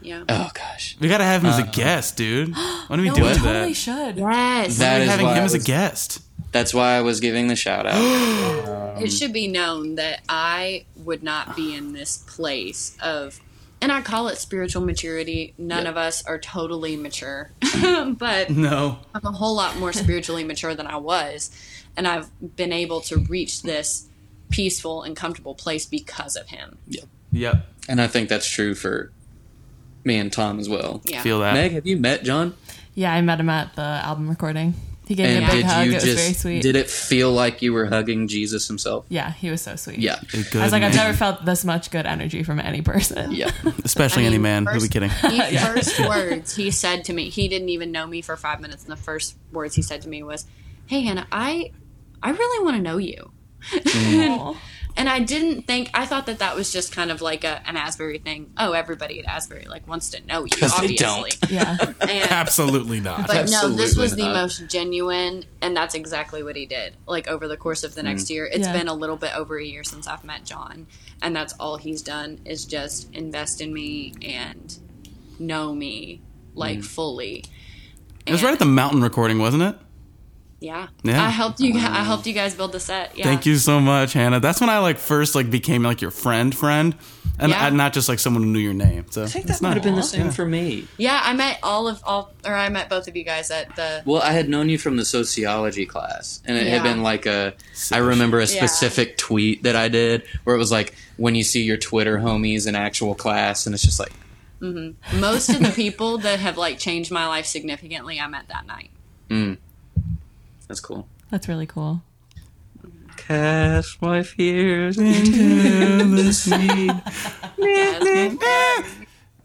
Yeah. 0.02 0.24
oh 0.30 0.50
gosh, 0.54 0.96
We 0.98 1.08
gotta 1.08 1.24
have 1.24 1.42
him 1.44 1.50
as 1.50 1.58
a 1.58 1.62
Uh, 1.62 1.70
guest, 1.72 2.16
dude. 2.16 2.54
Why 2.54 2.86
don't 2.88 3.02
we 3.02 3.08
No, 3.08 3.14
do 3.16 3.22
we 3.22 3.28
that? 3.28 3.36
totally 3.38 3.74
should. 3.74 4.16
Yes. 4.16 4.78
That 4.78 4.96
We're 4.98 5.02
is 5.04 5.10
having 5.10 5.26
why 5.26 5.32
him 5.34 5.42
I 5.42 5.44
as 5.44 5.52
a 5.52 5.58
was- 5.58 5.64
guest. 5.66 6.20
that's 6.52 6.72
why 6.72 6.94
I 6.96 7.02
was 7.02 7.20
giving 7.20 7.48
the 7.48 7.56
shout 7.56 7.84
out. 7.86 8.00
it 9.02 9.10
should 9.12 9.34
be 9.34 9.46
known 9.46 9.96
that 9.96 10.20
I 10.26 10.86
would 10.96 11.22
not 11.22 11.54
be 11.54 11.74
in 11.74 11.92
this 11.92 12.16
place 12.16 12.96
of, 13.02 13.40
and 13.82 13.92
I 13.92 14.00
call 14.00 14.28
it 14.28 14.38
spiritual 14.38 14.82
maturity. 14.82 15.52
None 15.58 15.84
Yep. 15.84 15.90
of 15.90 15.96
us 15.98 16.24
are 16.24 16.38
totally 16.38 16.96
mature, 16.96 17.50
but 18.18 18.48
No. 18.48 19.00
I'm 19.14 19.26
a 19.26 19.32
whole 19.32 19.54
lot 19.54 19.76
more 19.76 19.92
spiritually 19.92 20.44
mature 20.44 20.74
than 20.74 20.86
I 20.86 20.96
was, 20.96 21.50
and 21.94 22.08
I've 22.08 22.30
been 22.56 22.72
able 22.72 23.02
to 23.02 23.18
reach 23.18 23.62
this 23.64 24.06
peaceful 24.50 25.02
and 25.02 25.16
comfortable 25.16 25.54
place 25.54 25.86
because 25.86 26.36
of 26.36 26.48
him. 26.48 26.78
Yep. 26.88 27.04
Yep. 27.32 27.66
And 27.88 28.00
I 28.00 28.06
think 28.08 28.28
that's 28.28 28.48
true 28.48 28.74
for 28.74 29.10
me 30.04 30.16
and 30.16 30.32
Tom 30.32 30.58
as 30.58 30.68
well. 30.68 31.00
Yeah. 31.04 31.22
Feel 31.22 31.40
that. 31.40 31.54
Meg, 31.54 31.72
have 31.72 31.86
you 31.86 31.96
met 31.96 32.24
John? 32.24 32.54
Yeah, 32.94 33.12
I 33.14 33.20
met 33.22 33.40
him 33.40 33.48
at 33.50 33.74
the 33.76 33.82
album 33.82 34.28
recording. 34.28 34.74
He 35.06 35.16
gave 35.16 35.26
And 35.26 35.38
me 35.40 35.44
a 35.44 35.48
big 35.48 35.56
did 35.62 35.64
hug. 35.66 35.84
you 35.86 35.90
It 35.90 35.94
was 35.94 36.04
just 36.04 36.16
very 36.18 36.32
sweet. 36.34 36.62
did 36.62 36.76
it 36.76 36.88
feel 36.88 37.32
like 37.32 37.62
you 37.62 37.72
were 37.72 37.86
hugging 37.86 38.28
Jesus 38.28 38.68
himself? 38.68 39.06
yeah, 39.08 39.32
he 39.32 39.50
was 39.50 39.60
so 39.60 39.74
sweet. 39.74 39.98
Yeah. 39.98 40.20
A 40.32 40.36
good 40.44 40.56
I 40.56 40.62
was 40.62 40.70
like, 40.72 40.84
I've 40.84 40.94
never 40.94 41.16
felt 41.16 41.44
this 41.44 41.64
much 41.64 41.90
good 41.90 42.06
energy 42.06 42.44
from 42.44 42.60
any 42.60 42.80
person. 42.80 43.32
Yeah. 43.32 43.50
Especially 43.84 44.22
I 44.22 44.26
any 44.26 44.36
mean, 44.36 44.42
man. 44.42 44.66
Who 44.66 44.72
first- 44.74 44.82
we 44.82 44.88
kidding? 44.88 45.08
The 45.10 45.72
first 45.74 45.98
words 46.08 46.54
he 46.54 46.70
said 46.70 47.04
to 47.06 47.12
me, 47.12 47.28
he 47.28 47.48
didn't 47.48 47.70
even 47.70 47.90
know 47.90 48.06
me 48.06 48.22
for 48.22 48.36
five 48.36 48.60
minutes, 48.60 48.84
and 48.84 48.92
the 48.92 48.96
first 48.96 49.36
words 49.52 49.74
he 49.74 49.82
said 49.82 50.02
to 50.02 50.08
me 50.08 50.22
was, 50.22 50.46
"Hey 50.86 51.00
Hannah, 51.00 51.26
I, 51.32 51.72
I 52.22 52.30
really 52.30 52.64
want 52.64 52.76
to 52.76 52.82
know 52.82 52.98
you." 52.98 53.32
Aw. 53.86 54.54
And 54.96 55.08
I 55.08 55.20
didn't 55.20 55.62
think 55.68 55.88
I 55.94 56.04
thought 56.04 56.26
that 56.26 56.40
that 56.40 56.56
was 56.56 56.72
just 56.72 56.92
kind 56.92 57.12
of 57.12 57.22
like 57.22 57.44
a, 57.44 57.62
an 57.66 57.76
Asbury 57.76 58.18
thing. 58.18 58.50
Oh, 58.58 58.72
everybody 58.72 59.20
at 59.20 59.24
Asbury 59.24 59.64
like 59.66 59.86
wants 59.86 60.10
to 60.10 60.26
know 60.26 60.44
you, 60.44 60.50
'Cause 60.50 60.76
they 60.80 60.96
obviously. 60.96 60.96
don't. 60.96 61.38
Yeah. 61.50 61.76
And, 62.00 62.30
Absolutely 62.30 62.98
not. 63.00 63.26
but 63.28 63.48
no, 63.48 63.68
this 63.68 63.96
was 63.96 64.12
Absolutely 64.12 64.24
the 64.24 64.28
most 64.34 64.66
genuine, 64.66 65.44
and 65.62 65.76
that's 65.76 65.94
exactly 65.94 66.42
what 66.42 66.56
he 66.56 66.66
did. 66.66 66.96
Like 67.06 67.28
over 67.28 67.46
the 67.46 67.56
course 67.56 67.84
of 67.84 67.94
the 67.94 68.02
next 68.02 68.24
Mm. 68.24 68.30
year, 68.30 68.46
it's 68.46 68.66
Yeah. 68.66 68.72
been 68.76 68.88
a 68.88 68.92
little 68.94 69.16
bit 69.16 69.34
over 69.34 69.56
a 69.58 69.64
year 69.64 69.84
since 69.84 70.08
I've 70.08 70.24
met 70.24 70.44
John, 70.44 70.88
and 71.22 71.34
that's 71.36 71.52
all 71.54 71.76
he's 71.76 72.02
done 72.02 72.40
is 72.44 72.64
just 72.66 73.10
invest 73.14 73.60
in 73.60 73.72
me 73.72 74.12
and 74.22 74.76
know 75.38 75.72
me 75.72 76.20
like 76.54 76.78
Mm. 76.80 76.84
fully. 76.84 77.44
it 78.26 78.32
was 78.32 78.42
right 78.42 78.52
at 78.52 78.58
the 78.58 78.64
mountain 78.66 79.00
recording, 79.02 79.38
wasn't 79.38 79.62
it? 79.62 79.76
Yeah. 80.60 80.88
Yeah. 81.02 81.24
I 81.24 81.30
helped 81.30 81.58
you. 81.60 81.72
I 81.74 82.04
helped 82.04 82.26
you 82.26 82.34
guys 82.34 82.54
build 82.54 82.72
the 82.72 82.80
set. 82.80 83.16
Yeah. 83.16 83.24
Thank 83.24 83.46
you 83.46 83.56
so 83.56 83.80
much, 83.80 84.12
Hannah. 84.12 84.40
That's 84.40 84.60
when 84.60 84.68
I 84.68 84.78
like 84.78 84.98
first 84.98 85.34
like 85.34 85.50
became 85.50 85.82
like 85.82 86.02
your 86.02 86.10
friend, 86.10 86.54
friend, 86.54 86.94
and 87.38 87.50
Yeah. 87.50 87.64
I, 87.64 87.70
not 87.70 87.94
just 87.94 88.10
like 88.10 88.18
someone 88.18 88.42
who 88.42 88.50
knew 88.50 88.58
your 88.58 88.74
name. 88.74 89.06
So 89.10 89.22
I 89.22 89.26
think 89.26 89.46
that 89.46 89.62
might 89.62 89.72
have 89.74 89.82
been 89.82 89.94
the 89.94 90.02
same 90.02 90.26
Yeah. 90.26 90.30
for 90.32 90.44
me. 90.44 90.86
Yeah, 90.98 91.18
I 91.24 91.32
met 91.32 91.60
all 91.62 91.88
of 91.88 92.02
all, 92.04 92.34
or 92.44 92.54
I 92.54 92.68
met 92.68 92.90
both 92.90 93.08
of 93.08 93.16
you 93.16 93.24
guys 93.24 93.50
at 93.50 93.74
the. 93.74 94.02
Well, 94.04 94.20
I 94.20 94.32
had 94.32 94.50
known 94.50 94.68
you 94.68 94.76
from 94.76 94.98
the 94.98 95.04
sociology 95.06 95.86
class, 95.86 96.42
and 96.44 96.58
it 96.58 96.66
had 96.66 96.82
been 96.82 97.02
like 97.02 97.24
a. 97.24 97.54
I 97.90 97.96
remember 97.98 98.38
a 98.38 98.42
Yeah. 98.42 98.46
specific 98.66 99.16
tweet 99.16 99.62
that 99.62 99.76
I 99.76 99.88
did 99.88 100.24
where 100.44 100.54
it 100.54 100.58
was 100.58 100.70
like 100.70 100.94
when 101.16 101.34
you 101.34 101.42
see 101.42 101.62
your 101.62 101.78
Twitter 101.78 102.18
homies 102.18 102.66
in 102.66 102.74
actual 102.74 103.14
class, 103.14 103.64
and 103.64 103.74
it's 103.74 103.82
just 103.82 103.98
like, 103.98 104.12
Most 104.60 105.48
of 105.48 105.60
the 105.60 105.72
people 105.74 106.18
that 106.18 106.38
have 106.38 106.58
like 106.58 106.78
changed 106.78 107.10
my 107.10 107.26
life 107.26 107.46
significantly, 107.46 108.20
I 108.20 108.26
met 108.26 108.48
that 108.48 108.66
night. 108.66 108.90
mm, 109.30 109.56
that's 110.70 110.78
cool. 110.78 111.08
That's 111.32 111.48
really 111.48 111.66
cool. 111.66 112.00
Cast 113.16 114.00
my 114.00 114.22
fears 114.22 114.98
into 115.00 116.04
the 116.14 116.32
sea. 116.32 116.86
Na, 117.58 117.98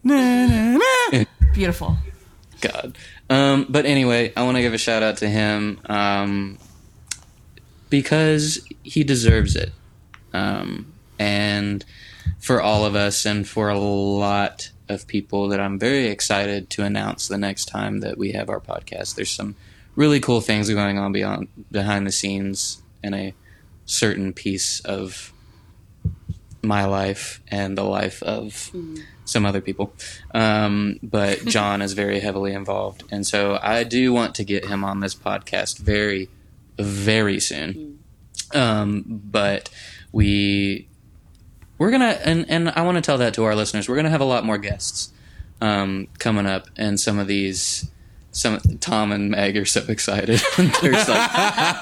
na, 0.04 0.78
na. 1.10 1.24
Beautiful. 1.52 1.96
God. 2.60 2.96
Um, 3.28 3.66
but 3.68 3.86
anyway, 3.86 4.32
I 4.36 4.44
want 4.44 4.56
to 4.56 4.62
give 4.62 4.72
a 4.72 4.78
shout 4.78 5.02
out 5.02 5.16
to 5.16 5.28
him 5.28 5.80
um, 5.86 6.58
because 7.90 8.64
he 8.84 9.02
deserves 9.02 9.56
it. 9.56 9.72
Um, 10.32 10.92
and 11.18 11.84
for 12.38 12.62
all 12.62 12.84
of 12.84 12.94
us, 12.94 13.26
and 13.26 13.48
for 13.48 13.68
a 13.68 13.78
lot 13.80 14.70
of 14.88 15.08
people 15.08 15.48
that 15.48 15.58
I'm 15.58 15.76
very 15.76 16.06
excited 16.06 16.70
to 16.70 16.84
announce 16.84 17.26
the 17.26 17.36
next 17.36 17.64
time 17.64 17.98
that 17.98 18.16
we 18.16 18.30
have 18.30 18.48
our 18.48 18.60
podcast. 18.60 19.16
There's 19.16 19.32
some 19.32 19.56
really 19.96 20.20
cool 20.20 20.40
things 20.40 20.70
are 20.70 20.74
going 20.74 20.98
on 20.98 21.12
beyond 21.12 21.48
behind 21.70 22.06
the 22.06 22.12
scenes 22.12 22.82
in 23.02 23.14
a 23.14 23.34
certain 23.86 24.32
piece 24.32 24.80
of 24.80 25.32
my 26.62 26.84
life 26.84 27.40
and 27.48 27.78
the 27.78 27.84
life 27.84 28.22
of 28.22 28.70
some 29.24 29.46
other 29.46 29.60
people. 29.60 29.92
Um, 30.34 30.98
but 31.02 31.44
John 31.46 31.80
is 31.80 31.92
very 31.92 32.20
heavily 32.20 32.52
involved. 32.52 33.04
And 33.10 33.26
so 33.26 33.58
I 33.62 33.84
do 33.84 34.12
want 34.12 34.34
to 34.36 34.44
get 34.44 34.66
him 34.66 34.84
on 34.84 35.00
this 35.00 35.14
podcast 35.14 35.78
very, 35.78 36.28
very 36.78 37.40
soon. 37.40 38.00
Um, 38.54 39.04
but 39.06 39.70
we, 40.12 40.88
we're 41.78 41.90
going 41.90 42.00
to, 42.00 42.26
and, 42.28 42.48
and 42.48 42.70
I 42.70 42.82
want 42.82 42.96
to 42.96 43.02
tell 43.02 43.18
that 43.18 43.34
to 43.34 43.44
our 43.44 43.54
listeners, 43.54 43.88
we're 43.88 43.96
going 43.96 44.04
to 44.04 44.10
have 44.10 44.20
a 44.20 44.24
lot 44.24 44.44
more 44.44 44.58
guests 44.58 45.12
um, 45.60 46.08
coming 46.18 46.46
up. 46.46 46.68
And 46.76 46.98
some 46.98 47.18
of 47.18 47.26
these, 47.26 47.90
some 48.36 48.60
Tom 48.80 49.12
and 49.12 49.30
Meg 49.30 49.56
are 49.56 49.64
so 49.64 49.82
excited. 49.88 50.40
They're 50.56 50.92
just 50.92 51.08
like, 51.08 51.30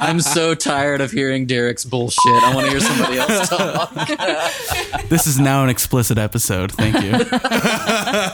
I'm 0.00 0.20
so 0.20 0.54
tired 0.54 1.00
of 1.00 1.10
hearing 1.10 1.46
Derek's 1.46 1.84
bullshit. 1.84 2.18
I 2.44 2.54
want 2.54 2.66
to 2.66 2.70
hear 2.70 2.80
somebody 2.80 3.18
else 3.18 3.48
talk. 3.48 3.90
This 5.08 5.26
is 5.26 5.38
now 5.38 5.64
an 5.64 5.68
explicit 5.70 6.16
episode. 6.16 6.72
Thank 6.72 7.02
you. 7.02 7.12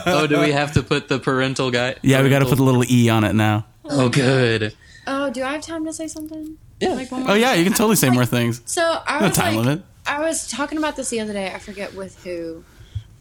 Oh, 0.05 0.27
do 0.27 0.39
we 0.39 0.51
have 0.51 0.73
to 0.73 0.83
put 0.83 1.07
the 1.07 1.19
parental 1.19 1.71
guy? 1.71 1.95
Yeah, 2.01 2.21
we 2.21 2.29
got 2.29 2.39
to 2.39 2.45
put 2.45 2.59
a 2.59 2.63
little 2.63 2.83
e 2.89 3.09
on 3.09 3.23
it 3.23 3.33
now. 3.33 3.65
Oh, 3.85 4.09
good. 4.09 4.75
Oh, 5.07 5.29
do 5.31 5.43
I 5.43 5.53
have 5.53 5.61
time 5.61 5.85
to 5.85 5.93
say 5.93 6.07
something? 6.07 6.57
Yeah. 6.79 6.89
Like 6.93 7.11
one 7.11 7.21
more 7.21 7.31
Oh 7.31 7.33
yeah, 7.33 7.53
you 7.53 7.63
can 7.63 7.73
totally 7.73 7.95
say 7.95 8.09
more 8.09 8.25
things. 8.25 8.61
So 8.65 9.01
I 9.05 9.19
No 9.19 9.27
was 9.27 9.35
time 9.37 9.55
like, 9.55 9.65
limit. 9.65 9.83
I 10.05 10.19
was 10.21 10.47
talking 10.47 10.77
about 10.77 10.95
this 10.95 11.09
the 11.09 11.19
other 11.19 11.33
day. 11.33 11.51
I 11.53 11.59
forget 11.59 11.93
with 11.95 12.23
who, 12.23 12.63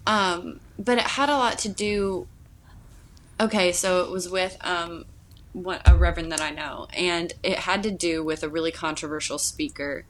um, 0.06 0.60
but 0.78 0.98
it 0.98 1.04
had 1.04 1.28
a 1.30 1.36
lot 1.36 1.58
to 1.60 1.68
do. 1.68 2.26
Okay, 3.40 3.72
so 3.72 4.04
it 4.04 4.10
was 4.10 4.28
with 4.28 4.58
um, 4.60 5.06
one, 5.54 5.80
a 5.86 5.96
reverend 5.96 6.30
that 6.32 6.40
I 6.42 6.50
know, 6.50 6.86
and 6.92 7.32
it 7.42 7.60
had 7.60 7.82
to 7.84 7.90
do 7.90 8.22
with 8.22 8.42
a 8.42 8.48
really 8.48 8.70
controversial 8.70 9.38
speaker 9.38 10.04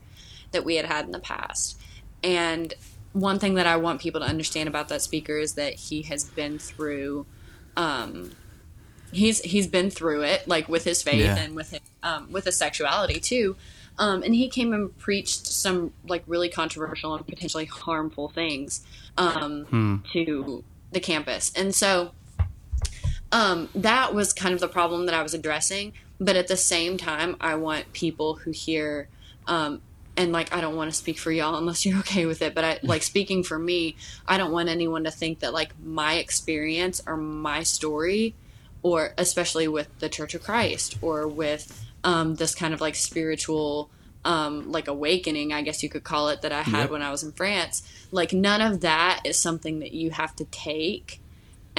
that 0.51 0.65
we 0.65 0.75
had 0.77 0.87
had 0.87 1.05
in 1.05 1.13
the 1.13 1.21
past. 1.21 1.81
And 2.25 2.75
one 3.13 3.39
thing 3.39 3.55
that 3.55 3.67
I 3.67 3.77
want 3.77 4.01
people 4.01 4.21
to 4.21 4.27
understand 4.27 4.69
about 4.69 4.89
that 4.89 5.01
speaker 5.01 5.39
is 5.39 5.55
that 5.55 5.75
he 5.75 6.03
has 6.03 6.25
been 6.25 6.59
through. 6.59 7.27
Um, 7.77 8.33
he's 9.13 9.41
he's 9.41 9.67
been 9.67 9.91
through 9.91 10.23
it 10.23 10.47
like 10.47 10.69
with 10.69 10.85
his 10.85 11.03
faith 11.03 11.21
Yeah. 11.25 11.37
and 11.37 11.55
with 11.55 11.71
his, 11.71 11.81
um, 12.03 12.31
with 12.31 12.45
his 12.45 12.57
sexuality 12.57 13.19
too 13.19 13.57
um, 13.99 14.23
and 14.23 14.35
he 14.35 14.49
came 14.49 14.73
and 14.73 14.97
preached 14.99 15.47
some 15.47 15.93
like 16.07 16.23
really 16.27 16.49
controversial 16.49 17.15
and 17.15 17.27
potentially 17.27 17.65
harmful 17.65 18.29
things 18.29 18.85
um, 19.19 20.03
to 20.13 20.63
the 20.93 21.01
campus 21.01 21.53
and 21.57 21.75
so 21.75 22.13
um, 23.33 23.69
that 23.75 24.15
was 24.15 24.33
kind 24.33 24.55
of 24.55 24.61
the 24.61 24.69
problem 24.69 25.07
that 25.07 25.15
i 25.15 25.23
was 25.23 25.35
addressing 25.35 25.93
but 26.21 26.37
at 26.37 26.49
the 26.49 26.57
same 26.57 26.97
time 26.97 27.37
i 27.41 27.55
want 27.55 27.93
people 27.93 28.35
who 28.35 28.51
hear 28.51 29.09
um, 29.47 29.81
and 30.17 30.33
like 30.33 30.55
i 30.55 30.61
don't 30.61 30.77
want 30.77 30.91
to 30.91 30.97
speak 30.97 31.19
for 31.19 31.31
y'all 31.31 31.57
unless 31.57 31.87
you're 31.87 31.99
okay 32.01 32.27
with 32.27 32.43
it 32.43 32.55
but 32.55 32.65
i 32.65 32.79
like 32.83 33.03
speaking 33.03 33.43
for 33.43 33.59
me 33.59 33.97
i 34.27 34.37
don't 34.37 34.53
want 34.53 34.69
anyone 34.69 35.05
to 35.05 35.11
think 35.11 35.41
that 35.41 35.53
like 35.53 35.71
my 35.85 36.15
experience 36.15 37.01
or 37.07 37.17
my 37.17 37.63
story 37.63 38.35
or 38.83 39.13
especially 39.19 39.69
with 39.69 39.99
the 39.99 40.09
Church 40.09 40.35
of 40.35 40.43
Christ 40.43 40.97
or 41.03 41.29
with 41.29 41.85
um, 42.05 42.37
this 42.37 42.55
kind 42.55 42.73
of 42.73 42.81
like 42.81 42.95
spiritual 42.95 43.91
um, 44.25 44.71
like 44.71 44.89
awakening, 44.89 45.53
I 45.53 45.63
guess 45.63 45.83
you 45.83 45.89
could 45.89 46.05
call 46.05 46.29
it, 46.29 46.43
that 46.43 46.53
I 46.53 46.63
had 46.63 46.81
Yep. 46.83 46.91
when 46.91 47.03
I 47.03 47.11
was 47.11 47.23
in 47.23 47.33
France. 47.33 47.83
Like 48.11 48.33
none 48.33 48.61
of 48.61 48.81
that 48.81 49.21
is 49.25 49.39
something 49.39 49.81
that 49.81 49.93
you 49.93 50.11
have 50.11 50.35
to 50.37 50.45
take 50.47 51.20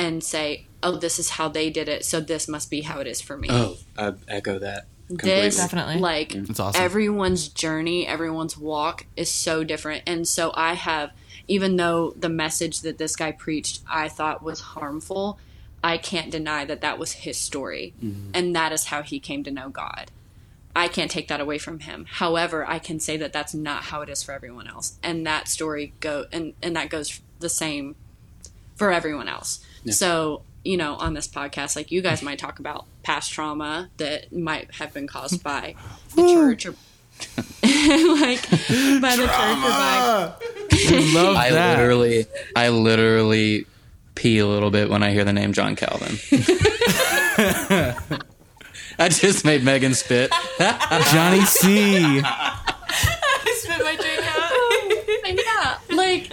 and 0.01 0.23
say, 0.23 0.65
"Oh, 0.81 0.95
this 0.95 1.19
is 1.19 1.31
how 1.31 1.47
they 1.47 1.69
did 1.69 1.87
it, 1.87 2.03
so 2.03 2.19
this 2.19 2.47
must 2.47 2.69
be 2.69 2.81
how 2.81 2.99
it 2.99 3.07
is 3.07 3.21
for 3.21 3.37
me." 3.37 3.47
Oh, 3.51 3.77
I 3.97 4.13
echo 4.27 4.59
that. 4.59 4.85
Completely. 5.17 5.41
this 5.41 5.57
Definitely. 5.57 5.97
like 5.97 6.29
mm. 6.29 6.49
It's 6.49 6.59
awesome. 6.59 6.81
everyone's 6.81 7.49
journey 7.49 8.07
everyone's 8.07 8.57
walk 8.57 9.05
is 9.17 9.29
so 9.29 9.65
different 9.65 10.03
and 10.07 10.25
so 10.25 10.53
i 10.55 10.73
have 10.73 11.11
even 11.49 11.75
though 11.75 12.11
the 12.11 12.29
message 12.29 12.79
that 12.81 12.97
this 12.97 13.17
guy 13.17 13.33
preached 13.33 13.81
i 13.89 14.07
thought 14.07 14.41
was 14.41 14.61
harmful 14.61 15.37
i 15.83 15.97
can't 15.97 16.31
deny 16.31 16.63
that 16.63 16.79
that 16.79 16.97
was 16.97 17.11
his 17.11 17.37
story 17.37 17.93
mm-hmm. 18.01 18.31
and 18.33 18.55
that 18.55 18.71
is 18.71 18.85
how 18.85 19.01
he 19.01 19.19
came 19.19 19.43
to 19.43 19.51
know 19.51 19.67
god 19.67 20.11
i 20.77 20.87
can't 20.87 21.11
take 21.11 21.27
that 21.27 21.41
away 21.41 21.57
from 21.57 21.79
him 21.79 22.05
however 22.09 22.65
i 22.65 22.79
can 22.79 22.97
say 22.97 23.17
that 23.17 23.33
that's 23.33 23.53
not 23.53 23.83
how 23.83 24.01
it 24.01 24.07
is 24.07 24.23
for 24.23 24.31
everyone 24.31 24.67
else 24.67 24.97
and 25.03 25.27
that 25.27 25.49
story 25.49 25.93
go 25.99 26.23
and 26.31 26.53
and 26.63 26.77
that 26.77 26.89
goes 26.89 27.19
the 27.39 27.49
same 27.49 27.97
for 28.81 28.91
everyone 28.91 29.27
else 29.27 29.63
so 29.91 30.41
you 30.63 30.75
know 30.75 30.95
on 30.95 31.13
this 31.13 31.27
podcast 31.27 31.75
like 31.75 31.91
you 31.91 32.01
guys 32.01 32.23
might 32.23 32.39
talk 32.39 32.57
about 32.57 32.85
past 33.03 33.31
trauma 33.31 33.89
that 33.97 34.31
might 34.35 34.73
have 34.75 34.91
been 34.91 35.05
caused 35.05 35.43
by 35.51 35.75
the 36.15 36.23
church 36.23 36.65
or 36.65 36.71
like 37.63 38.41
by 39.01 39.15
the 39.15 39.27
church 39.27 39.29
or 39.29 39.55
by 39.55 40.33
Love 41.13 41.35
I 41.35 41.51
that. 41.51 41.77
literally, 41.77 42.25
I 42.55 42.69
literally 42.69 43.65
pee 44.15 44.39
a 44.39 44.47
little 44.47 44.71
bit 44.71 44.89
when 44.89 45.03
I 45.03 45.11
hear 45.11 45.23
the 45.23 45.33
name 45.33 45.53
John 45.53 45.75
Calvin. 45.75 46.17
I 48.97 49.09
just 49.09 49.45
made 49.45 49.63
Megan 49.63 49.93
spit. 49.93 50.31
Johnny 50.59 51.41
C. 51.41 52.21
I 52.23 53.55
spit 53.59 53.83
my 53.83 53.95
drink 53.95 54.23
out. 54.25 55.37
yeah, 55.45 55.95
like 55.95 56.31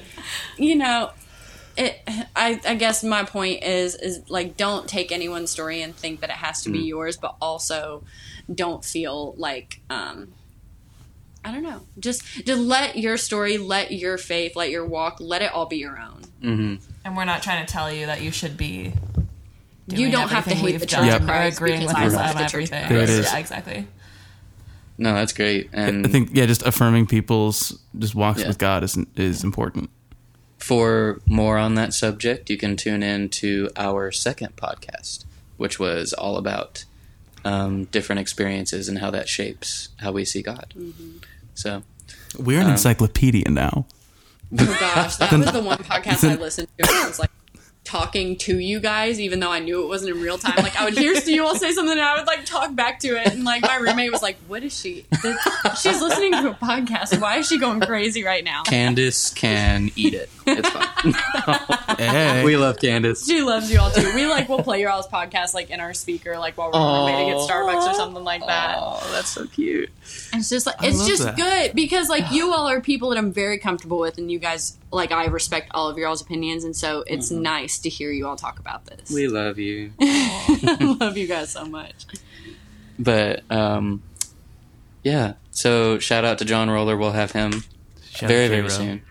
you 0.57 0.76
know, 0.76 1.11
it. 1.78 2.00
I 2.36 2.60
I 2.66 2.74
guess 2.74 3.02
my 3.04 3.24
point 3.24 3.62
is 3.62 3.94
is 3.94 4.28
like 4.28 4.56
don't 4.56 4.88
take 4.88 5.12
anyone's 5.12 5.50
story 5.50 5.82
and 5.82 5.94
think 5.94 6.20
that 6.20 6.30
it 6.30 6.36
has 6.36 6.62
to 6.64 6.70
be 6.70 6.80
yours, 6.80 7.16
but 7.16 7.36
also 7.40 8.02
don't 8.52 8.84
feel 8.84 9.34
like 9.36 9.80
um. 9.90 10.32
I 11.44 11.52
don't 11.52 11.62
know. 11.62 11.80
Just 11.98 12.22
just 12.44 12.60
let 12.60 12.98
your 12.98 13.16
story, 13.16 13.56
let 13.58 13.92
your 13.92 14.18
faith, 14.18 14.56
let 14.56 14.70
your 14.70 14.84
walk, 14.84 15.18
let 15.20 15.40
it 15.40 15.52
all 15.52 15.66
be 15.66 15.76
your 15.78 15.98
own. 15.98 16.78
And 17.04 17.16
we're 17.16 17.24
not 17.24 17.42
trying 17.42 17.64
to 17.64 17.72
tell 17.72 17.90
you 17.90 18.06
that 18.06 18.20
you 18.20 18.30
should 18.32 18.56
be. 18.56 18.92
You 19.86 20.10
don't 20.10 20.28
have 20.28 20.44
to 20.44 20.50
everything 20.50 20.56
hate 20.56 20.64
we've 20.72 20.80
the 20.80 20.86
Church 20.86 21.08
of 21.08 21.22
or 21.22 21.24
Christ 21.24 21.56
agreeing 21.56 21.86
with 21.86 21.94
I 21.94 22.06
us 22.06 22.14
on 22.14 22.34
the 22.36 22.48
Church 22.48 22.66
of 22.66 22.72
everything. 22.72 22.88
There 22.88 23.02
it 23.02 23.08
is. 23.08 23.24
Yeah, 23.26 23.38
exactly. 23.38 23.86
No, 24.98 25.14
that's 25.14 25.32
great. 25.32 25.70
And 25.72 26.04
I 26.04 26.10
think 26.10 26.30
yeah, 26.34 26.44
just 26.44 26.66
affirming 26.66 27.06
people's 27.06 27.78
just 27.98 28.14
walks 28.16 28.40
Yeah. 28.40 28.48
with 28.48 28.58
God 28.58 28.82
is 28.82 28.98
is 29.16 29.44
important. 29.44 29.88
For 30.68 31.18
more 31.24 31.56
on 31.56 31.76
that 31.76 31.94
subject, 31.94 32.50
you 32.50 32.58
can 32.58 32.76
tune 32.76 33.02
in 33.02 33.30
to 33.30 33.70
our 33.74 34.12
second 34.12 34.54
podcast, 34.56 35.24
which 35.56 35.78
was 35.78 36.12
all 36.12 36.36
about 36.36 36.84
um, 37.42 37.84
different 37.86 38.20
experiences 38.20 38.86
and 38.86 38.98
how 38.98 39.10
that 39.10 39.30
shapes 39.30 39.88
how 40.00 40.12
we 40.12 40.26
see 40.26 40.42
God. 40.42 40.74
So, 41.54 41.84
We're 42.38 42.60
an 42.60 42.68
encyclopedia 42.68 43.48
now. 43.48 43.86
Oh 44.58 44.76
gosh, 44.78 45.16
that 45.16 45.32
was 45.38 45.52
the 45.52 45.62
one 45.62 45.78
podcast 45.78 46.28
I 46.28 46.34
listened 46.34 46.68
to. 46.76 46.86
And 46.86 46.90
I 46.90 47.08
was 47.08 47.18
like 47.18 47.30
talking 47.89 48.36
to 48.36 48.59
you 48.59 48.80
guys, 48.80 49.18
even 49.18 49.41
though 49.41 49.51
I 49.51 49.61
knew 49.61 49.82
it 49.82 49.86
wasn't 49.89 50.14
in 50.14 50.22
real 50.22 50.36
time. 50.36 50.57
Like 50.59 50.76
I 50.78 50.84
would 50.84 50.97
hear 50.97 51.14
you 51.14 51.45
all 51.47 51.57
say 51.57 51.72
something, 51.72 51.93
and 51.93 52.01
I 52.01 52.18
would 52.18 52.26
like 52.26 52.45
talk 52.45 52.74
back 52.74 53.01
to 53.01 53.09
it. 53.09 53.28
And 53.32 53.45
like 53.45 53.62
my 53.62 53.76
roommate 53.76 54.12
was 54.12 54.22
like, 54.22 54.36
"What 54.47 54.62
is 54.62 54.78
she? 54.78 55.07
This- 55.22 55.39
She's 55.80 56.01
listening 56.01 56.32
to 56.32 56.51
a 56.51 56.55
podcast. 56.55 57.18
Why 57.20 57.39
is 57.39 57.49
she 57.49 57.59
going 57.59 57.80
crazy 57.80 58.24
right 58.24 58.45
now?" 58.45 58.62
Candace 58.64 59.30
can 59.30 59.91
eat 59.97 60.12
it. 60.14 60.28
It's 60.47 60.68
fine. 60.68 61.14
Hey. 61.99 62.45
we 62.45 62.57
love 62.57 62.78
Candace. 62.78 63.26
She 63.26 63.43
loves 63.43 63.72
you 63.72 63.80
all 63.80 63.91
too. 63.91 64.12
We 64.14 64.26
like 64.26 64.49
will 64.49 64.62
play 64.62 64.78
your 64.80 64.89
all's 64.91 65.09
podcast 65.09 65.53
like 65.53 65.70
in 65.70 65.80
our 65.80 65.93
speaker, 65.93 66.39
like 66.39 66.57
while 66.57 66.68
we're 66.68 66.78
on 66.78 67.01
our 67.01 67.05
way 67.07 67.24
to 67.24 67.32
get 67.32 67.51
Starbucks 67.51 67.91
or 67.91 67.95
something 67.95 68.22
like 68.22 68.47
that. 68.47 68.76
Oh, 68.78 69.01
that's 69.12 69.30
so 69.30 69.47
cute. 69.49 69.91
It's 70.32 70.48
just 70.50 70.66
like 70.66 70.76
it's 70.82 71.06
just 71.06 71.22
that. 71.22 71.36
good 71.36 71.74
because 71.74 72.08
like 72.08 72.30
you 72.30 72.52
all 72.52 72.68
are 72.68 72.80
people 72.80 73.08
that 73.10 73.18
I'm 73.18 73.32
very 73.32 73.58
comfortable 73.58 73.98
with, 73.98 74.18
and 74.18 74.30
you 74.30 74.38
guys 74.38 74.76
like 74.92 75.10
I 75.12 75.24
respect 75.26 75.70
all 75.72 75.88
of 75.88 75.96
your 75.96 76.08
all's 76.08 76.20
opinions, 76.22 76.64
and 76.64 76.76
so 76.76 77.02
it's 77.06 77.30
nice 77.30 77.78
to 77.80 77.88
hear 77.88 78.10
you 78.12 78.26
all 78.26 78.36
talk 78.36 78.58
about 78.58 78.84
this. 78.86 79.10
We 79.10 79.28
love 79.28 79.58
you. 79.58 79.92
I 80.00 80.96
love 81.00 81.16
you 81.16 81.26
guys 81.26 81.50
so 81.52 81.64
much. 81.64 82.04
But 82.98 83.42
um, 83.50 84.02
yeah. 85.02 85.34
So 85.50 85.98
shout 85.98 86.24
out 86.24 86.38
to 86.38 86.44
John 86.44 86.68
Roller. 86.70 86.96
We'll 86.96 87.12
have 87.12 87.32
him 87.32 87.64
Shout 88.10 88.28
very 88.28 88.48
very 88.48 88.68
soon. 88.70 89.02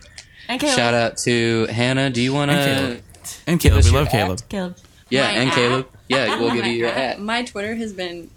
And 0.49 0.61
Caleb. 0.61 0.75
Shout 0.77 0.93
out 0.93 1.17
to 1.19 1.65
Hannah. 1.67 2.09
Do 2.09 2.21
you 2.21 2.33
want 2.33 2.51
And 2.51 2.59
to? 2.59 2.85
Caleb. 2.85 3.03
And 3.47 3.59
Caleb, 3.59 3.79
us 3.79 3.85
we 3.85 3.91
love 3.91 4.07
at. 4.07 4.11
Caleb. 4.11 4.39
Caleb. 4.49 4.77
Yeah, 5.09 5.21
My 5.23 5.29
and 5.31 5.49
at? 5.49 5.55
Caleb. 5.55 5.87
Yeah, 6.09 6.39
we'll 6.39 6.53
give 6.53 6.65
you 6.67 6.71
your 6.73 6.89
at- 6.89 6.97
at. 7.15 7.19
my 7.21 7.43
Twitter 7.43 7.75
has 7.75 7.91
been 7.93 8.29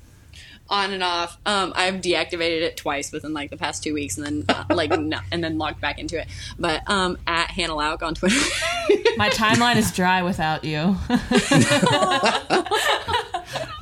on 0.70 0.92
and 0.92 1.02
off. 1.02 1.36
Um, 1.44 1.72
I've 1.76 1.96
deactivated 1.96 2.62
it 2.62 2.76
twice 2.76 3.12
within 3.12 3.34
like 3.34 3.50
the 3.50 3.56
past 3.56 3.82
two 3.82 3.92
weeks, 3.92 4.16
and 4.16 4.26
then 4.26 4.44
uh, 4.48 4.64
like 4.74 4.90
no, 4.98 5.18
and 5.30 5.44
then 5.44 5.58
logged 5.58 5.80
back 5.80 5.98
into 5.98 6.18
it. 6.18 6.26
But 6.58 6.88
um, 6.88 7.18
at 7.26 7.50
Hannah 7.50 7.74
Lauk 7.74 8.02
on 8.02 8.14
Twitter. 8.14 8.36
My 9.16 9.28
timeline 9.30 9.76
is 9.76 9.92
dry 9.92 10.22
without 10.22 10.64
you. 10.64 10.96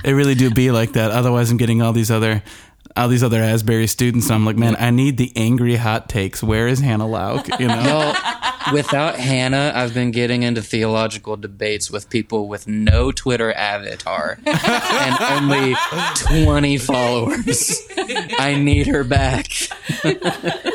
It 0.05 0.13
really 0.13 0.37
do 0.37 0.51
be 0.51 0.71
like 0.71 0.93
that. 0.93 1.11
Otherwise, 1.11 1.51
I'm 1.51 1.57
getting 1.57 1.83
all 1.83 1.93
these 1.93 2.11
other, 2.11 2.43
all 2.97 3.09
these 3.09 3.25
other 3.25 3.43
Asbury 3.43 3.89
students. 3.89 4.27
And 4.27 4.37
I'm 4.37 4.45
like, 4.47 4.57
man, 4.57 4.77
I 4.79 4.91
need 4.91 5.17
the 5.17 5.33
angry 5.37 5.75
hot 5.75 6.09
takes. 6.09 6.41
Where 6.43 6.69
is 6.69 6.79
Hannah 6.79 7.09
Lauk? 7.09 7.49
You 7.59 7.67
know, 7.67 7.77
Well, 7.77 8.15
without 8.73 9.17
Hannah, 9.17 9.73
I've 9.75 9.95
been 9.95 10.11
getting 10.11 10.43
into 10.43 10.63
theological 10.63 11.37
debates 11.37 11.91
with 11.91 12.09
people 12.11 12.49
with 12.49 12.67
no 12.67 13.13
Twitter 13.13 13.53
avatar 13.53 14.39
and 14.47 15.17
only 15.51 15.75
20 16.45 16.79
followers. 16.79 17.81
I 18.39 18.57
need 18.59 18.87
her 18.89 19.05
back. 19.05 19.47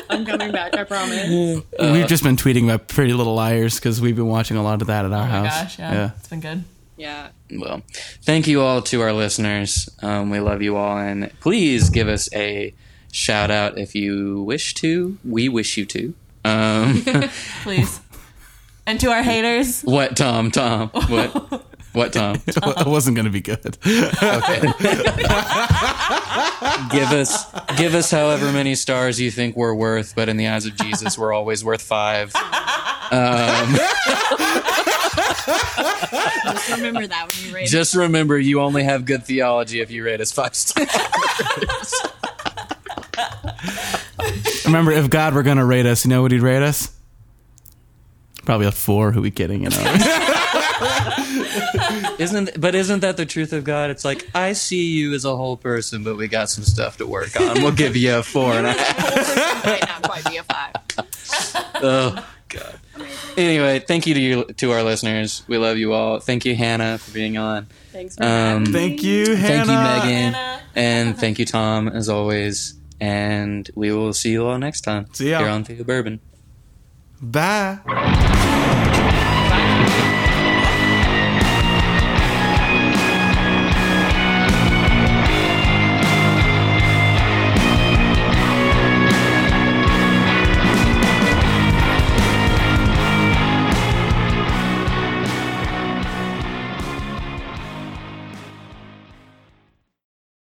I'm 0.10 0.26
coming 0.26 0.52
back. 0.52 0.76
I 0.76 0.84
promise. 0.84 1.64
we've 1.80 2.08
just 2.08 2.24
been 2.24 2.36
tweeting 2.38 2.66
about 2.66 2.88
Pretty 2.88 3.14
Little 3.14 3.36
Liars 3.36 3.76
because 3.76 4.00
we've 4.02 4.16
been 4.16 4.28
watching 4.28 4.58
a 4.58 4.64
lot 4.64 4.82
of 4.82 4.88
that 4.88 5.06
at 5.06 5.12
our 5.12 5.24
Oh 5.24 5.26
my 5.26 5.48
house. 5.48 5.62
gosh, 5.64 5.80
yeah, 5.80 6.12
it's 6.18 6.28
been 6.28 6.40
good. 6.42 6.64
Yeah. 6.96 7.30
Well, 7.52 7.82
thank 8.22 8.48
you 8.48 8.62
all 8.62 8.82
to 8.84 9.02
our 9.02 9.14
listeners. 9.14 9.90
Um, 10.02 10.30
we 10.30 10.40
love 10.40 10.62
you 10.62 10.78
all, 10.78 10.98
and 10.98 11.32
please 11.40 11.90
give 11.90 12.08
us 12.08 12.30
a 12.34 12.74
shout 13.12 13.50
out 13.52 13.78
if 13.78 13.96
you 13.96 14.44
wish 14.44 14.74
to. 14.76 15.18
We 15.26 15.50
wish 15.50 15.76
you 15.78 15.86
to. 15.88 16.14
Um, 16.46 17.04
Please. 17.64 18.00
And 18.86 19.00
to 19.00 19.10
our 19.12 19.24
haters, 19.24 19.82
what, 19.82 20.18
Tom? 20.18 20.52
Tom? 20.52 20.90
What? 20.90 21.64
What, 21.94 22.12
Tom? 22.12 22.38
it 22.48 22.88
wasn't 22.88 23.16
going 23.16 23.26
to 23.26 23.32
be 23.32 23.40
good. 23.42 23.78
Okay. 23.86 24.62
give 26.90 27.12
us 27.12 27.46
give 27.78 27.94
us 27.94 28.10
however 28.10 28.52
many 28.52 28.74
stars 28.74 29.22
you 29.22 29.30
think 29.30 29.56
we're 29.56 29.76
worth, 29.76 30.16
but 30.16 30.28
in 30.28 30.38
the 30.38 30.48
eyes 30.48 30.66
of 30.66 30.76
Jesus, 30.76 31.20
we're 31.20 31.32
always 31.32 31.64
worth 31.64 31.84
five. 31.84 32.34
Um, 32.36 33.76
Just 36.52 36.72
remember 36.72 37.06
that 37.06 37.28
when 37.32 37.48
you 37.48 37.54
rate. 37.56 37.68
just 37.68 37.94
remember, 37.94 38.40
you 38.40 38.60
only 38.62 38.84
have 38.84 39.06
good 39.06 39.24
theology 39.24 39.80
if 39.80 39.92
you 39.92 40.04
rate 40.04 40.20
us 40.20 40.32
five 40.32 40.56
stars. 40.56 40.90
Remember, 44.66 44.92
if 44.92 45.10
God 45.10 45.34
were 45.34 45.44
going 45.44 45.58
to 45.58 45.66
rate 45.66 45.86
us, 45.86 46.06
you 46.06 46.10
know 46.10 46.22
what 46.22 46.32
he'd 46.32 46.42
rate 46.42 46.62
us? 46.64 46.92
Probably 48.46 48.68
a 48.68 48.72
four. 48.72 49.12
Who 49.12 49.20
are 49.20 49.24
we 49.24 49.32
kidding? 49.32 49.64
You 49.64 49.70
know. 49.70 49.96
Isn't 52.20 52.60
but 52.60 52.76
isn't 52.76 53.00
that 53.02 53.18
the 53.18 53.26
truth 53.26 53.54
of 53.54 53.64
God? 53.64 53.90
It's 53.90 54.06
like 54.06 54.28
I 54.36 54.54
see 54.54 54.92
you 54.92 55.14
as 55.14 55.26
a 55.26 55.36
whole 55.36 55.58
person, 55.58 56.04
but 56.04 56.16
we 56.18 56.28
got 56.28 56.50
some 56.50 56.64
stuff 56.64 56.98
to 56.98 57.08
work 57.08 57.40
on. 57.40 57.62
We'll 57.62 57.72
give 57.72 57.96
you 57.96 58.18
a 58.18 58.24
four 58.24 58.54
and 58.54 58.68
a 58.68 58.74
half. 58.74 59.66
might 59.66 59.82
not 59.88 60.04
quite 60.04 60.26
be 60.26 60.38
a 60.38 60.44
five. 60.44 60.74
Oh 61.86 62.26
God. 62.50 62.80
Anyway, 63.36 63.80
thank 63.80 64.06
you 64.08 64.14
to 64.14 64.20
you 64.20 64.44
to 64.46 64.72
our 64.72 64.84
listeners. 64.84 65.44
We 65.48 65.58
love 65.58 65.78
you 65.78 65.92
all. 65.94 66.20
Thank 66.20 66.46
you, 66.46 66.56
Hannah, 66.56 66.98
for 66.98 67.12
being 67.12 67.38
on. 67.38 67.68
Thanks 67.92 68.16
for 68.16 68.24
Um, 68.24 68.30
having 68.30 68.72
thank 68.74 69.04
you, 69.04 69.36
Hannah. 69.36 69.66
Thank 69.66 69.68
you, 69.68 69.74
Megan, 70.12 70.34
Hannah. 70.34 70.62
and 70.76 71.18
thank 71.20 71.40
you, 71.40 71.46
Tom, 71.46 71.88
as 71.90 72.08
always. 72.10 72.76
And 73.04 73.70
we 73.76 73.92
will 73.92 74.14
see 74.14 74.32
you 74.32 74.48
all 74.48 74.58
next 74.58 74.82
time 74.82 75.08
See 75.12 75.32
ya. 75.32 75.40
here 75.40 75.50
on 75.50 75.66
Theo 75.66 75.84
Bourbon. 75.84 76.22
Bye. 77.22 79.10